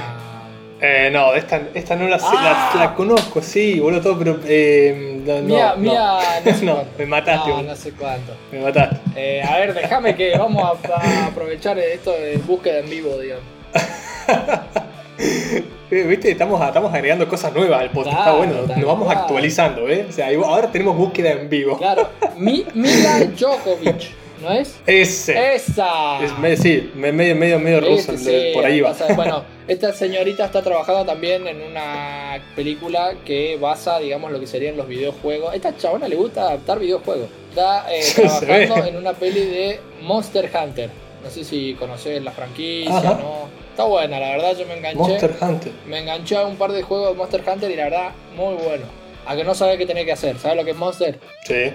Eh, 0.81 1.09
no, 1.11 1.33
esta, 1.33 1.61
esta 1.73 1.95
no 1.97 2.07
la 2.07 2.17
sé, 2.19 2.25
Ah. 2.29 2.71
la, 2.75 2.85
la 2.85 2.95
conozco, 2.95 3.41
sí, 3.41 3.79
boludo, 3.81 3.99
todo, 4.01 4.17
pero 4.19 4.39
eh, 4.45 5.21
no, 5.25 5.41
Mía, 5.41 5.73
no, 5.75 5.81
Mía. 5.81 6.19
No, 6.45 6.53
sé 6.53 6.65
No, 6.65 6.73
cuánto. 6.75 6.91
me 6.97 7.05
mataste, 7.05 7.49
No, 7.49 7.55
boludo. 7.55 7.69
no 7.71 7.75
sé 7.75 7.91
cuánto. 7.91 8.33
me 8.51 8.59
mataste. 8.61 8.97
Eh, 9.15 9.43
a 9.43 9.57
ver, 9.59 9.73
déjame 9.73 10.15
que 10.15 10.37
vamos 10.37 10.63
a, 10.63 10.93
a 10.95 11.25
aprovechar 11.27 11.77
esto 11.79 12.11
de 12.13 12.37
búsqueda 12.37 12.79
en 12.79 12.89
vivo, 12.89 13.17
digamos. 13.17 13.43
Eh, 15.91 16.03
Viste, 16.03 16.29
estamos, 16.29 16.61
estamos 16.65 16.93
agregando 16.93 17.27
cosas 17.27 17.51
nuevas 17.51 17.81
al 17.81 17.89
podcast, 17.89 18.15
Claro, 18.15 18.43
está 18.43 18.55
bueno, 18.61 18.75
nos 18.77 18.85
vamos 18.85 19.11
actualizando, 19.11 19.89
¿eh? 19.89 20.05
O 20.07 20.11
sea, 20.11 20.27
ahora 20.45 20.71
tenemos 20.71 20.95
búsqueda 20.95 21.31
en 21.31 21.49
vivo. 21.49 21.79
Claro, 21.79 22.09
Mi, 22.37 22.63
Mila 22.75 23.21
Djokovic, 23.35 24.11
¿no 24.39 24.51
es? 24.51 24.75
Ese. 24.85 25.55
¡Esa! 25.55 26.23
Es 26.23 26.37
me- 26.37 26.55
sí, 26.55 26.91
me- 26.93 27.11
medio, 27.11 27.35
medio, 27.35 27.57
medio 27.59 27.81
ruso, 27.81 28.11
Este, 28.11 28.49
sí, 28.49 28.53
por 28.53 28.65
ahí 28.65 28.81
va. 28.81 28.93
bueno, 29.15 29.43
esta 29.67 29.91
señorita 29.91 30.45
está 30.45 30.61
trabajando 30.61 31.03
también 31.05 31.47
en 31.47 31.59
una 31.59 32.39
película 32.55 33.15
que 33.25 33.57
basa, 33.59 33.97
digamos, 33.97 34.31
lo 34.31 34.39
que 34.39 34.45
serían 34.45 34.77
los 34.77 34.87
videojuegos. 34.87 35.51
A 35.53 35.55
esta 35.55 35.75
chabona 35.75 36.07
le 36.07 36.17
gusta 36.17 36.41
adaptar 36.43 36.77
videojuegos. 36.77 37.29
Está 37.49 37.91
eh, 37.91 38.03
trabajando 38.15 38.85
en 38.85 38.95
una 38.95 39.13
peli 39.13 39.39
de 39.43 39.79
Monster 40.03 40.51
Hunter. 40.53 40.91
No 41.23 41.29
sé 41.31 41.43
si 41.43 41.73
conoces 41.73 42.23
la 42.23 42.31
franquicia, 42.31 42.95
Ajá. 42.95 43.13
¿no? 43.15 43.58
Está 43.79 43.87
buena, 43.87 44.19
la 44.19 44.31
verdad 44.31 44.57
yo 44.57 44.65
me 44.65 44.73
enganché. 44.75 44.97
Monster 44.97 45.35
Hunter. 45.39 45.71
Me 45.87 45.99
enganché 45.99 46.35
a 46.35 46.45
un 46.45 46.57
par 46.57 46.73
de 46.73 46.81
juegos 46.81 47.11
de 47.11 47.15
Monster 47.15 47.41
Hunter 47.47 47.71
y 47.71 47.75
la 47.77 47.83
verdad, 47.85 48.09
muy 48.35 48.55
bueno. 48.55 48.83
A 49.25 49.37
que 49.37 49.45
no 49.45 49.55
sabes 49.55 49.77
qué 49.77 49.85
tenés 49.85 50.03
que 50.03 50.11
hacer. 50.11 50.37
¿Sabes 50.37 50.57
lo 50.57 50.65
que 50.65 50.71
es 50.71 50.75
Monster? 50.75 51.17
Sí, 51.45 51.71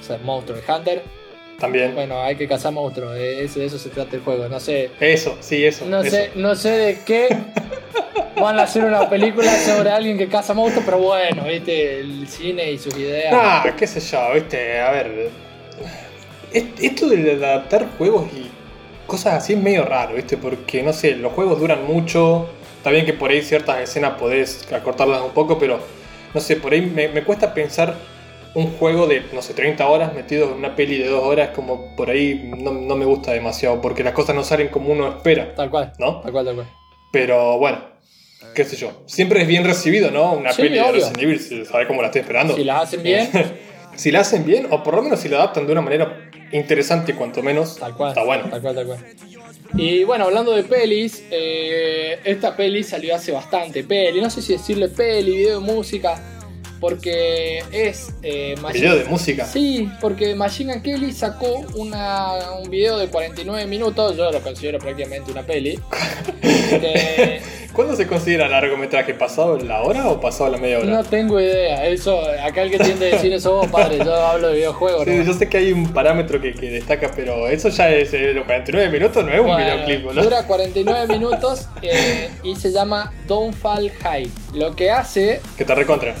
Ser 0.00 0.20
monstruo. 0.20 0.56
El 0.58 0.72
Hunter, 0.72 1.02
también. 1.58 1.92
bueno, 1.96 2.22
hay 2.22 2.36
que 2.36 2.46
cazar 2.46 2.70
monstruos. 2.72 3.14
De 3.14 3.42
eso, 3.44 3.58
de 3.58 3.66
eso 3.66 3.80
se 3.80 3.88
trata 3.88 4.14
el 4.14 4.22
juego. 4.22 4.48
No 4.48 4.60
sé, 4.60 4.90
Eso, 5.00 5.36
sí, 5.40 5.64
eso. 5.64 5.86
no 5.86 6.02
eso. 6.02 6.10
sé, 6.12 6.30
no 6.36 6.54
sé 6.54 6.70
de 6.70 6.98
qué 7.04 7.36
van 8.40 8.56
a 8.60 8.62
hacer 8.62 8.84
una 8.84 9.10
película 9.10 9.50
sobre 9.56 9.90
alguien 9.90 10.16
que 10.18 10.28
caza 10.28 10.54
monstruos, 10.54 10.84
pero 10.84 10.98
bueno, 10.98 11.42
viste, 11.46 11.98
el 11.98 12.28
cine 12.28 12.70
y 12.70 12.78
sus 12.78 12.96
ideas. 12.96 13.34
Ah, 13.36 13.74
qué 13.76 13.88
sé 13.88 13.98
yo, 13.98 14.20
viste, 14.34 14.78
a 14.78 14.92
ver. 14.92 15.30
es- 16.52 16.64
Esto 16.80 17.08
de 17.08 17.32
adaptar 17.44 17.88
juegos 17.98 18.30
y 18.32 18.48
cosas 19.10 19.34
así 19.34 19.52
es 19.54 19.58
medio 19.60 19.84
raro, 19.84 20.14
viste, 20.14 20.36
porque 20.36 20.82
no 20.82 20.92
sé, 20.92 21.14
los 21.16 21.32
juegos 21.32 21.60
duran 21.60 21.84
mucho. 21.86 22.48
Está 22.78 22.90
bien 22.90 23.04
que 23.04 23.12
por 23.12 23.30
ahí 23.30 23.42
ciertas 23.42 23.78
escenas 23.80 24.14
podés 24.18 24.66
acortarlas 24.72 25.20
un 25.20 25.32
poco, 25.32 25.58
pero 25.58 25.78
no 26.32 26.40
sé, 26.40 26.56
por 26.56 26.72
ahí 26.72 26.80
me, 26.80 27.08
me 27.08 27.22
cuesta 27.24 27.52
pensar 27.52 27.94
un 28.54 28.72
juego 28.78 29.06
de, 29.06 29.22
no 29.32 29.42
sé, 29.42 29.52
30 29.54 29.86
horas 29.86 30.14
metido 30.14 30.46
en 30.46 30.54
una 30.54 30.74
peli 30.74 30.96
de 30.98 31.08
2 31.08 31.22
horas, 31.22 31.50
como 31.54 31.94
por 31.94 32.08
ahí 32.10 32.50
no, 32.56 32.72
no 32.72 32.96
me 32.96 33.04
gusta 33.04 33.32
demasiado, 33.32 33.80
porque 33.80 34.02
las 34.02 34.12
cosas 34.14 34.34
no 34.34 34.42
salen 34.42 34.68
como 34.68 34.90
uno 34.92 35.08
espera, 35.08 35.54
Tal 35.54 35.70
cual, 35.70 35.92
¿no? 35.98 36.20
tal 36.20 36.32
cual, 36.32 36.46
tal 36.46 36.54
cual. 36.56 36.66
Pero 37.12 37.58
bueno, 37.58 37.78
qué 38.54 38.64
sé 38.64 38.76
yo. 38.76 39.02
Siempre 39.06 39.42
es 39.42 39.46
bien 39.46 39.64
recibido, 39.64 40.10
¿no? 40.10 40.32
Una 40.32 40.52
Sí, 40.52 40.62
peli 40.62 40.76
de 40.76 40.80
obvio. 40.82 40.92
Resident 40.94 41.18
Evil, 41.22 41.38
si 41.40 41.64
sabes 41.64 41.86
cómo 41.86 42.00
la 42.02 42.08
estoy 42.08 42.22
esperando. 42.22 42.56
Si 42.56 42.64
las 42.64 42.82
hacen 42.84 43.02
bien, 43.02 43.28
si 43.96 44.10
la 44.10 44.20
hacen 44.20 44.44
bien, 44.44 44.66
o 44.70 44.82
por 44.82 44.94
lo 44.94 45.02
menos 45.02 45.20
si 45.20 45.28
la 45.28 45.38
adaptan 45.38 45.66
de 45.66 45.72
una 45.72 45.80
manera 45.80 46.30
interesante, 46.52 47.14
cuanto 47.14 47.42
menos, 47.42 47.76
tal 47.76 47.94
cual. 47.94 48.10
está 48.10 48.24
bueno. 48.24 48.48
Tal 48.50 48.60
cual, 48.60 48.74
tal 48.74 48.86
cual. 48.86 48.98
Y 49.74 50.04
bueno, 50.04 50.24
hablando 50.24 50.52
de 50.52 50.64
pelis, 50.64 51.24
eh, 51.30 52.18
esta 52.24 52.56
peli 52.56 52.82
salió 52.82 53.14
hace 53.14 53.30
bastante. 53.30 53.84
Peli, 53.84 54.20
no 54.20 54.30
sé 54.30 54.42
si 54.42 54.52
decirle 54.52 54.88
peli, 54.88 55.36
video 55.36 55.60
de 55.60 55.64
música, 55.64 56.20
porque 56.80 57.62
es. 57.70 58.08
Eh, 58.22 58.54
Machine- 58.60 58.72
Video 58.80 58.96
de 58.96 59.04
música. 59.04 59.44
Sí, 59.44 59.88
porque 60.00 60.34
Machine 60.34 60.82
Kelly 60.82 61.12
sacó 61.12 61.64
una, 61.74 62.32
un 62.62 62.70
video 62.70 62.98
de 62.98 63.08
49 63.08 63.66
minutos, 63.66 64.16
yo 64.16 64.30
lo 64.30 64.40
considero 64.40 64.78
prácticamente 64.78 65.30
una 65.30 65.42
peli. 65.42 65.78
¿Cuándo 67.72 67.94
se 67.94 68.06
considera 68.06 68.48
largometraje? 68.48 69.14
¿Pasado 69.14 69.56
la 69.58 69.82
hora 69.82 70.08
o 70.08 70.20
pasado 70.20 70.50
la 70.50 70.58
media 70.58 70.78
hora? 70.78 70.86
no 70.88 71.04
tengo 71.04 71.40
idea, 71.40 71.86
eso, 71.86 72.20
acá 72.44 72.62
el 72.62 72.70
que 72.70 72.78
tiende 72.78 73.06
a 73.06 73.14
decir 73.14 73.32
eso 73.32 73.54
vos, 73.54 73.68
padre, 73.68 73.98
yo 74.04 74.12
hablo 74.14 74.48
de 74.48 74.54
videojuegos. 74.54 75.04
Sí, 75.04 75.10
¿no? 75.10 75.22
yo 75.24 75.32
sé 75.34 75.48
que 75.48 75.58
hay 75.58 75.72
un 75.72 75.92
parámetro 75.92 76.40
que, 76.40 76.52
que 76.52 76.68
destaca, 76.70 77.10
pero 77.14 77.46
eso 77.48 77.68
ya 77.68 77.90
es 77.90 78.12
eh, 78.12 78.32
los 78.34 78.44
49 78.44 78.90
minutos, 78.90 79.24
no 79.24 79.32
es 79.32 79.40
un 79.40 79.56
videoclip, 79.56 80.12
¿no? 80.12 80.22
Dura 80.22 80.46
49 80.46 81.06
minutos 81.06 81.68
eh, 81.82 82.28
y 82.42 82.56
se 82.56 82.72
llama 82.72 83.12
Don't 83.26 83.54
Fall 83.54 83.90
High. 84.02 84.30
Lo 84.54 84.74
que 84.74 84.90
hace 84.90 85.40
Que 85.56 85.64
te 85.64 85.74
recontra. 85.74 86.14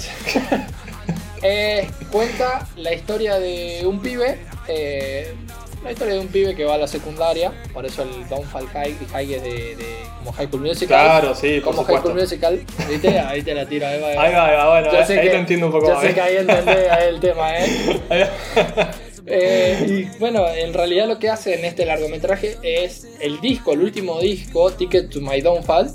Eh, 1.42 1.88
cuenta 2.12 2.66
la 2.76 2.92
historia 2.92 3.38
de 3.38 3.82
un 3.86 4.00
pibe. 4.00 4.38
eh, 4.68 5.34
la 5.82 5.92
historia 5.92 6.12
de 6.12 6.20
un 6.20 6.28
pibe 6.28 6.54
que 6.54 6.64
va 6.64 6.74
a 6.74 6.78
la 6.78 6.86
secundaria. 6.86 7.50
Por 7.72 7.86
eso 7.86 8.02
el 8.02 8.28
Don't 8.28 8.44
Fall 8.44 8.68
High, 8.68 8.94
high 9.12 9.34
es 9.34 9.42
de, 9.42 9.48
de- 9.76 9.96
como 10.18 10.30
High 10.32 10.46
School 10.48 10.60
Musical. 10.60 10.88
Claro, 11.06 11.34
sí, 11.34 11.60
por 11.60 11.74
como 11.74 11.84
High 11.86 11.96
School 11.96 12.20
supuesto. 12.20 12.20
Musical. 12.20 12.60
¿Viste? 12.90 13.18
Ahí 13.18 13.42
te 13.42 13.54
la 13.54 13.64
tiro. 13.66 13.86
Ahí 13.86 13.98
va, 14.00 14.08
ahí 14.22 14.32
va, 14.34 14.68
bueno, 14.68 14.92
Yo 14.92 15.04
sé 15.06 15.18
ahí 15.18 15.26
que- 15.26 15.32
lo 15.32 15.38
entiendo 15.40 15.66
un 15.66 15.72
poco 15.72 15.88
más. 15.90 16.02
sé 16.02 16.10
¿eh? 16.10 16.14
que 16.14 16.20
ahí 16.20 16.36
entendés 16.36 16.90
ahí 16.90 17.08
el 17.08 17.20
tema, 17.20 17.56
¿eh? 17.58 18.00
Ahí 18.10 18.20
va. 18.78 18.90
Eh, 19.26 19.86
y 20.12 20.18
bueno, 20.18 20.46
en 20.48 20.74
realidad 20.74 21.06
lo 21.08 21.18
que 21.18 21.30
hace 21.30 21.58
en 21.58 21.64
este 21.64 21.86
largometraje 21.86 22.58
es 22.62 23.06
el 23.20 23.40
disco, 23.40 23.72
el 23.72 23.80
último 23.80 24.20
disco, 24.20 24.70
Ticket 24.72 25.08
to 25.08 25.20
My 25.22 25.40
Downfall. 25.40 25.90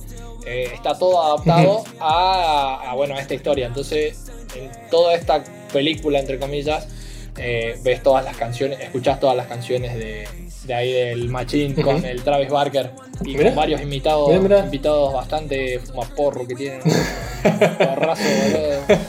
Eh, 0.46 0.72
está 0.74 0.98
todo 0.98 1.22
adaptado 1.22 1.84
a, 2.00 2.92
a, 2.92 2.96
bueno, 2.96 3.16
a 3.16 3.20
esta 3.20 3.34
historia. 3.34 3.68
Entonces, 3.68 4.32
en 4.56 4.72
toda 4.90 5.16
esta 5.16 5.44
película, 5.72 6.20
entre 6.20 6.40
comillas, 6.40 6.88
eh, 7.38 7.78
ves 7.84 8.02
todas 8.02 8.24
las 8.24 8.38
canciones, 8.38 8.80
escuchas 8.80 9.20
todas 9.20 9.36
las 9.36 9.48
canciones 9.48 9.96
de, 9.96 10.28
de 10.65 10.73
ahí 10.73 10.91
del 10.93 11.30
Machine 11.30 11.82
con 11.82 12.04
el 12.04 12.23
Travis 12.23 12.49
Barker 12.49 12.91
y 13.23 13.36
Mirá. 13.36 13.45
con 13.49 13.56
varios 13.56 13.82
invitados, 13.82 14.30
Mirá, 14.30 14.39
mirá. 14.41 14.60
invitados 14.60 15.13
bastante 15.13 15.80
fumaporro 15.80 16.47
que 16.47 16.56
tienen. 16.56 16.82
Porrazo, 17.78 18.23
boludo. 18.23 18.99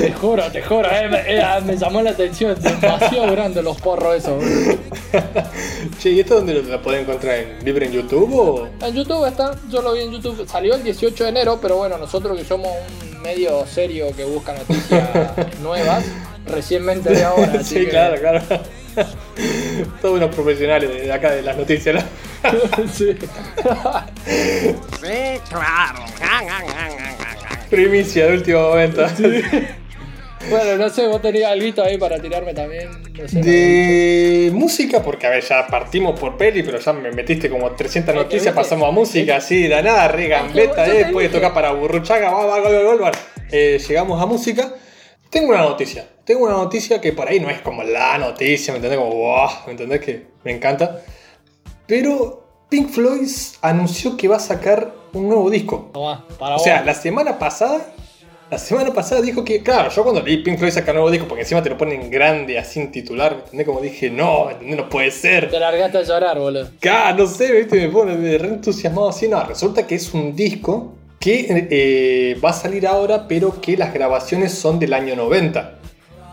Te 0.00 0.12
juro, 0.12 0.42
te 0.50 0.62
juro, 0.62 0.88
eh, 0.90 1.08
me, 1.08 1.18
eh, 1.36 1.42
me 1.64 1.76
llamó 1.76 2.00
la 2.00 2.10
atención, 2.10 2.56
demasiado 2.62 3.30
grande 3.32 3.62
los 3.62 3.78
porros 3.80 4.16
esos. 4.16 4.42
Che, 5.98 6.10
¿y 6.10 6.20
esto 6.20 6.36
dónde 6.36 6.54
lo, 6.54 6.62
la 6.62 6.80
pueden 6.80 7.02
encontrar? 7.02 7.36
¿En, 7.38 7.64
¿Libre 7.64 7.86
en 7.86 7.92
YouTube 7.92 8.34
o...? 8.34 8.68
En 8.84 8.94
YouTube 8.94 9.26
está, 9.26 9.54
yo 9.70 9.82
lo 9.82 9.92
vi 9.92 10.00
en 10.02 10.12
YouTube, 10.12 10.48
salió 10.48 10.74
el 10.74 10.82
18 10.82 11.24
de 11.24 11.30
enero, 11.30 11.58
pero 11.60 11.76
bueno, 11.76 11.98
nosotros 11.98 12.36
que 12.38 12.44
somos 12.44 12.70
un 13.12 13.20
medio 13.22 13.66
serio 13.66 14.06
que 14.16 14.24
busca 14.24 14.54
noticias 14.54 15.10
nuevas, 15.62 16.04
recién 16.46 16.84
me 16.84 16.92
enteré 16.94 17.24
ahora. 17.24 17.52
así 17.60 17.74
sí, 17.74 17.84
que- 17.84 17.88
claro, 17.90 18.16
claro. 18.20 18.42
Todos 20.02 20.16
unos 20.16 20.34
profesionales 20.34 20.90
de 20.90 21.12
acá 21.12 21.30
de 21.32 21.42
las 21.42 21.56
noticias, 21.56 21.94
¿no? 21.94 22.02
Sí. 22.92 23.16
Sí, 23.16 25.40
claro. 25.48 26.04
Primicia 27.70 28.26
de 28.26 28.32
último 28.34 28.68
momento. 28.70 29.04
Bueno, 30.50 30.76
no 30.78 30.88
sé, 30.88 31.06
vos 31.08 31.20
tenías 31.20 31.50
algo 31.50 31.82
ahí 31.82 31.98
para 31.98 32.18
tirarme 32.20 32.54
también. 32.54 32.88
No 33.12 33.28
sé, 33.28 33.40
De 33.40 34.50
música, 34.54 35.02
porque 35.02 35.26
a 35.26 35.30
ver, 35.30 35.42
ya 35.44 35.66
partimos 35.66 36.18
por 36.18 36.36
peli, 36.38 36.62
pero 36.62 36.78
ya 36.78 36.92
me 36.92 37.10
metiste 37.10 37.50
como 37.50 37.72
300 37.72 38.14
que 38.14 38.18
noticias, 38.20 38.44
viste- 38.44 38.54
pasamos 38.54 38.88
a 38.88 38.92
música, 38.92 39.36
así, 39.36 39.66
de 39.66 39.82
nada, 39.82 40.06
re 40.08 40.28
gambeta, 40.28 40.86
yo 40.86 40.92
te 40.92 41.00
eh, 41.00 41.04
después 41.04 41.30
de 41.30 41.38
tocar 41.38 41.52
para 41.52 41.72
Burruchaga, 41.72 42.30
va, 42.30 42.46
va, 42.46 42.60
gol, 42.60 42.84
gol, 42.84 42.98
gol, 42.98 43.12
eh, 43.50 43.78
llegamos 43.86 44.22
a 44.22 44.26
música. 44.26 44.72
Tengo 45.30 45.50
una 45.50 45.62
noticia, 45.62 46.08
tengo 46.24 46.44
una 46.44 46.54
noticia 46.54 47.00
que 47.00 47.12
por 47.12 47.28
ahí 47.28 47.38
no 47.38 47.50
es 47.50 47.60
como 47.60 47.82
la 47.82 48.16
noticia, 48.18 48.72
¿me 48.72 48.76
entendés? 48.78 48.98
Como, 48.98 49.14
wow, 49.14 49.48
¿me 49.66 49.72
entendés? 49.72 50.00
Que 50.00 50.26
me 50.44 50.52
encanta. 50.52 51.02
Pero 51.86 52.44
Pink 52.70 52.88
Floyd 52.90 53.28
anunció 53.62 54.16
que 54.16 54.28
va 54.28 54.36
a 54.36 54.40
sacar 54.40 54.92
un 55.12 55.28
nuevo 55.28 55.50
disco. 55.50 55.90
Para 56.38 56.54
O 56.54 56.58
vos. 56.58 56.62
sea, 56.64 56.82
la 56.84 56.94
semana 56.94 57.38
pasada 57.38 57.94
La 58.50 58.56
semana 58.56 58.94
pasada 58.94 59.20
dijo 59.20 59.44
que, 59.44 59.62
claro, 59.62 59.90
yo 59.90 60.02
cuando 60.02 60.22
leí 60.22 60.38
Pink 60.42 60.58
Floyd 60.58 60.72
sacar 60.72 60.94
nuevo 60.94 61.10
disco, 61.10 61.28
porque 61.28 61.42
encima 61.42 61.62
te 61.62 61.68
lo 61.68 61.76
ponen 61.76 62.10
grande, 62.10 62.58
así 62.58 62.80
en 62.80 62.90
titular, 62.90 63.34
¿me 63.36 63.40
entendés? 63.42 63.66
Como 63.66 63.82
dije, 63.82 64.08
no, 64.08 64.46
¿me 64.46 64.52
entendés? 64.52 64.76
No 64.78 64.88
puede 64.88 65.10
ser. 65.10 65.50
Te 65.50 65.60
largaste 65.60 65.98
a 65.98 66.02
llorar, 66.02 66.38
boludo. 66.38 66.70
Claro, 66.80 67.18
no 67.18 67.26
sé, 67.26 67.52
¿viste? 67.52 67.76
me 67.76 67.88
pone 67.90 68.38
re 68.38 68.48
entusiasmado 68.48 69.10
así. 69.10 69.28
No, 69.28 69.44
resulta 69.44 69.86
que 69.86 69.96
es 69.96 70.14
un 70.14 70.34
disco 70.34 70.94
que 71.18 71.66
eh, 71.70 72.40
va 72.44 72.50
a 72.50 72.52
salir 72.52 72.86
ahora, 72.86 73.26
pero 73.26 73.60
que 73.60 73.76
las 73.76 73.92
grabaciones 73.92 74.52
son 74.52 74.78
del 74.78 74.92
año 74.92 75.16
90. 75.16 75.78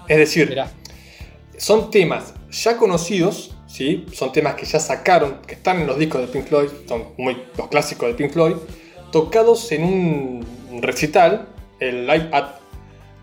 Es 0.07 0.17
decir, 0.17 0.49
Mirá. 0.49 0.71
son 1.57 1.89
temas 1.89 2.33
ya 2.51 2.77
conocidos, 2.77 3.55
¿sí? 3.67 4.05
Son 4.13 4.31
temas 4.31 4.55
que 4.55 4.65
ya 4.65 4.79
sacaron, 4.79 5.41
que 5.47 5.55
están 5.55 5.81
en 5.81 5.87
los 5.87 5.97
discos 5.97 6.21
de 6.21 6.27
Pink 6.27 6.45
Floyd, 6.45 6.69
son 6.87 7.05
muy 7.17 7.37
los 7.57 7.67
clásicos 7.67 8.07
de 8.09 8.13
Pink 8.13 8.31
Floyd, 8.31 8.55
tocados 9.11 9.71
en 9.71 9.83
un 9.83 10.45
recital, 10.81 11.47
el 11.79 12.05
Live 12.05 12.29
at 12.31 12.64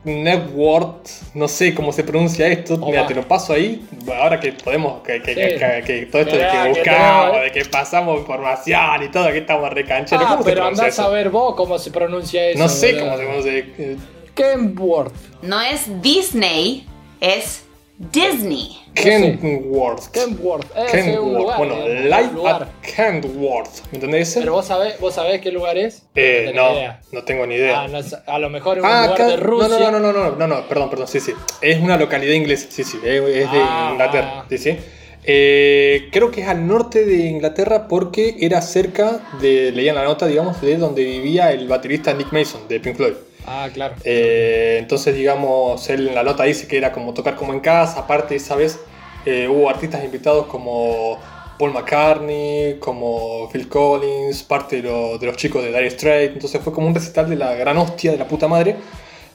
Network, 0.05 1.07
no 1.35 1.47
sé 1.49 1.75
cómo 1.75 1.93
se 1.93 2.03
pronuncia 2.05 2.47
esto, 2.49 2.75
Oh, 2.81 2.87
mira, 2.87 3.03
va. 3.03 3.09
te 3.09 3.15
lo 3.15 3.27
paso 3.27 3.53
ahí, 3.53 3.87
ahora 4.21 4.41
que 4.41 4.53
podemos, 4.53 5.03
que, 5.03 5.23
que- 5.23 5.35
Sí. 5.35 5.41
que- 5.41 5.59
que- 5.59 5.83
que 6.01 6.07
todo 6.07 6.23
esto 6.23 6.37
de 6.37 6.43
Mirá, 6.43 6.53
que 6.53 6.73
que 6.73 6.79
buscamos, 6.91 7.43
de 7.43 7.53
que 7.53 7.65
pasamos 7.67 8.19
información 8.21 9.03
y 9.05 9.09
todo, 9.11 9.31
que 9.31 9.39
estamos 9.39 9.71
recancheros, 9.71 10.25
Ah, 10.27 10.31
¿cómo 10.33 10.43
se 10.45 10.51
pero 10.51 10.65
andás 10.67 10.87
eso? 10.89 11.03
a 11.03 11.09
ver 11.09 11.31
vos 11.31 11.55
cómo 11.55 11.79
se 11.79 11.91
pronuncia 11.91 12.45
eso. 12.49 12.59
no 12.59 12.69
sé 12.69 12.99
cómo 12.99 13.17
se 13.17 13.23
pronuncia. 13.25 13.53
eh, 13.57 13.97
Kenworth. 14.35 15.15
No 15.43 15.61
es 15.61 16.01
Disney, 16.03 16.87
es 17.21 17.65
Disney. 18.11 18.79
Kenworth. 18.95 20.09
Kenworth. 20.11 20.67
Es 20.77 20.93
un 20.95 21.01
Kenworth. 21.13 21.39
lugar. 21.39 21.59
Bueno, 21.59 21.75
un 21.85 22.11
Live 22.11 22.31
lugar. 22.35 22.63
at 22.63 22.69
Kenworth. 22.95 23.81
¿Me 23.91 23.97
entendés? 23.99 24.35
Pero 24.39 24.53
vos 24.53 24.67
sabés, 24.67 24.99
vos 25.01 25.15
sabés 25.15 25.41
qué 25.41 25.51
lugar 25.53 25.79
es. 25.79 26.03
Eh, 26.15 26.53
no, 26.55 26.71
no 27.13 27.25
tengo 27.25 27.47
ni 27.47 27.55
idea. 27.55 27.83
Ah, 27.83 27.89
no 27.89 27.99
a 28.27 28.39
lo 28.39 28.51
mejor 28.51 28.79
es 28.79 28.85
un 28.85 28.91
Ah, 28.91 29.03
lugar 29.07 29.13
acá- 29.15 29.27
de 29.29 29.37
Rusia. 29.37 29.69
No, 29.91 29.91
no, 29.93 30.01
no, 30.01 30.13
no, 30.13 30.31
no, 30.31 30.37
no, 30.37 30.47
no, 30.47 30.69
perdón, 30.69 30.91
perdón, 30.91 31.09
sí, 31.09 31.21
sí. 31.21 31.33
Es 31.61 31.81
una 31.81 31.97
localidad 31.97 32.35
inglesa, 32.35 32.67
sí, 32.71 32.85
sí, 32.85 32.99
es, 33.05 33.23
es 33.23 33.51
de 33.53 33.59
Ah, 33.61 33.89
Inglaterra, 33.93 34.33
ah. 34.39 34.47
sí, 34.49 34.59
sí. 34.59 34.77
Eh, 35.25 36.09
creo 36.11 36.33
que 36.33 36.41
es 36.43 36.49
al 36.49 36.67
norte 36.67 37.05
de 37.05 37.27
Inglaterra 37.29 37.87
porque 37.87 38.35
era 38.41 38.61
cerca 38.61 39.21
de, 39.41 39.71
leía 39.71 39.93
la 39.95 40.03
nota, 40.05 40.27
digamos, 40.27 40.61
de 40.61 40.77
donde 40.77 41.05
vivía 41.05 41.53
el 41.53 41.69
baterista 41.69 42.13
Nick 42.13 42.33
Mason 42.33 42.67
de 42.69 42.81
Pink 42.81 42.97
Floyd. 42.97 43.15
Ah, 43.45 43.69
claro. 43.73 43.97
Eh, 44.05 44.77
entonces, 44.79 45.15
digamos, 45.17 45.89
él 45.91 46.09
en 46.09 46.15
la 46.15 46.23
nota 46.23 46.45
dice 46.45 46.69
que 46.69 46.77
era 46.79 46.93
como 46.93 47.13
tocar 47.13 47.35
como 47.37 47.53
en 47.53 47.61
casa. 47.61 48.01
Aparte, 48.01 48.37
esa 48.37 48.55
vez 48.57 48.79
eh, 49.25 49.49
hubo 49.49 49.69
artistas 49.69 50.05
invitados 50.05 50.47
como 50.47 51.19
Paul 51.59 51.73
McCartney, 51.73 52.79
como 52.79 53.49
Phil 53.51 53.69
Collins, 53.69 54.43
parte 54.45 54.77
de, 54.77 54.83
lo- 54.85 55.19
de 55.19 55.27
los 55.27 55.37
chicos 55.37 55.63
de 55.63 55.69
Dire 55.71 55.91
Straits. 55.91 56.35
Entonces 56.35 56.61
fue 56.63 56.73
como 56.73 56.87
un 56.87 56.95
recital 56.95 57.29
de 57.29 57.37
la 57.37 57.55
gran 57.55 57.77
hostia 57.79 58.13
de 58.13 58.19
la 58.19 58.29
puta 58.29 58.47
madre, 58.49 58.77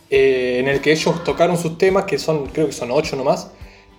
eh, 0.09 0.57
en 0.59 0.67
el 0.69 0.79
que 0.81 0.91
ellos 0.93 1.23
tocaron 1.23 1.57
sus 1.57 1.77
temas, 1.77 2.05
que 2.05 2.17
son, 2.17 2.47
creo 2.47 2.67
que 2.67 2.73
son 2.73 2.91
ocho 2.91 3.15
nomás. 3.17 3.51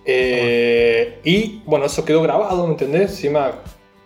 Eh, 0.05 1.19
y 1.23 1.61
bueno, 1.65 1.85
eso 1.85 2.03
quedó 2.03 2.21
grabado, 2.23 2.65
¿me 2.65 2.71
entendés? 2.71 3.11
Encima 3.11 3.51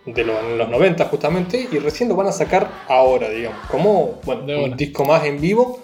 de 0.06 0.24
lo- 0.26 0.40
en 0.42 0.58
los 0.58 0.68
90 0.70 1.06
justamente, 1.06 1.66
y 1.72 1.80
recién 1.80 2.10
lo 2.10 2.16
van 2.16 2.28
a 2.28 2.34
sacar 2.34 2.70
ahora, 2.90 3.30
digamos, 3.30 3.58
como 3.70 4.20
bueno, 4.26 4.64
un 4.66 4.76
disco 4.76 5.06
más 5.06 5.24
en 5.26 5.40
vivo 5.40 5.80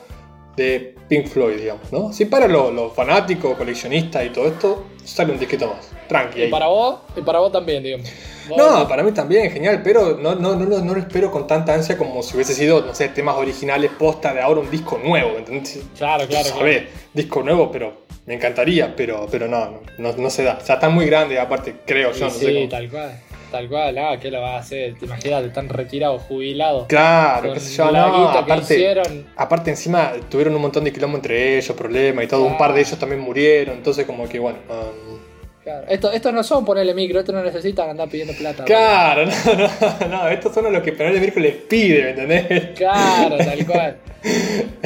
de 0.64 0.96
Pink 1.08 1.28
Floyd, 1.28 1.58
digamos, 1.58 1.92
¿no? 1.92 2.14
Sí, 2.14 2.26
para 2.26 2.48
los, 2.48 2.74
los 2.74 2.94
fanáticos, 2.94 3.58
coleccionistas 3.58 4.26
y 4.26 4.30
todo 4.30 4.48
esto, 4.48 4.86
sale 5.04 5.32
un 5.34 5.40
disquito 5.40 5.68
más. 5.68 5.90
Tranqui. 6.08 6.40
Y 6.40 6.44
ahí. 6.44 6.50
para 6.52 6.68
vos, 6.68 7.00
y 7.16 7.22
para 7.22 7.40
vos 7.40 7.52
también, 7.52 7.82
digamos. 7.84 8.10
Vos- 8.48 8.58
No, 8.58 8.88
para 8.88 9.04
mí 9.04 9.12
también, 9.12 9.52
genial, 9.52 9.82
pero 9.84 10.18
no, 10.18 10.36
no, 10.36 10.56
no, 10.56 10.66
lo- 10.66 10.80
no 10.80 10.94
lo 10.94 11.00
espero 11.00 11.32
con 11.32 11.46
tanta 11.48 11.74
ansia 11.74 11.98
como 11.98 12.22
si 12.24 12.36
hubiese 12.36 12.54
sido, 12.56 12.82
no 12.86 12.94
sé, 12.96 13.10
temas 13.10 13.36
originales, 13.36 13.92
posta 13.98 14.34
de 14.34 14.42
ahora 14.42 14.60
un 14.62 14.70
disco 14.72 15.00
nuevo, 15.04 15.32
¿me 15.34 15.38
¿entendés? 15.40 15.80
Claro, 15.98 16.28
claro, 16.28 16.50
Sabés, 16.50 16.84
disco 17.14 17.44
nuevo, 17.44 17.72
pero 17.72 18.06
me 18.26 18.34
encantaría, 18.36 18.96
pero, 18.96 19.28
pero 19.32 19.48
no, 19.48 19.66
no, 19.70 19.80
no, 19.98 20.14
no 20.14 20.30
se 20.30 20.44
da. 20.44 20.58
O 20.62 20.66
sea, 20.66 20.76
está 20.76 20.90
muy 20.90 21.06
grande, 21.06 21.40
aparte, 21.40 21.76
creo 21.86 22.12
yo, 22.12 22.26
no 22.26 22.32
sí, 22.32 22.46
sé 22.46 22.54
cómo. 22.56 22.70
tal 22.70 22.90
cual. 22.90 23.20
Tal 23.52 23.68
cual, 23.68 23.98
ah, 23.98 24.18
¿qué 24.22 24.30
lo 24.30 24.42
va 24.42 24.56
a 24.56 24.60
hacer? 24.60 24.94
Te 25.00 25.06
imaginas, 25.06 25.44
están 25.44 25.70
retirados, 25.70 26.22
jubilados. 26.24 26.86
Claro, 26.88 27.54
qué 27.54 27.60
sé 27.60 27.76
yo, 27.78 27.92
no, 27.92 28.30
aparte, 28.30 28.76
hicieron. 28.76 29.26
aparte 29.36 29.70
encima 29.72 30.12
tuvieron 30.30 30.56
un 30.56 30.62
montón 30.62 30.84
de 30.84 30.94
quilombo 30.94 31.18
entre 31.18 31.58
ellos, 31.58 31.76
problemas 31.76 32.26
y 32.26 32.28
todo, 32.28 32.44
un 32.44 32.58
par 32.58 32.74
de 32.74 32.82
ellos 32.82 32.98
también 33.00 33.22
murieron, 33.22 33.78
entonces 33.78 34.06
como 34.06 34.28
que 34.30 34.38
bueno, 34.40 34.60
um, 34.70 35.20
Claro. 35.64 35.86
Esto- 35.90 36.12
Estos 36.12 36.34
no 36.34 36.42
son 36.44 36.64
ponerle 36.64 36.94
micro, 36.94 37.20
estos 37.20 37.36
no 37.36 37.44
necesitan 37.44 37.90
andar 37.90 38.08
pidiendo 38.10 38.34
plata. 38.34 38.64
Claro, 38.64 39.26
no, 40.06 40.08
no, 40.08 40.08
no, 40.24 40.30
estos 40.30 40.54
son 40.54 40.72
los 40.72 40.82
que 40.82 40.94
Penal 40.94 41.20
Miércoles 41.20 41.54
pide, 41.68 42.04
¿me 42.04 42.10
entendés? 42.12 42.70
Claro, 42.78 43.38
tal 43.38 43.66
cual. 43.68 43.98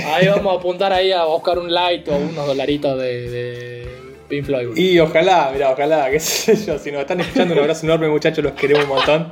Ahí 0.06 0.28
vamos 0.28 0.56
a 0.56 0.60
apuntar 0.60 0.92
ahí 0.92 1.12
a 1.12 1.26
buscar 1.26 1.58
un 1.60 1.72
light 1.72 2.08
o 2.10 2.16
unos 2.16 2.48
dolaritos 2.48 3.00
de, 3.00 3.30
de 3.30 3.88
Pink 4.34 4.46
Floyd. 4.46 4.68
boludo. 4.70 4.82
Y 4.82 5.00
ojalá, 5.00 5.50
mira, 5.54 5.72
ojalá, 5.72 6.10
qué 6.10 6.20
sé 6.20 6.56
yo, 6.56 6.78
si 6.80 6.92
nos 6.92 7.02
están 7.02 7.20
escuchando, 7.20 7.54
un 7.54 7.60
abrazo 7.60 7.86
enorme, 7.86 8.10
muchachos, 8.10 8.44
los 8.44 8.54
queremos 8.54 8.86
un 8.86 8.90
montón. 8.90 9.32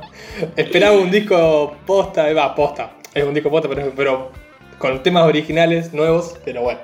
Esperaba 0.56 0.96
un 0.96 1.10
disco 1.10 1.76
posta, 1.84 2.30
eh, 2.30 2.34
va, 2.34 2.54
posta, 2.54 2.92
es 3.12 3.24
un 3.24 3.34
disco 3.34 3.50
posta, 3.50 3.68
pero, 3.68 3.92
pero 3.96 4.30
con 4.78 5.02
temas 5.02 5.24
originales, 5.26 5.92
nuevos, 5.92 6.36
pero 6.44 6.62
bueno. 6.62 6.80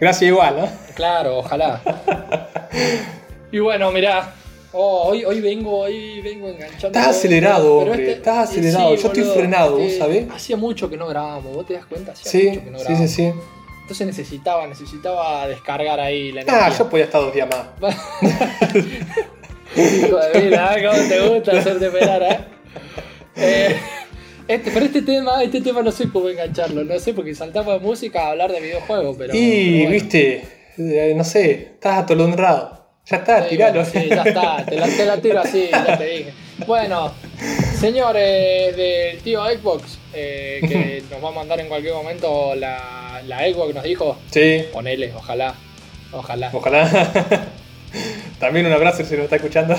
Gracias 0.00 0.28
igual, 0.30 0.56
¿no? 0.58 0.68
Claro, 0.94 1.38
ojalá. 1.38 1.80
y 3.52 3.58
bueno, 3.58 3.90
mirá. 3.92 4.34
Oh, 4.76 5.04
hoy, 5.10 5.24
hoy 5.24 5.40
vengo, 5.40 5.78
hoy 5.80 6.20
vengo 6.20 6.48
enganchando. 6.48 6.88
Estás 6.88 7.06
acelerado, 7.16 7.76
hombre, 7.76 8.10
estás 8.10 8.48
y 8.56 8.58
acelerado. 8.58 8.94
Yo 8.96 9.06
estoy 9.06 9.22
frenado, 9.22 9.78
¿vos 9.78 9.82
eh, 9.82 9.98
sabés? 9.98 10.26
Hacía 10.32 10.56
mucho 10.56 10.90
que 10.90 10.96
no 10.96 11.06
grabábamos, 11.06 11.54
¿vos 11.54 11.64
te 11.64 11.74
das 11.74 11.86
cuenta? 11.86 12.10
Hacía 12.10 12.30
Sí, 12.30 12.48
mucho 12.48 12.64
que 12.64 12.70
no 12.72 12.78
sí, 12.80 12.96
sí, 12.96 13.08
sí. 13.08 13.32
Entonces 13.84 14.06
necesitaba, 14.06 14.66
necesitaba 14.66 15.46
descargar 15.46 16.00
ahí 16.00 16.32
la 16.32 16.40
energía. 16.40 16.66
Ah, 16.66 16.70
yo 16.76 16.88
podía 16.88 17.04
estar 17.04 17.20
dos 17.20 17.34
días 17.34 17.46
más. 17.50 17.92
Hijo 19.76 20.16
de 20.16 20.40
mira, 20.40 20.74
¿cómo 20.82 21.06
te 21.06 21.28
gusta 21.28 21.58
hacerte 21.58 21.86
esperar, 21.86 22.22
eh? 22.22 22.38
Eh, 23.36 23.76
este, 24.48 24.70
pero 24.70 24.86
este 24.86 25.02
tema, 25.02 25.42
este 25.42 25.60
tema 25.60 25.82
no 25.82 25.90
sé 25.90 26.08
cómo 26.08 26.30
engancharlo, 26.30 26.82
no 26.82 26.98
sé, 26.98 27.12
porque 27.12 27.34
saltamos 27.34 27.74
de 27.74 27.80
música 27.86 28.22
a 28.22 28.30
hablar 28.30 28.52
de 28.52 28.60
videojuegos, 28.60 29.16
pero. 29.18 29.34
y, 29.36 29.80
bueno. 29.80 29.90
viste, 29.90 30.48
eh, 30.78 31.12
no 31.14 31.24
sé, 31.24 31.50
estás 31.74 31.98
atolondrado. 32.04 32.84
Ya 33.04 33.18
está, 33.18 33.42
Sí, 33.42 33.50
tiralo. 33.50 33.82
bueno, 33.84 33.90
sí, 34.00 34.08
ya 34.08 34.22
está, 34.22 34.64
te 34.64 34.76
la, 34.76 34.86
te 34.86 35.04
la 35.04 35.16
tiro 35.18 35.40
así, 35.40 35.68
ya 35.70 35.98
te 35.98 36.04
dije. 36.06 36.32
Bueno, 36.66 37.12
señores 37.76 38.76
del 38.76 39.18
tío 39.20 39.44
Xbox, 39.44 39.98
eh, 40.12 40.60
que 40.68 41.02
nos 41.10 41.22
va 41.24 41.28
a 41.28 41.32
mandar 41.32 41.60
en 41.60 41.68
cualquier 41.68 41.94
momento 41.94 42.54
la, 42.54 43.20
la 43.26 43.38
Xbox, 43.40 43.74
nos 43.74 43.84
dijo, 43.84 44.16
Sí, 44.30 44.64
ponele, 44.72 45.12
ojalá, 45.14 45.54
ojalá. 46.12 46.50
ojalá. 46.52 47.46
También 48.38 48.66
un 48.66 48.72
abrazo 48.72 49.04
si 49.04 49.14
nos 49.14 49.24
está 49.24 49.36
escuchando. 49.36 49.76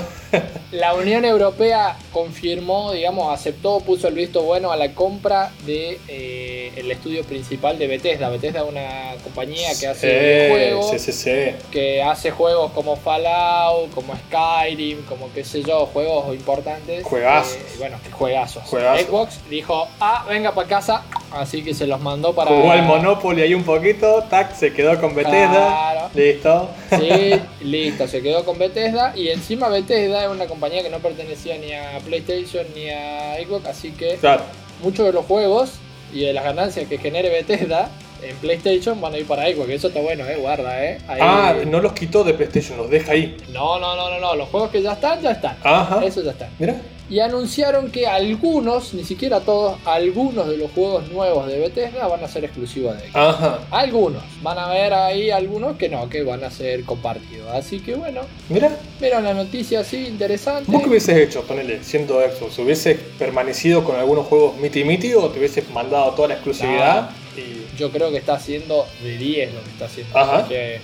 La 0.71 0.93
Unión 0.93 1.25
Europea 1.25 1.95
confirmó, 2.12 2.91
digamos, 2.91 3.34
aceptó, 3.34 3.80
puso 3.80 4.08
el 4.08 4.15
visto 4.15 4.43
bueno 4.43 4.71
a 4.71 4.75
la 4.78 4.93
compra 4.93 5.51
de 5.65 5.99
eh, 6.08 6.71
el 6.75 6.89
estudio 6.91 7.23
principal 7.23 7.78
de 7.78 7.88
Bethesda. 7.88 8.30
Bethesda 8.30 8.62
es 8.62 8.69
una 8.69 9.15
compañía 9.23 9.69
que 9.80 9.88
hace 9.88 10.75
Sí, 10.91 10.99
sí, 10.99 11.12
sí. 11.12 11.56
que 11.71 12.01
hace 12.04 12.32
juegos 12.32 12.71
como 12.71 12.95
Fallout, 12.95 13.93
como 13.93 14.13
Skyrim, 14.15 15.04
como 15.06 15.32
qué 15.34 15.43
sé 15.43 15.62
yo, 15.63 15.86
juegos 15.88 16.34
importantes. 16.36 17.04
Juegazos. 17.04 17.54
Eh, 17.56 17.75
bueno, 17.78 17.97
juegazos. 18.12 18.63
Juegazos. 18.63 19.06
Xbox 19.06 19.39
dijo, 19.49 19.88
ah, 19.99 20.25
venga 20.28 20.54
para 20.54 20.67
casa, 20.67 21.04
así 21.35 21.63
que 21.63 21.73
se 21.73 21.85
los 21.87 21.99
mandó 22.01 22.33
para... 22.33 22.51
Jugó 22.51 22.71
al 22.71 22.83
Monopoly 22.83 23.41
ahí 23.41 23.53
un 23.53 23.63
poquito, 23.63 24.23
tac, 24.29 24.53
se 24.55 24.73
quedó 24.73 24.99
con 24.99 25.13
Bethesda. 25.15 25.49
Claro. 25.49 26.09
Listo. 26.13 26.69
Sí, 26.91 27.39
listo, 27.65 28.07
se 28.07 28.21
quedó 28.21 28.43
con 28.45 28.57
Bethesda 28.57 29.13
y 29.15 29.29
encima 29.29 29.67
Bethesda 29.69 30.23
es 30.25 30.29
una 30.29 30.45
compañía 30.47 30.81
que 30.83 30.89
no 30.89 30.99
pertenecía 30.99 31.57
ni 31.57 31.73
a 31.73 31.99
PlayStation 32.05 32.65
ni 32.75 32.89
a 32.89 33.35
Xbox, 33.45 33.65
así 33.67 33.91
que 33.91 34.15
Claro. 34.15 34.43
muchos 34.81 35.05
de 35.05 35.13
los 35.13 35.25
juegos 35.25 35.73
y 36.13 36.21
de 36.21 36.33
las 36.33 36.43
ganancias 36.43 36.87
que 36.87 36.97
genere 36.97 37.29
Bethesda 37.29 37.89
en 38.23 38.35
PlayStation 38.37 38.99
van 39.01 39.13
a 39.13 39.17
ir 39.17 39.27
para 39.27 39.43
Xbox, 39.47 39.69
eso 39.69 39.87
está 39.89 39.99
bueno, 39.99 40.25
eh, 40.25 40.37
guarda, 40.37 40.83
eh. 40.83 40.97
Ahí- 41.07 41.19
Ah, 41.21 41.53
no 41.67 41.79
los 41.81 41.91
quitó 41.93 42.23
de 42.23 42.33
PlayStation, 42.33 42.77
los 42.77 42.89
deja 42.89 43.11
ahí. 43.11 43.35
no, 43.51 43.77
no, 43.79 43.95
no, 43.95 44.09
no, 44.09 44.19
no, 44.19 44.35
los 44.35 44.47
juegos 44.49 44.69
que 44.71 44.81
ya 44.81 44.93
están, 44.93 45.21
ya 45.21 45.31
están. 45.31 45.57
Ajá. 45.63 46.03
Eso 46.03 46.23
ya 46.23 46.31
está. 46.31 46.47
Mira. 46.57 46.75
Y 47.09 47.19
anunciaron 47.19 47.91
que 47.91 48.07
algunos, 48.07 48.93
ni 48.93 49.03
siquiera 49.03 49.39
todos, 49.39 49.77
algunos 49.85 50.47
de 50.47 50.57
los 50.57 50.71
juegos 50.71 51.11
nuevos 51.11 51.47
de 51.47 51.59
Bethesda 51.59 52.07
van 52.07 52.23
a 52.23 52.27
ser 52.27 52.45
exclusivos 52.45 52.95
de 52.97 53.03
Xbox. 53.03 53.15
Ajá. 53.15 53.59
Algunos, 53.69 54.23
van 54.41 54.57
a 54.57 54.69
ver 54.69 54.93
ahí 54.93 55.29
algunos 55.29 55.77
que 55.77 55.87
no, 55.89 56.09
que 56.09 56.23
van 56.23 56.43
a 56.43 56.49
ser 56.49 56.83
compartidos. 56.83 57.51
Así 57.51 57.79
que 57.79 57.95
bueno, 57.95 58.21
Mira. 58.49 58.75
Vieron 58.99 59.23
la 59.23 59.33
noticia 59.33 59.81
así, 59.81 60.07
interesante. 60.07 60.71
¿Vos 60.71 60.81
qué 60.81 60.89
hubieses 60.89 61.17
hecho, 61.17 61.43
ponele, 61.43 61.83
siendo 61.83 62.21
Xbox? 62.21 62.57
¿Hubieses 62.59 62.97
permanecido 63.19 63.83
con 63.83 63.97
algunos 63.97 64.25
juegos 64.27 64.57
miti 64.57 64.83
miti 64.83 65.13
o 65.13 65.29
te 65.29 65.39
hubieses 65.39 65.69
mandado 65.69 66.11
toda 66.13 66.29
la 66.29 66.33
exclusividad? 66.35 67.09
Y... 67.37 67.77
Yo 67.77 67.91
creo 67.91 68.09
que 68.09 68.17
está 68.17 68.35
haciendo 68.35 68.87
de 69.03 69.17
10 69.17 69.53
lo 69.53 69.61
que 69.61 69.69
está 69.69 69.85
haciendo. 69.85 70.17
Ajá. 70.17 70.39
Porque 70.39 70.79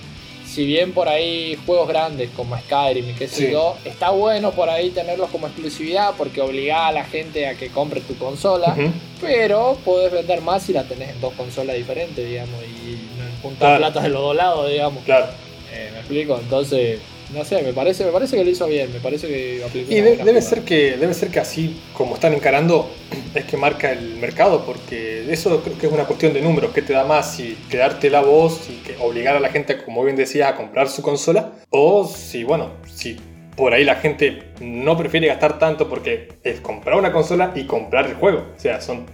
si 0.52 0.66
bien 0.66 0.92
por 0.92 1.08
ahí 1.08 1.56
juegos 1.66 1.88
grandes 1.88 2.28
como 2.36 2.56
Skyrim 2.58 3.08
y 3.10 3.12
qué 3.14 3.26
sé 3.28 3.46
Sí. 3.46 3.52
yo, 3.52 3.76
está 3.84 4.10
bueno 4.10 4.50
por 4.52 4.68
ahí 4.68 4.90
tenerlos 4.90 5.30
como 5.30 5.46
exclusividad 5.46 6.12
porque 6.18 6.40
obliga 6.40 6.86
a 6.88 6.92
la 6.92 7.04
gente 7.04 7.46
a 7.46 7.54
que 7.54 7.68
compre 7.68 8.00
tu 8.02 8.16
consola. 8.18 8.76
Pero 9.20 9.78
podés 9.84 10.12
vender 10.12 10.40
más 10.42 10.62
si 10.64 10.72
la 10.72 10.82
tenés 10.84 11.10
en 11.10 11.20
dos 11.20 11.32
consolas 11.34 11.76
diferentes, 11.76 12.26
digamos. 12.28 12.60
Y 12.62 12.98
juntar 13.40 13.58
Claro. 13.70 13.78
platas 13.78 14.02
de 14.02 14.08
los 14.10 14.20
dos 14.22 14.36
lados, 14.36 14.68
digamos. 14.70 15.02
Claro. 15.04 15.26
Eh, 15.72 15.88
¿Me 15.92 15.98
explico? 16.00 16.38
Entonces, 16.38 17.00
no 17.34 17.44
sé, 17.44 17.62
me 17.62 17.72
parece, 17.72 18.04
me 18.04 18.10
parece 18.12 18.36
que 18.36 18.44
lo 18.44 18.50
hizo 18.50 18.66
bien, 18.66 18.92
me 18.92 19.00
parece 19.00 19.26
que 19.28 19.62
aplicó 19.64 19.90
Y 19.90 19.94
de- 19.96 20.02
debe, 20.02 20.16
jugada. 20.22 20.40
ser 20.42 20.60
que, 20.62 20.96
debe 20.96 21.14
ser 21.14 21.30
que 21.30 21.40
así 21.40 21.80
como 21.94 22.14
están 22.14 22.34
encarando 22.34 22.90
es 23.34 23.44
que 23.44 23.56
marca 23.56 23.90
el 23.92 24.16
mercado, 24.16 24.64
porque 24.64 25.30
eso 25.32 25.62
creo 25.62 25.78
que 25.78 25.86
es 25.86 25.92
una 25.92 26.04
cuestión 26.04 26.32
de 26.32 26.40
números, 26.42 26.72
que 26.72 26.82
te 26.82 26.92
da 26.92 27.04
más 27.04 27.34
si 27.34 27.56
quedarte 27.70 28.10
la 28.10 28.20
voz 28.20 28.68
y 28.68 28.74
que 28.82 28.96
obligar 29.00 29.36
a 29.36 29.40
la 29.40 29.48
gente, 29.50 29.78
como 29.82 30.04
bien 30.04 30.16
decías, 30.16 30.50
a 30.52 30.56
comprar 30.56 30.88
su 30.88 31.02
consola, 31.02 31.52
o 31.70 32.06
si, 32.06 32.44
bueno, 32.44 32.70
si 32.92 33.18
por 33.56 33.74
ahí 33.74 33.84
la 33.84 33.96
gente 33.96 34.42
no 34.60 34.96
prefiere 34.96 35.26
gastar 35.26 35.58
tanto 35.58 35.88
porque 35.88 36.28
es 36.42 36.60
comprar 36.60 36.96
una 36.96 37.12
consola 37.12 37.52
y 37.54 37.64
comprar 37.66 38.06
el 38.06 38.14
juego. 38.14 38.46
O 38.56 38.60
sea, 38.60 38.80
son 38.80 39.04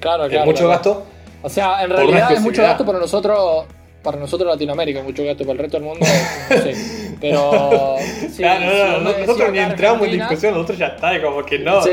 Claro, 0.00 0.24
es 0.26 0.30
claro. 0.30 0.44
mucho 0.46 0.58
claro. 0.58 0.70
gasto. 0.70 1.06
O 1.42 1.48
sea, 1.48 1.82
en 1.82 1.90
realidad 1.90 2.32
es 2.32 2.40
mucho 2.40 2.62
gasto 2.62 2.84
para 2.86 2.98
nosotros, 3.00 3.64
para 4.02 4.18
nosotros 4.18 4.48
Latinoamérica, 4.48 5.02
mucho 5.02 5.24
gasto 5.24 5.44
para 5.44 5.52
el 5.52 5.58
resto 5.58 5.78
del 5.78 5.86
mundo, 5.86 6.06
no 6.50 6.56
sé. 6.56 6.74
Pero. 7.20 7.96
sí, 8.30 8.42
Claro, 8.42 9.00
no, 9.00 9.10
si 9.10 9.16
no, 9.16 9.26
nosotros 9.26 9.52
ni 9.52 9.58
entramos 9.58 10.08
en 10.08 10.12
discusión, 10.12 10.54
nosotros 10.54 10.78
ya 10.78 10.86
está, 10.88 11.20
como 11.22 11.44
que 11.44 11.58
no. 11.58 11.82
Sí. 11.82 11.90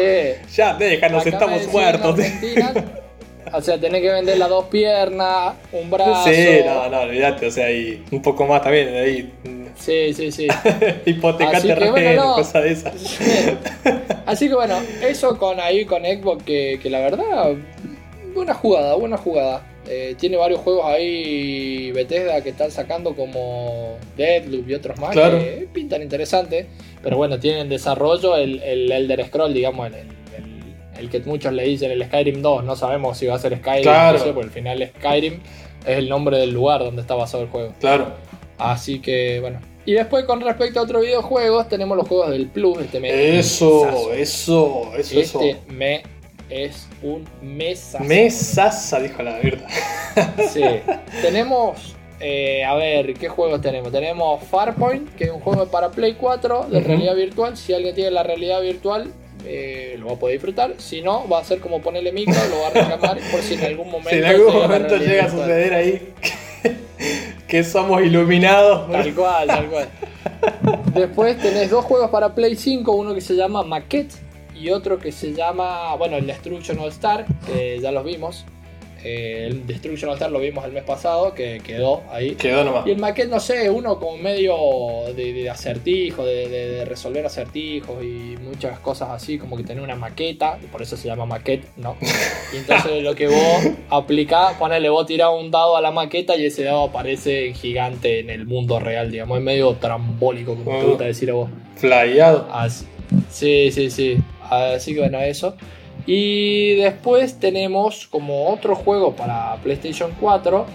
Ya, 0.55 0.73
déjanos, 0.75 1.25
estamos 1.25 1.67
muertos. 1.67 2.19
O 3.53 3.61
sea, 3.61 3.79
tenés 3.79 4.01
que 4.01 4.11
vender 4.11 4.37
las 4.37 4.49
dos 4.49 4.65
piernas, 4.65 5.53
un 5.71 5.89
brazo. 5.89 6.25
Sí, 6.25 6.59
no, 6.65 6.89
no, 6.89 7.01
olvídate, 7.01 7.47
o 7.47 7.51
sea, 7.51 7.71
y 7.71 8.03
un 8.11 8.21
poco 8.21 8.45
más 8.45 8.61
también, 8.61 8.93
ahí. 8.95 9.31
Sí, 9.75 10.13
sí, 10.13 10.31
sí. 10.31 10.47
Hipoteca 11.05 11.57
Así 11.57 11.67
que, 11.67 11.73
terreno, 11.73 11.91
bueno, 11.91 12.25
no. 12.25 12.33
cosas 12.35 12.63
de 12.63 12.71
esas. 12.71 13.19
Así 14.25 14.47
que 14.47 14.55
bueno, 14.55 14.79
eso 15.01 15.37
con 15.37 15.59
ahí 15.59 15.85
con 15.85 16.03
Xbox 16.03 16.43
que, 16.43 16.79
que 16.81 16.89
la 16.89 16.99
verdad, 16.99 17.53
buena 18.33 18.53
jugada, 18.53 18.95
buena 18.95 19.17
jugada. 19.17 19.61
Eh, 19.87 20.15
tiene 20.19 20.35
varios 20.37 20.61
juegos 20.61 20.85
ahí 20.85 21.91
Bethesda 21.91 22.41
que 22.41 22.49
están 22.49 22.71
sacando 22.71 23.15
como 23.15 23.97
Deadloop 24.17 24.67
y 24.69 24.73
otros 24.73 24.97
más 24.99 25.11
Claro. 25.11 25.37
que 25.39 25.67
pintan 25.71 26.01
interesante. 26.01 26.67
Pero 27.03 27.17
bueno, 27.17 27.39
tienen 27.39 27.61
en 27.61 27.69
desarrollo 27.69 28.35
el, 28.35 28.61
el 28.63 28.91
Elder 28.91 29.25
Scroll, 29.27 29.53
digamos, 29.53 29.87
el, 29.87 29.93
el- 29.95 30.05
el- 30.99 31.09
que 31.09 31.19
muchos 31.19 31.53
le 31.53 31.63
dicen 31.63 31.91
el 31.91 32.03
Skyrim 32.05 32.41
2. 32.41 32.63
No 32.63 32.75
sabemos 32.75 33.17
si 33.17 33.27
va 33.27 33.35
a 33.35 33.39
ser 33.39 33.57
Skyrim, 33.59 33.83
Claro. 33.83 34.17
no 34.17 34.23
sé, 34.23 34.31
porque 34.31 34.47
al 34.47 34.51
final 34.53 34.91
Skyrim 34.97 35.39
es 35.85 35.97
el 35.97 36.09
nombre 36.09 36.37
del 36.39 36.51
lugar 36.51 36.79
donde 36.83 37.01
está 37.01 37.13
basado 37.13 37.43
el 37.43 37.49
juego. 37.49 37.73
Claro. 37.79 38.13
Así 38.57 38.99
que 38.99 39.39
bueno. 39.39 39.59
Y 39.87 39.93
después 39.93 40.25
con 40.25 40.41
respecto 40.41 40.79
a 40.79 40.83
otros 40.83 41.03
videojuegos, 41.03 41.69
tenemos 41.69 41.95
los 41.95 42.07
juegos 42.07 42.31
del 42.31 42.47
Plus. 42.47 42.79
Este 42.81 42.99
mes. 42.99 43.13
Eso, 43.13 44.11
eso, 44.13 44.13
eso, 44.13 44.91
eso. 44.97 45.19
Este 45.41 45.57
me 45.71 46.01
es 46.49 46.87
un 47.01 47.27
mesazo. 47.41 48.03
Mesaza, 48.03 48.99
dijo 48.99 49.23
la 49.23 49.37
verdad. 49.37 49.67
Sí. 50.49 50.63
tenemos, 51.21 51.95
eh, 52.19 52.63
a 52.63 52.75
ver, 52.75 53.13
¿qué 53.13 53.29
juegos 53.29 53.61
tenemos? 53.61 53.91
Tenemos 53.91 54.43
Farpoint, 54.43 55.15
que 55.15 55.25
es 55.25 55.31
un 55.31 55.39
juego 55.39 55.67
para 55.67 55.91
Play 55.91 56.13
4 56.13 56.67
de 56.69 56.79
realidad 56.81 57.15
virtual. 57.15 57.57
Si 57.57 57.73
alguien 57.73 57.95
tiene 57.95 58.11
la 58.11 58.23
realidad 58.23 58.61
virtual, 58.61 59.11
eh, 59.45 59.95
lo 59.99 60.07
va 60.07 60.13
a 60.13 60.15
poder 60.15 60.35
disfrutar. 60.35 60.75
Si 60.77 61.01
no, 61.01 61.27
va 61.27 61.39
a 61.39 61.43
ser 61.43 61.59
como 61.59 61.81
ponerle 61.81 62.11
micro, 62.11 62.35
lo 62.49 62.61
va 62.61 62.67
a 62.67 62.71
reclamar 62.71 63.17
por 63.31 63.41
si 63.41 63.55
en 63.55 63.65
algún 63.65 63.87
momento. 63.91 64.09
Si 64.09 64.17
en 64.17 64.25
algún 64.25 64.53
momento 64.53 64.97
llega 64.97 65.25
a 65.25 65.31
suceder 65.31 65.73
ahí 65.73 66.13
que, 66.21 66.75
que 67.47 67.63
somos 67.63 68.01
iluminados. 68.01 68.91
Tal 68.91 69.13
cual, 69.13 69.47
tal 69.47 69.69
cual. 69.69 69.87
Después 70.93 71.37
tenés 71.37 71.69
dos 71.69 71.85
juegos 71.85 72.09
para 72.09 72.33
Play 72.33 72.55
5, 72.55 72.91
uno 72.91 73.13
que 73.13 73.21
se 73.21 73.35
llama 73.35 73.63
Maquette 73.63 74.24
y 74.55 74.69
otro 74.69 74.97
que 74.99 75.11
se 75.11 75.33
llama, 75.33 75.95
bueno, 75.95 76.17
el 76.17 76.25
Destruction 76.27 76.79
All 76.79 76.89
Star, 76.89 77.25
que 77.45 77.79
ya 77.79 77.91
los 77.91 78.03
vimos. 78.05 78.45
Eh, 79.07 79.45
el 79.51 79.67
Destruction 79.67 80.09
All 80.09 80.15
Star 80.15 80.31
lo 80.31 80.39
vimos 80.39 80.65
el 80.65 80.71
mes 80.71 80.83
pasado, 80.83 81.35
que 81.35 81.61
quedó 81.63 82.01
ahí. 82.09 82.31
Quedó 82.33 82.63
nomás. 82.63 82.87
Y 82.87 82.91
el 82.91 82.97
Maquette, 82.97 83.29
no 83.29 83.39
sé, 83.39 83.69
uno 83.69 83.99
como 83.99 84.17
medio 84.17 84.55
de, 85.15 85.31
de 85.31 85.47
acertijo, 85.47 86.25
de, 86.25 86.49
de- 86.49 86.69
de 86.71 86.85
resolver 86.85 87.23
acertijos 87.23 88.03
y 88.03 88.35
muchas 88.41 88.79
cosas 88.79 89.09
así, 89.11 89.37
como 89.37 89.57
que 89.57 89.63
tener 89.63 89.83
una 89.83 89.95
maqueta, 89.95 90.57
y 90.59 90.65
por 90.65 90.81
eso 90.81 90.97
se 90.97 91.07
llama 91.07 91.27
Maquette, 91.27 91.67
¿no? 91.77 91.95
Y 92.53 92.57
entonces 92.57 93.03
lo 93.03 93.13
que 93.13 93.27
vos 93.27 93.67
aplicás, 93.91 94.55
ponele, 94.55 94.89
vos 94.89 95.05
tirás 95.05 95.29
un 95.39 95.51
dado 95.51 95.77
a 95.77 95.81
la 95.81 95.91
maqueta 95.91 96.35
y 96.35 96.45
ese 96.45 96.63
dado 96.63 96.85
aparece 96.85 97.53
gigante 97.53 98.19
en 98.21 98.31
el 98.31 98.47
mundo 98.47 98.79
real, 98.79 99.11
digamos, 99.11 99.37
es 99.37 99.43
medio 99.43 99.73
trambólico, 99.75 100.55
como 100.55 100.79
te 100.79 100.83
Oh. 100.83 100.89
gusta 100.89 101.03
decir 101.03 101.29
a 101.29 101.33
vos. 101.35 101.49
Flyado. 101.75 102.47
Así- 102.51 102.87
sí, 103.29 103.71
sí, 103.71 103.89
sí. 103.89 104.17
Así 104.49 104.93
que 104.93 105.01
bueno, 105.01 105.19
eso. 105.19 105.55
Y 106.05 106.75
después 106.75 107.39
tenemos 107.39 108.07
como 108.07 108.49
otro 108.49 108.75
juego 108.75 109.15
para 109.15 109.55
PlayStation 109.63 110.11
4, 110.19 110.65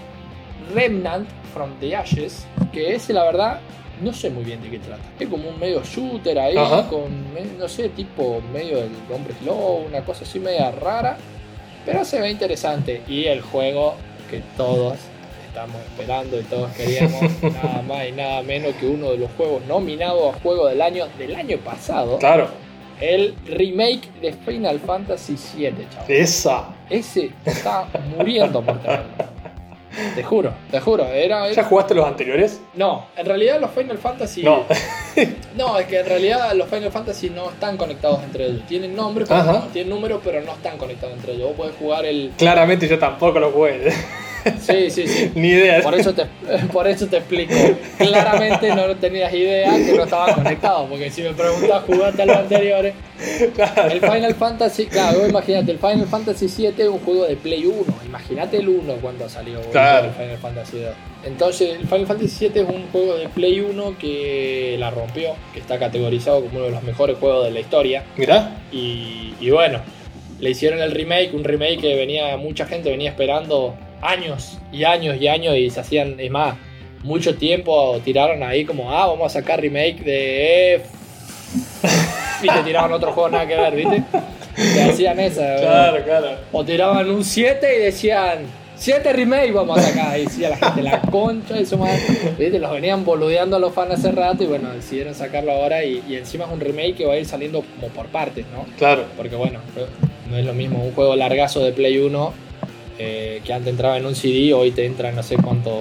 Remnant 0.73 1.27
from 1.53 1.71
the 1.79 1.95
Ashes, 1.95 2.45
que 2.73 2.95
ese 2.95 3.13
la 3.13 3.23
verdad 3.23 3.59
no 4.01 4.13
sé 4.13 4.29
muy 4.29 4.43
bien 4.43 4.61
de 4.61 4.69
qué 4.69 4.79
trata. 4.79 5.03
Es 5.19 5.29
como 5.29 5.49
un 5.49 5.59
medio 5.59 5.83
shooter 5.83 6.37
ahí, 6.39 6.57
Ajá. 6.57 6.87
con, 6.89 7.11
no 7.57 7.67
sé, 7.67 7.89
tipo 7.89 8.41
medio 8.51 8.77
del 8.77 8.91
hombre 9.13 9.33
lobo, 9.45 9.83
una 9.87 10.01
cosa 10.01 10.23
así 10.23 10.39
media 10.39 10.71
rara, 10.71 11.17
pero 11.85 12.03
se 12.03 12.19
ve 12.19 12.29
interesante. 12.31 13.03
Y 13.07 13.25
el 13.25 13.41
juego 13.41 13.95
que 14.29 14.41
todos 14.57 14.97
estamos 15.51 15.75
esperando 15.81 16.39
y 16.39 16.43
todos 16.43 16.71
queríamos, 16.71 17.21
nada 17.41 17.81
más 17.81 18.07
y 18.07 18.11
nada 18.13 18.41
menos 18.41 18.73
que 18.75 18.87
uno 18.87 19.11
de 19.11 19.17
los 19.17 19.29
juegos 19.35 19.61
nominados 19.67 20.33
a 20.33 20.39
juego 20.39 20.67
del 20.67 20.81
año 20.81 21.05
del 21.17 21.35
año 21.35 21.57
pasado, 21.57 22.17
Claro. 22.19 22.47
el 23.01 23.35
remake 23.45 24.09
de 24.21 24.31
Final 24.31 24.79
Fantasy 24.79 25.35
VII, 25.57 25.73
chaval. 25.91 26.05
Esa. 26.11 26.69
Ese 26.89 27.31
está 27.45 27.85
muriendo 28.17 28.61
por 28.65 28.79
tenerlo. 28.79 29.31
Te 30.15 30.23
juro, 30.23 30.53
te 30.71 30.79
juro. 30.79 31.05
Era, 31.05 31.51
¿Ya 31.51 31.65
jugaste 31.65 31.93
los 31.93 32.05
anteriores? 32.07 32.61
No, 32.75 33.07
en 33.17 33.25
realidad 33.25 33.59
los 33.59 33.71
Final 33.71 33.97
Fantasy. 33.97 34.43
No. 34.43 34.63
No, 35.57 35.77
es 35.77 35.85
que 35.87 35.99
en 35.99 36.05
realidad 36.05 36.53
los 36.55 36.69
Final 36.69 36.89
Fantasy 36.93 37.29
no 37.29 37.49
están 37.49 37.75
conectados 37.75 38.23
entre 38.23 38.45
ellos. 38.45 38.65
Tienen 38.67 38.95
nombre, 38.95 39.25
pero 39.27 39.43
no, 39.43 39.59
tienen 39.73 39.89
número, 39.89 40.21
pero 40.23 40.39
no 40.39 40.53
están 40.53 40.77
conectados 40.77 41.17
entre 41.17 41.33
ellos. 41.33 41.49
Vos 41.49 41.57
podés 41.57 41.75
jugar 41.75 42.05
el. 42.05 42.31
Claramente 42.37 42.87
yo 42.87 42.97
tampoco 42.97 43.37
los 43.41 43.51
jugué. 43.51 43.91
Sí, 44.59 44.89
sí, 44.89 45.07
sí. 45.07 45.31
Ni 45.35 45.49
idea. 45.49 45.81
Por 45.81 45.95
eso, 45.95 46.13
te, 46.13 46.25
por 46.73 46.87
eso 46.87 47.07
te 47.07 47.17
explico. 47.17 47.53
Claramente 47.97 48.73
no 48.75 48.95
tenías 48.95 49.33
idea 49.33 49.75
que 49.75 49.93
no 49.93 50.03
estaban 50.03 50.35
conectados. 50.35 50.89
Porque 50.89 51.09
si 51.09 51.21
me 51.21 51.33
preguntas, 51.33 51.83
jugaste 51.85 52.21
a 52.21 52.25
los 52.25 52.37
anteriores. 52.37 52.93
Claro. 53.55 53.91
El 53.91 53.99
Final 53.99 54.33
Fantasy, 54.35 54.85
claro, 54.87 55.19
vos 55.19 55.29
imagínate, 55.29 55.71
el 55.71 55.77
Final 55.77 56.07
Fantasy 56.07 56.49
7 56.49 56.81
es 56.81 56.87
un 56.89 56.99
juego 56.99 57.25
de 57.25 57.35
Play 57.35 57.65
1. 57.65 57.83
Imagínate 58.05 58.57
el 58.57 58.67
1 58.69 58.93
cuando 58.95 59.29
salió 59.29 59.61
Claro. 59.71 60.07
el 60.07 60.13
Final 60.13 60.37
Fantasy 60.37 60.79
2. 60.79 60.89
Entonces, 61.25 61.69
el 61.79 61.87
Final 61.87 62.07
Fantasy 62.07 62.29
7 62.29 62.61
es 62.61 62.67
un 62.67 62.87
juego 62.91 63.15
de 63.17 63.29
Play 63.29 63.59
1 63.59 63.95
que 63.99 64.75
la 64.79 64.89
rompió, 64.89 65.35
que 65.53 65.59
está 65.59 65.77
categorizado 65.77 66.41
como 66.41 66.57
uno 66.57 66.65
de 66.65 66.71
los 66.71 66.83
mejores 66.83 67.17
juegos 67.19 67.45
de 67.45 67.51
la 67.51 67.59
historia. 67.59 68.03
Mirá. 68.17 68.57
Y, 68.71 69.35
y 69.39 69.49
bueno, 69.51 69.81
le 70.39 70.49
hicieron 70.49 70.81
el 70.81 70.89
remake, 70.91 71.31
un 71.35 71.43
remake 71.43 71.79
que 71.81 71.95
venía, 71.95 72.35
mucha 72.37 72.65
gente 72.65 72.89
venía 72.89 73.11
esperando 73.11 73.75
años 74.01 74.57
y 74.71 74.83
años 74.83 75.17
y 75.19 75.27
años 75.27 75.55
y 75.55 75.69
se 75.69 75.79
hacían, 75.79 76.19
es 76.19 76.31
más, 76.31 76.55
mucho 77.03 77.35
tiempo 77.35 77.99
tiraron 78.03 78.43
ahí 78.43 78.65
como, 78.65 78.91
ah, 78.91 79.07
vamos 79.07 79.35
a 79.35 79.39
sacar 79.39 79.61
remake 79.61 80.03
de... 80.03 80.75
F". 80.75 80.85
y 82.43 82.47
te 82.47 82.63
tiraban 82.63 82.91
otro 82.91 83.11
juego 83.11 83.29
nada 83.29 83.47
que 83.47 83.55
ver, 83.55 83.75
¿viste? 83.75 84.03
Te 84.55 84.83
hacían 84.83 85.19
esa. 85.19 85.55
Claro, 85.57 86.03
claro. 86.03 86.27
O 86.51 86.63
tiraban 86.63 87.09
un 87.09 87.23
7 87.23 87.77
y 87.77 87.79
decían, 87.83 88.39
7 88.75 89.13
remake 89.13 89.51
vamos 89.51 89.77
a 89.77 89.81
sacar. 89.81 90.19
Y 90.19 90.25
decía 90.25 90.49
la 90.49 90.57
gente, 90.57 90.81
la 90.81 91.01
concha 91.01 91.55
de 91.55 91.65
su 91.65 91.77
madre. 91.77 92.01
¿Viste? 92.37 92.59
Los 92.59 92.71
venían 92.71 93.05
boludeando 93.05 93.55
a 93.55 93.59
los 93.59 93.73
fans 93.73 93.91
hace 93.91 94.11
rato 94.11 94.43
y 94.43 94.47
bueno, 94.47 94.71
decidieron 94.71 95.15
sacarlo 95.15 95.51
ahora 95.51 95.83
y, 95.83 96.03
y 96.07 96.15
encima 96.15 96.45
es 96.45 96.51
un 96.51 96.59
remake 96.59 96.95
que 96.95 97.05
va 97.05 97.13
a 97.13 97.17
ir 97.17 97.25
saliendo 97.25 97.63
como 97.75 97.93
por 97.93 98.07
partes, 98.07 98.45
¿no? 98.53 98.65
Claro. 98.77 99.05
Porque 99.15 99.35
bueno, 99.35 99.59
no 100.29 100.37
es 100.37 100.45
lo 100.45 100.53
mismo 100.53 100.83
un 100.83 100.93
juego 100.93 101.15
largazo 101.15 101.63
de 101.63 101.71
Play 101.71 101.97
1 101.99 102.50
eh, 102.99 103.41
que 103.45 103.53
antes 103.53 103.69
entraba 103.71 103.97
en 103.97 104.05
un 104.05 104.15
CD, 104.15 104.53
hoy 104.53 104.71
te 104.71 104.85
entra 104.85 105.11
no 105.11 105.23
sé 105.23 105.35
cuánto 105.37 105.71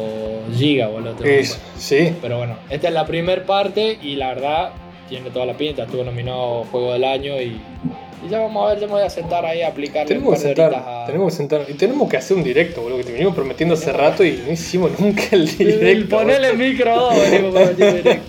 giga, 0.56 0.88
boludo. 0.88 1.12
te 1.14 1.40
Es- 1.40 1.58
sí. 1.78 2.12
Pero 2.22 2.38
bueno, 2.38 2.56
esta 2.70 2.88
es 2.88 2.94
la 2.94 3.06
primera 3.06 3.44
parte 3.44 3.98
y 4.02 4.16
la 4.16 4.28
verdad 4.34 4.70
tiene 5.08 5.30
toda 5.30 5.46
la 5.46 5.54
pinta. 5.56 5.84
Estuvo 5.84 6.04
nominado 6.04 6.64
Juego 6.70 6.92
del 6.92 7.04
Año 7.04 7.40
y, 7.40 7.60
y 8.26 8.28
ya 8.30 8.38
vamos 8.40 8.64
a 8.64 8.70
ver, 8.70 8.80
ya 8.80 8.86
me 8.86 8.92
voy 8.94 9.02
a 9.02 9.10
sentar 9.10 9.44
ahí 9.44 9.60
a 9.62 9.68
aplicarle 9.68 10.02
un 10.02 10.08
Tenemos 10.20 10.34
que 10.34 10.40
sentar, 10.40 10.74
a... 10.74 11.06
tenemos 11.06 11.32
que 11.32 11.36
sentar. 11.36 11.66
Y 11.68 11.74
tenemos 11.74 12.08
que 12.08 12.16
hacer 12.16 12.36
un 12.36 12.44
directo, 12.44 12.80
boludo, 12.82 12.98
que 12.98 13.04
te 13.04 13.12
venimos 13.12 13.34
prometiendo 13.34 13.74
hace 13.74 13.92
rato 13.92 14.24
y 14.24 14.40
no 14.46 14.52
hicimos 14.52 14.92
nunca 15.00 15.22
el 15.32 15.46
directo. 15.58 16.16
Ponele 16.18 16.48
el 16.50 16.58
micro 16.58 17.10
venimos 17.10 17.52
prometiendo 17.54 17.96
directo. 17.96 18.22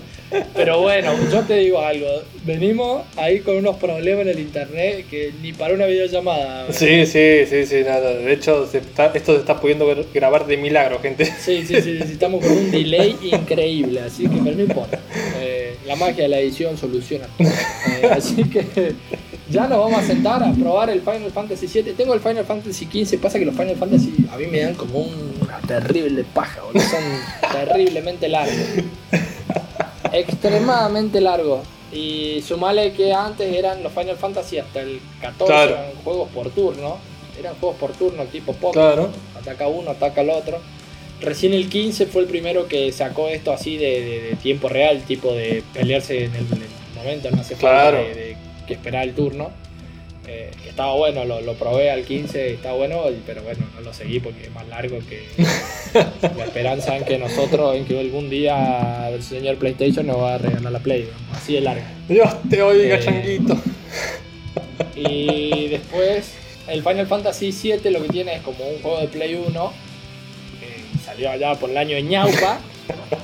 Pero 0.54 0.80
bueno, 0.80 1.12
yo 1.30 1.40
te 1.42 1.54
digo 1.58 1.80
algo. 1.80 2.06
Venimos 2.44 3.02
ahí 3.16 3.40
con 3.40 3.56
unos 3.56 3.76
problemas 3.76 4.22
en 4.22 4.28
el 4.30 4.38
internet 4.40 5.06
que 5.10 5.32
ni 5.42 5.52
para 5.52 5.74
una 5.74 5.86
videollamada. 5.86 6.72
Sí, 6.72 7.06
sí, 7.06 7.46
sí, 7.48 7.66
sí, 7.66 7.82
nada. 7.84 8.14
De 8.14 8.32
hecho, 8.32 8.66
se 8.66 8.78
está- 8.78 9.12
esto 9.14 9.34
se 9.34 9.40
está 9.40 9.60
pudiendo 9.60 9.86
grabar 10.12 10.46
de 10.46 10.56
milagro, 10.56 11.00
gente. 11.00 11.24
Sí, 11.26 11.64
sí, 11.66 11.80
sí, 11.82 11.92
necesitamos 11.92 12.44
con 12.44 12.52
un 12.56 12.70
delay 12.70 13.16
increíble, 13.22 14.00
así 14.00 14.24
que 14.24 14.38
pero 14.42 14.56
no 14.56 14.62
importa. 14.62 14.98
Eh, 15.40 15.76
la 15.86 15.96
magia 15.96 16.22
de 16.24 16.28
la 16.28 16.38
edición 16.38 16.76
soluciona. 16.76 17.26
todo. 17.38 17.48
Eh, 17.48 18.08
así 18.10 18.44
que 18.44 18.64
ya 19.50 19.66
nos 19.68 19.78
vamos 19.78 19.98
a 20.02 20.06
sentar 20.06 20.42
a 20.42 20.52
probar 20.52 20.90
el 20.90 21.00
Final 21.00 21.30
Fantasy 21.32 21.66
VII. 21.66 21.92
Tengo 21.92 22.14
el 22.14 22.20
Final 22.20 22.44
Fantasy 22.44 22.86
XV, 22.86 23.18
pasa 23.20 23.38
que 23.38 23.44
los 23.44 23.54
Final 23.54 23.76
Fantasy 23.76 24.14
a 24.32 24.36
mí 24.38 24.46
me 24.46 24.60
dan 24.60 24.74
como 24.74 25.00
una 25.40 25.58
terrible 25.66 26.24
paja, 26.34 26.62
boludo. 26.62 26.82
Son 26.88 27.02
terriblemente 27.52 28.28
largos. 28.28 28.56
Extremadamente 30.12 31.20
largos. 31.20 31.60
Y 31.92 32.42
sumale 32.46 32.92
que 32.92 33.12
antes 33.12 33.54
eran 33.54 33.82
los 33.82 33.92
Final 33.92 34.16
Fantasy 34.16 34.58
hasta 34.58 34.80
el 34.80 35.00
14 35.20 35.44
Claro. 35.52 35.70
eran 35.72 35.94
juegos 36.04 36.28
por 36.30 36.50
turno. 36.50 36.98
Eran 37.38 37.54
juegos 37.56 37.78
por 37.78 37.92
turno 37.92 38.24
tipo 38.24 38.52
Pokémon. 38.52 38.72
Claro. 38.94 39.10
Ataca 39.38 39.68
uno, 39.68 39.90
ataca 39.90 40.20
al 40.22 40.30
otro. 40.30 40.58
Recién 41.20 41.52
el 41.54 41.68
15 41.68 42.06
fue 42.06 42.22
el 42.22 42.28
primero 42.28 42.66
que 42.66 42.90
sacó 42.92 43.28
esto 43.28 43.52
así 43.52 43.76
de, 43.76 44.00
de- 44.02 44.20
de 44.22 44.36
tiempo 44.36 44.68
real, 44.68 45.02
tipo 45.02 45.32
de 45.32 45.62
pelearse 45.72 46.24
en 46.24 46.34
el, 46.34 46.46
en 46.46 46.62
el 46.62 46.68
momento, 46.96 47.30
no 47.30 47.40
hace 47.42 47.54
falta 47.56 47.90
Claro. 47.90 47.98
de, 47.98 48.14
de 48.14 48.36
que 48.66 48.74
esperar 48.74 49.04
el 49.04 49.14
turno. 49.14 49.50
Eh, 50.28 50.50
que 50.62 50.68
estaba 50.68 50.94
bueno, 50.94 51.24
lo, 51.24 51.40
lo 51.40 51.54
probé 51.54 51.90
al 51.90 52.04
15, 52.04 52.54
está 52.54 52.72
bueno, 52.72 53.02
pero 53.26 53.42
bueno, 53.42 53.66
no 53.74 53.80
lo 53.80 53.92
seguí 53.92 54.20
porque 54.20 54.44
es 54.44 54.52
más 54.52 54.68
largo 54.68 55.00
que 55.08 55.26
la 56.36 56.44
esperanza 56.44 56.96
en 56.96 57.04
que 57.04 57.18
nosotros, 57.18 57.74
en 57.74 57.84
que 57.84 57.98
algún 57.98 58.30
día 58.30 59.10
el 59.10 59.20
señor 59.22 59.56
PlayStation 59.56 60.06
nos 60.06 60.18
va 60.18 60.34
a 60.34 60.38
regalar 60.38 60.72
la 60.72 60.78
Play, 60.78 61.08
¿no? 61.10 61.36
así 61.36 61.54
de 61.54 61.62
larga. 61.62 61.84
Dios 62.08 62.30
te 62.48 62.62
oiga, 62.62 62.96
Eh, 62.96 63.00
changuito. 63.04 63.56
Y 64.94 65.68
después, 65.68 66.34
el 66.68 66.82
Final 66.82 67.06
Fantasy 67.08 67.50
VII 67.50 67.90
lo 67.90 68.02
que 68.02 68.08
tiene 68.08 68.36
es 68.36 68.42
como 68.42 68.64
un 68.64 68.80
juego 68.80 69.00
de 69.00 69.08
Play 69.08 69.34
1, 69.34 69.72
que 70.60 71.04
salió 71.04 71.30
allá 71.30 71.54
por 71.56 71.70
el 71.70 71.76
año 71.78 71.96
de 71.96 72.02
ñaupa. 72.02 72.60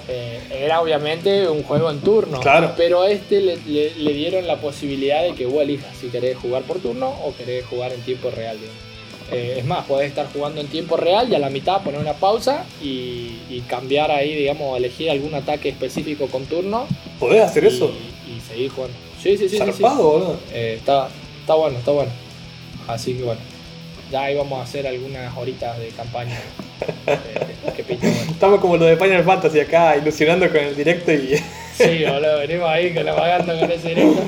eh, 0.09 0.41
era 0.51 0.81
obviamente 0.81 1.49
un 1.49 1.63
juego 1.63 1.91
en 1.91 2.01
turno, 2.01 2.41
Claro. 2.41 2.73
pero 2.77 3.03
a 3.03 3.11
este 3.11 3.41
le, 3.41 3.57
le- 3.67 3.95
le 3.95 4.13
dieron 4.13 4.47
la 4.47 4.57
posibilidad 4.61 5.23
de 5.23 5.35
que 5.35 5.47
vos 5.47 5.63
elijas 5.63 5.97
si 6.01 6.09
querés 6.09 6.37
jugar 6.39 6.63
por 6.63 6.79
turno 6.79 7.09
o 7.25 7.35
querés 7.37 7.65
jugar 7.67 7.93
en 7.93 8.01
tiempo 8.03 8.31
real. 8.31 8.57
Eh, 9.31 9.57
es 9.59 9.65
más, 9.67 9.85
podés 9.85 10.09
estar 10.09 10.27
jugando 10.33 10.61
en 10.63 10.69
tiempo 10.69 10.97
real 10.97 11.31
y 11.31 11.35
a 11.35 11.39
la 11.39 11.51
mitad 11.51 11.83
poner 11.83 12.01
una 12.01 12.15
pausa 12.15 12.65
y, 12.83 13.37
y 13.51 13.63
cambiar 13.69 14.11
ahí, 14.11 14.35
digamos, 14.35 14.75
elegir 14.79 15.11
algún 15.11 15.35
ataque 15.35 15.69
específico 15.69 16.29
con 16.29 16.47
turno 16.47 16.87
¿Podés 17.21 17.43
hacer 17.43 17.65
y, 17.65 17.67
eso? 17.67 17.93
y 18.27 18.41
seguir 18.41 18.71
jugando. 18.71 18.97
Sí, 19.23 19.37
sí, 19.37 19.49
sí. 19.49 19.59
sí, 19.59 19.65
sí. 19.67 19.73
Zarpado, 19.83 20.03
boludo. 20.13 20.37
Eh, 20.53 20.77
está, 20.79 21.09
está 21.41 21.55
bueno, 21.55 21.77
está 21.79 21.91
bueno. 21.91 22.11
Así 22.87 23.13
que 23.15 23.23
bueno, 23.25 23.41
ya 24.11 24.23
ahí 24.23 24.35
vamos 24.35 24.61
a 24.61 24.63
hacer 24.63 24.87
algunas 24.87 25.37
horitas 25.37 25.79
de 25.79 25.89
campaña. 25.89 26.41
Pinta 27.87 28.09
bueno. 28.09 28.31
Estamos 28.33 28.61
como 28.61 28.77
los 28.77 28.89
de 28.89 28.97
Final 28.97 29.25
Fantasy 29.25 29.61
acá, 29.61 29.97
ilusionando 29.97 30.49
con 30.49 30.59
el 30.59 30.77
directo 30.77 31.13
y. 31.13 31.37
Sí, 31.75 32.05
boludo, 32.05 32.39
venimos 32.39 32.69
ahí 32.69 32.93
con 32.93 33.05
la 33.05 33.13
vagando 33.15 33.59
con 33.59 33.71
ese 33.71 33.89
directo. 33.91 34.23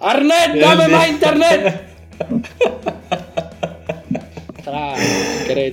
¡Arnet, 0.00 0.54
dame 0.60 0.88
más 0.88 1.08
internet! 1.08 1.82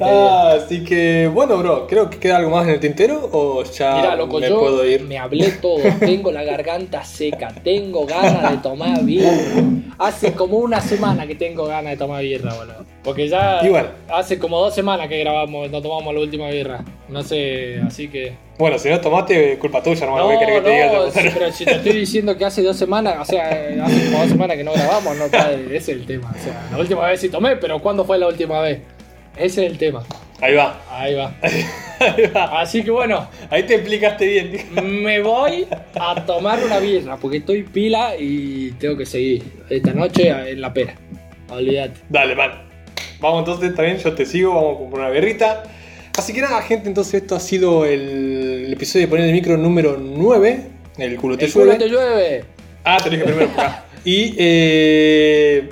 Ah, 0.02 0.56
así 0.58 0.84
que, 0.84 1.30
bueno, 1.34 1.58
bro, 1.58 1.88
creo 1.88 2.10
que 2.10 2.18
queda 2.18 2.38
algo 2.38 2.50
más 2.52 2.66
en 2.68 2.74
el 2.74 2.80
tintero 2.80 3.30
o 3.32 3.64
ya 3.64 3.96
Mirá, 3.96 4.16
loco, 4.16 4.40
me 4.40 4.50
yo 4.50 4.60
puedo 4.60 4.86
ir. 4.86 5.04
me 5.04 5.18
hablé 5.18 5.52
todo. 5.52 5.80
Tengo 6.00 6.32
la 6.32 6.44
garganta 6.44 7.04
seca. 7.04 7.54
Tengo 7.64 8.06
ganas 8.06 8.52
de 8.52 8.58
tomar 8.58 9.04
birra. 9.04 9.32
Hace 9.98 10.34
como 10.34 10.58
una 10.58 10.82
semana 10.82 11.28
que 11.28 11.36
tengo 11.36 11.66
ganas 11.66 11.92
de 11.92 11.98
tomar 11.98 12.22
birra, 12.22 12.54
boludo. 12.54 12.86
Porque 13.04 13.30
ya 13.30 13.62
bueno. 13.64 13.90
hace 14.10 14.38
como 14.38 14.60
dos 14.60 14.76
semanas 14.76 15.08
que 15.08 15.20
grabamos, 15.20 15.70
no 15.72 15.82
tomamos 15.82 16.14
la 16.14 16.20
última 16.20 16.50
birra. 16.50 16.84
No 17.08 17.24
sé, 17.24 17.82
así 17.86 18.10
que. 18.10 18.34
Bueno, 18.58 18.78
si 18.78 18.90
no 18.90 19.00
tomaste, 19.00 19.58
culpa 19.58 19.82
tuya. 19.82 20.06
No, 20.06 20.30
¿qué 20.30 20.40
querés 20.40 20.56
que 20.56 20.62
te 20.62 20.70
diga 20.70 20.86
no, 20.88 21.06
yo? 21.06 21.12
sí, 21.12 21.30
pero 21.34 21.52
si 21.52 21.66
te 21.66 21.76
estoy 21.76 21.94
diciendo 21.94 22.38
que 22.38 22.46
hace 22.46 22.62
dos 22.62 22.76
semanas, 22.76 23.16
o 23.22 23.26
sea, 23.26 23.48
hace 23.48 24.06
como 24.06 24.20
dos 24.20 24.30
semanas 24.30 24.58
que 24.58 24.64
no 24.66 24.74
grabamos, 24.74 25.16
no 25.18 25.26
está, 25.26 25.52
ese 25.54 25.76
es 25.76 25.90
el 25.90 26.06
tema. 26.06 26.34
O 26.38 26.44
sea, 26.44 26.68
la 26.72 26.78
última 26.78 27.08
vez 27.08 27.22
sí 27.22 27.30
tomé, 27.30 27.56
pero 27.56 27.80
¿cuándo 27.80 28.04
fue 28.04 28.18
la 28.18 28.28
última 28.28 28.60
vez? 28.60 28.82
Ese 29.38 29.66
es 29.66 29.72
el 29.72 29.78
tema. 29.78 30.04
Ahí 30.42 30.56
va. 30.56 30.82
Ahí 30.92 31.16
va. 31.16 31.34
Ahí 32.00 32.28
va. 32.36 32.62
Así 32.62 32.84
que 32.84 32.92
bueno, 32.92 33.28
Ahí 33.50 33.64
te 33.64 33.76
explicaste 33.76 34.26
bien. 34.26 34.52
tío. 34.52 34.82
me 34.84 35.22
voy 35.22 35.68
a 35.96 36.16
tomar 36.26 36.62
una 36.64 36.80
birra 36.80 37.18
porque 37.18 37.38
estoy 37.38 37.64
pila 37.64 38.16
y 38.18 38.72
tengo 38.74 38.98
que 38.98 39.06
seguir 39.06 39.44
esta 39.70 39.94
noche 39.94 40.52
en 40.52 40.60
la 40.60 40.74
pera. 40.74 40.96
Olvídate. 41.50 42.02
Dale, 42.10 42.36
man. 42.36 42.69
Vamos 43.20 43.40
entonces, 43.40 43.76
también 43.76 43.98
yo 43.98 44.14
te 44.14 44.26
sigo, 44.26 44.54
vamos 44.54 44.76
a 44.76 44.80
comprar 44.80 45.02
una 45.06 45.10
berrita. 45.12 45.64
Así 46.18 46.34
que 46.34 46.42
nada, 46.42 46.62
gente, 46.62 46.88
entonces 46.88 47.22
esto 47.22 47.36
ha 47.36 47.40
sido 47.40 47.86
el, 47.86 48.64
el 48.66 48.74
episodio 48.74 49.06
de 49.06 49.10
Poner 49.10 49.26
el 49.28 49.34
Micro 49.34 49.58
número 49.58 49.98
9. 50.00 50.62
El 50.98 51.16
culo 51.18 51.38
te 51.38 51.46
El 51.46 51.54
culo 51.54 51.66
llueve. 51.66 51.80
te 51.80 51.90
llueve. 51.90 52.46
Ah, 52.84 52.98
te 53.02 53.06
lo 53.10 53.12
dije 53.18 53.24
primero. 53.26 53.50
Y 54.06 54.34
eh, 54.38 55.70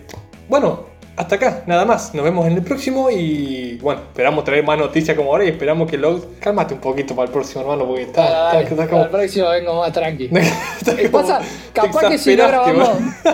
bueno, 0.49 0.86
hasta 1.17 1.35
acá, 1.35 1.63
nada 1.65 1.83
más. 1.83 2.13
Nos 2.13 2.23
vemos 2.23 2.45
en 2.47 2.53
el 2.53 2.61
próximo 2.61 3.09
y 3.09 3.77
bueno, 3.81 4.01
esperamos 4.07 4.43
traer 4.45 4.63
más 4.63 4.77
noticias 4.77 5.17
como 5.17 5.31
ahora 5.31 5.43
y 5.45 5.49
esperamos 5.49 5.89
que 5.89 5.97
lo 5.97 6.21
cálmate 6.39 6.75
un 6.75 6.79
poquito 6.79 7.15
para 7.15 7.25
el 7.27 7.33
próximo, 7.33 7.61
hermano, 7.61 7.85
porque 7.87 8.03
está, 8.03 8.21
Dale, 8.21 8.33
dale, 8.35 8.59
está- 8.63 8.73
está 8.75 8.87
como- 8.87 9.03
Al 9.03 9.09
próximo 9.09 9.49
vengo 9.49 9.79
más 9.79 9.91
tranqui. 9.91 10.29
está 10.79 10.91
Eh, 10.93 11.09
como- 11.11 11.23
pasa, 11.27 11.41
capaz 11.73 12.07
que 12.09 12.17
si 12.17 12.35
no 12.35 12.47
grabamos, 12.47 12.89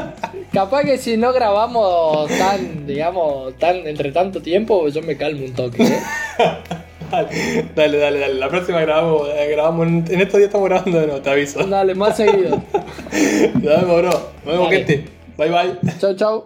capaz 0.54 0.84
que 0.84 0.98
si 0.98 1.18
no 1.18 1.34
grabamos 1.34 2.28
tan, 2.30 2.88
digamos, 2.88 3.54
tan 3.60 3.86
entre 3.88 4.12
tanto 4.12 4.42
tiempo, 4.42 4.88
yo 4.88 5.02
me 5.02 5.16
calmo 5.18 5.46
un 5.46 5.54
toque. 5.54 5.84
¿eh? 5.84 6.00
Dale, 7.76 7.98
dale, 8.00 8.18
dale. 8.20 8.34
La 8.36 8.50
próxima 8.50 8.82
grabamos, 8.82 9.28
eh, 9.36 9.48
grabamos 9.52 9.86
en, 9.88 10.04
en 10.10 10.22
estos 10.22 10.40
días 10.40 10.48
estamos 10.48 10.68
grabando 10.68 11.00
de 11.00 11.06
nuevo, 11.06 11.22
te 11.22 11.30
aviso. 11.30 11.64
Dale, 11.68 11.94
más 11.94 12.18
seguido. 12.18 12.60
Nos 13.54 13.62
vemos, 13.64 14.02
bro. 14.02 14.10
Nos 14.10 14.46
vemos, 14.46 14.70
gente. 14.72 15.06
Bye, 15.38 15.50
bye. 15.50 15.78
Chau, 16.00 16.16
chau. 16.16 16.46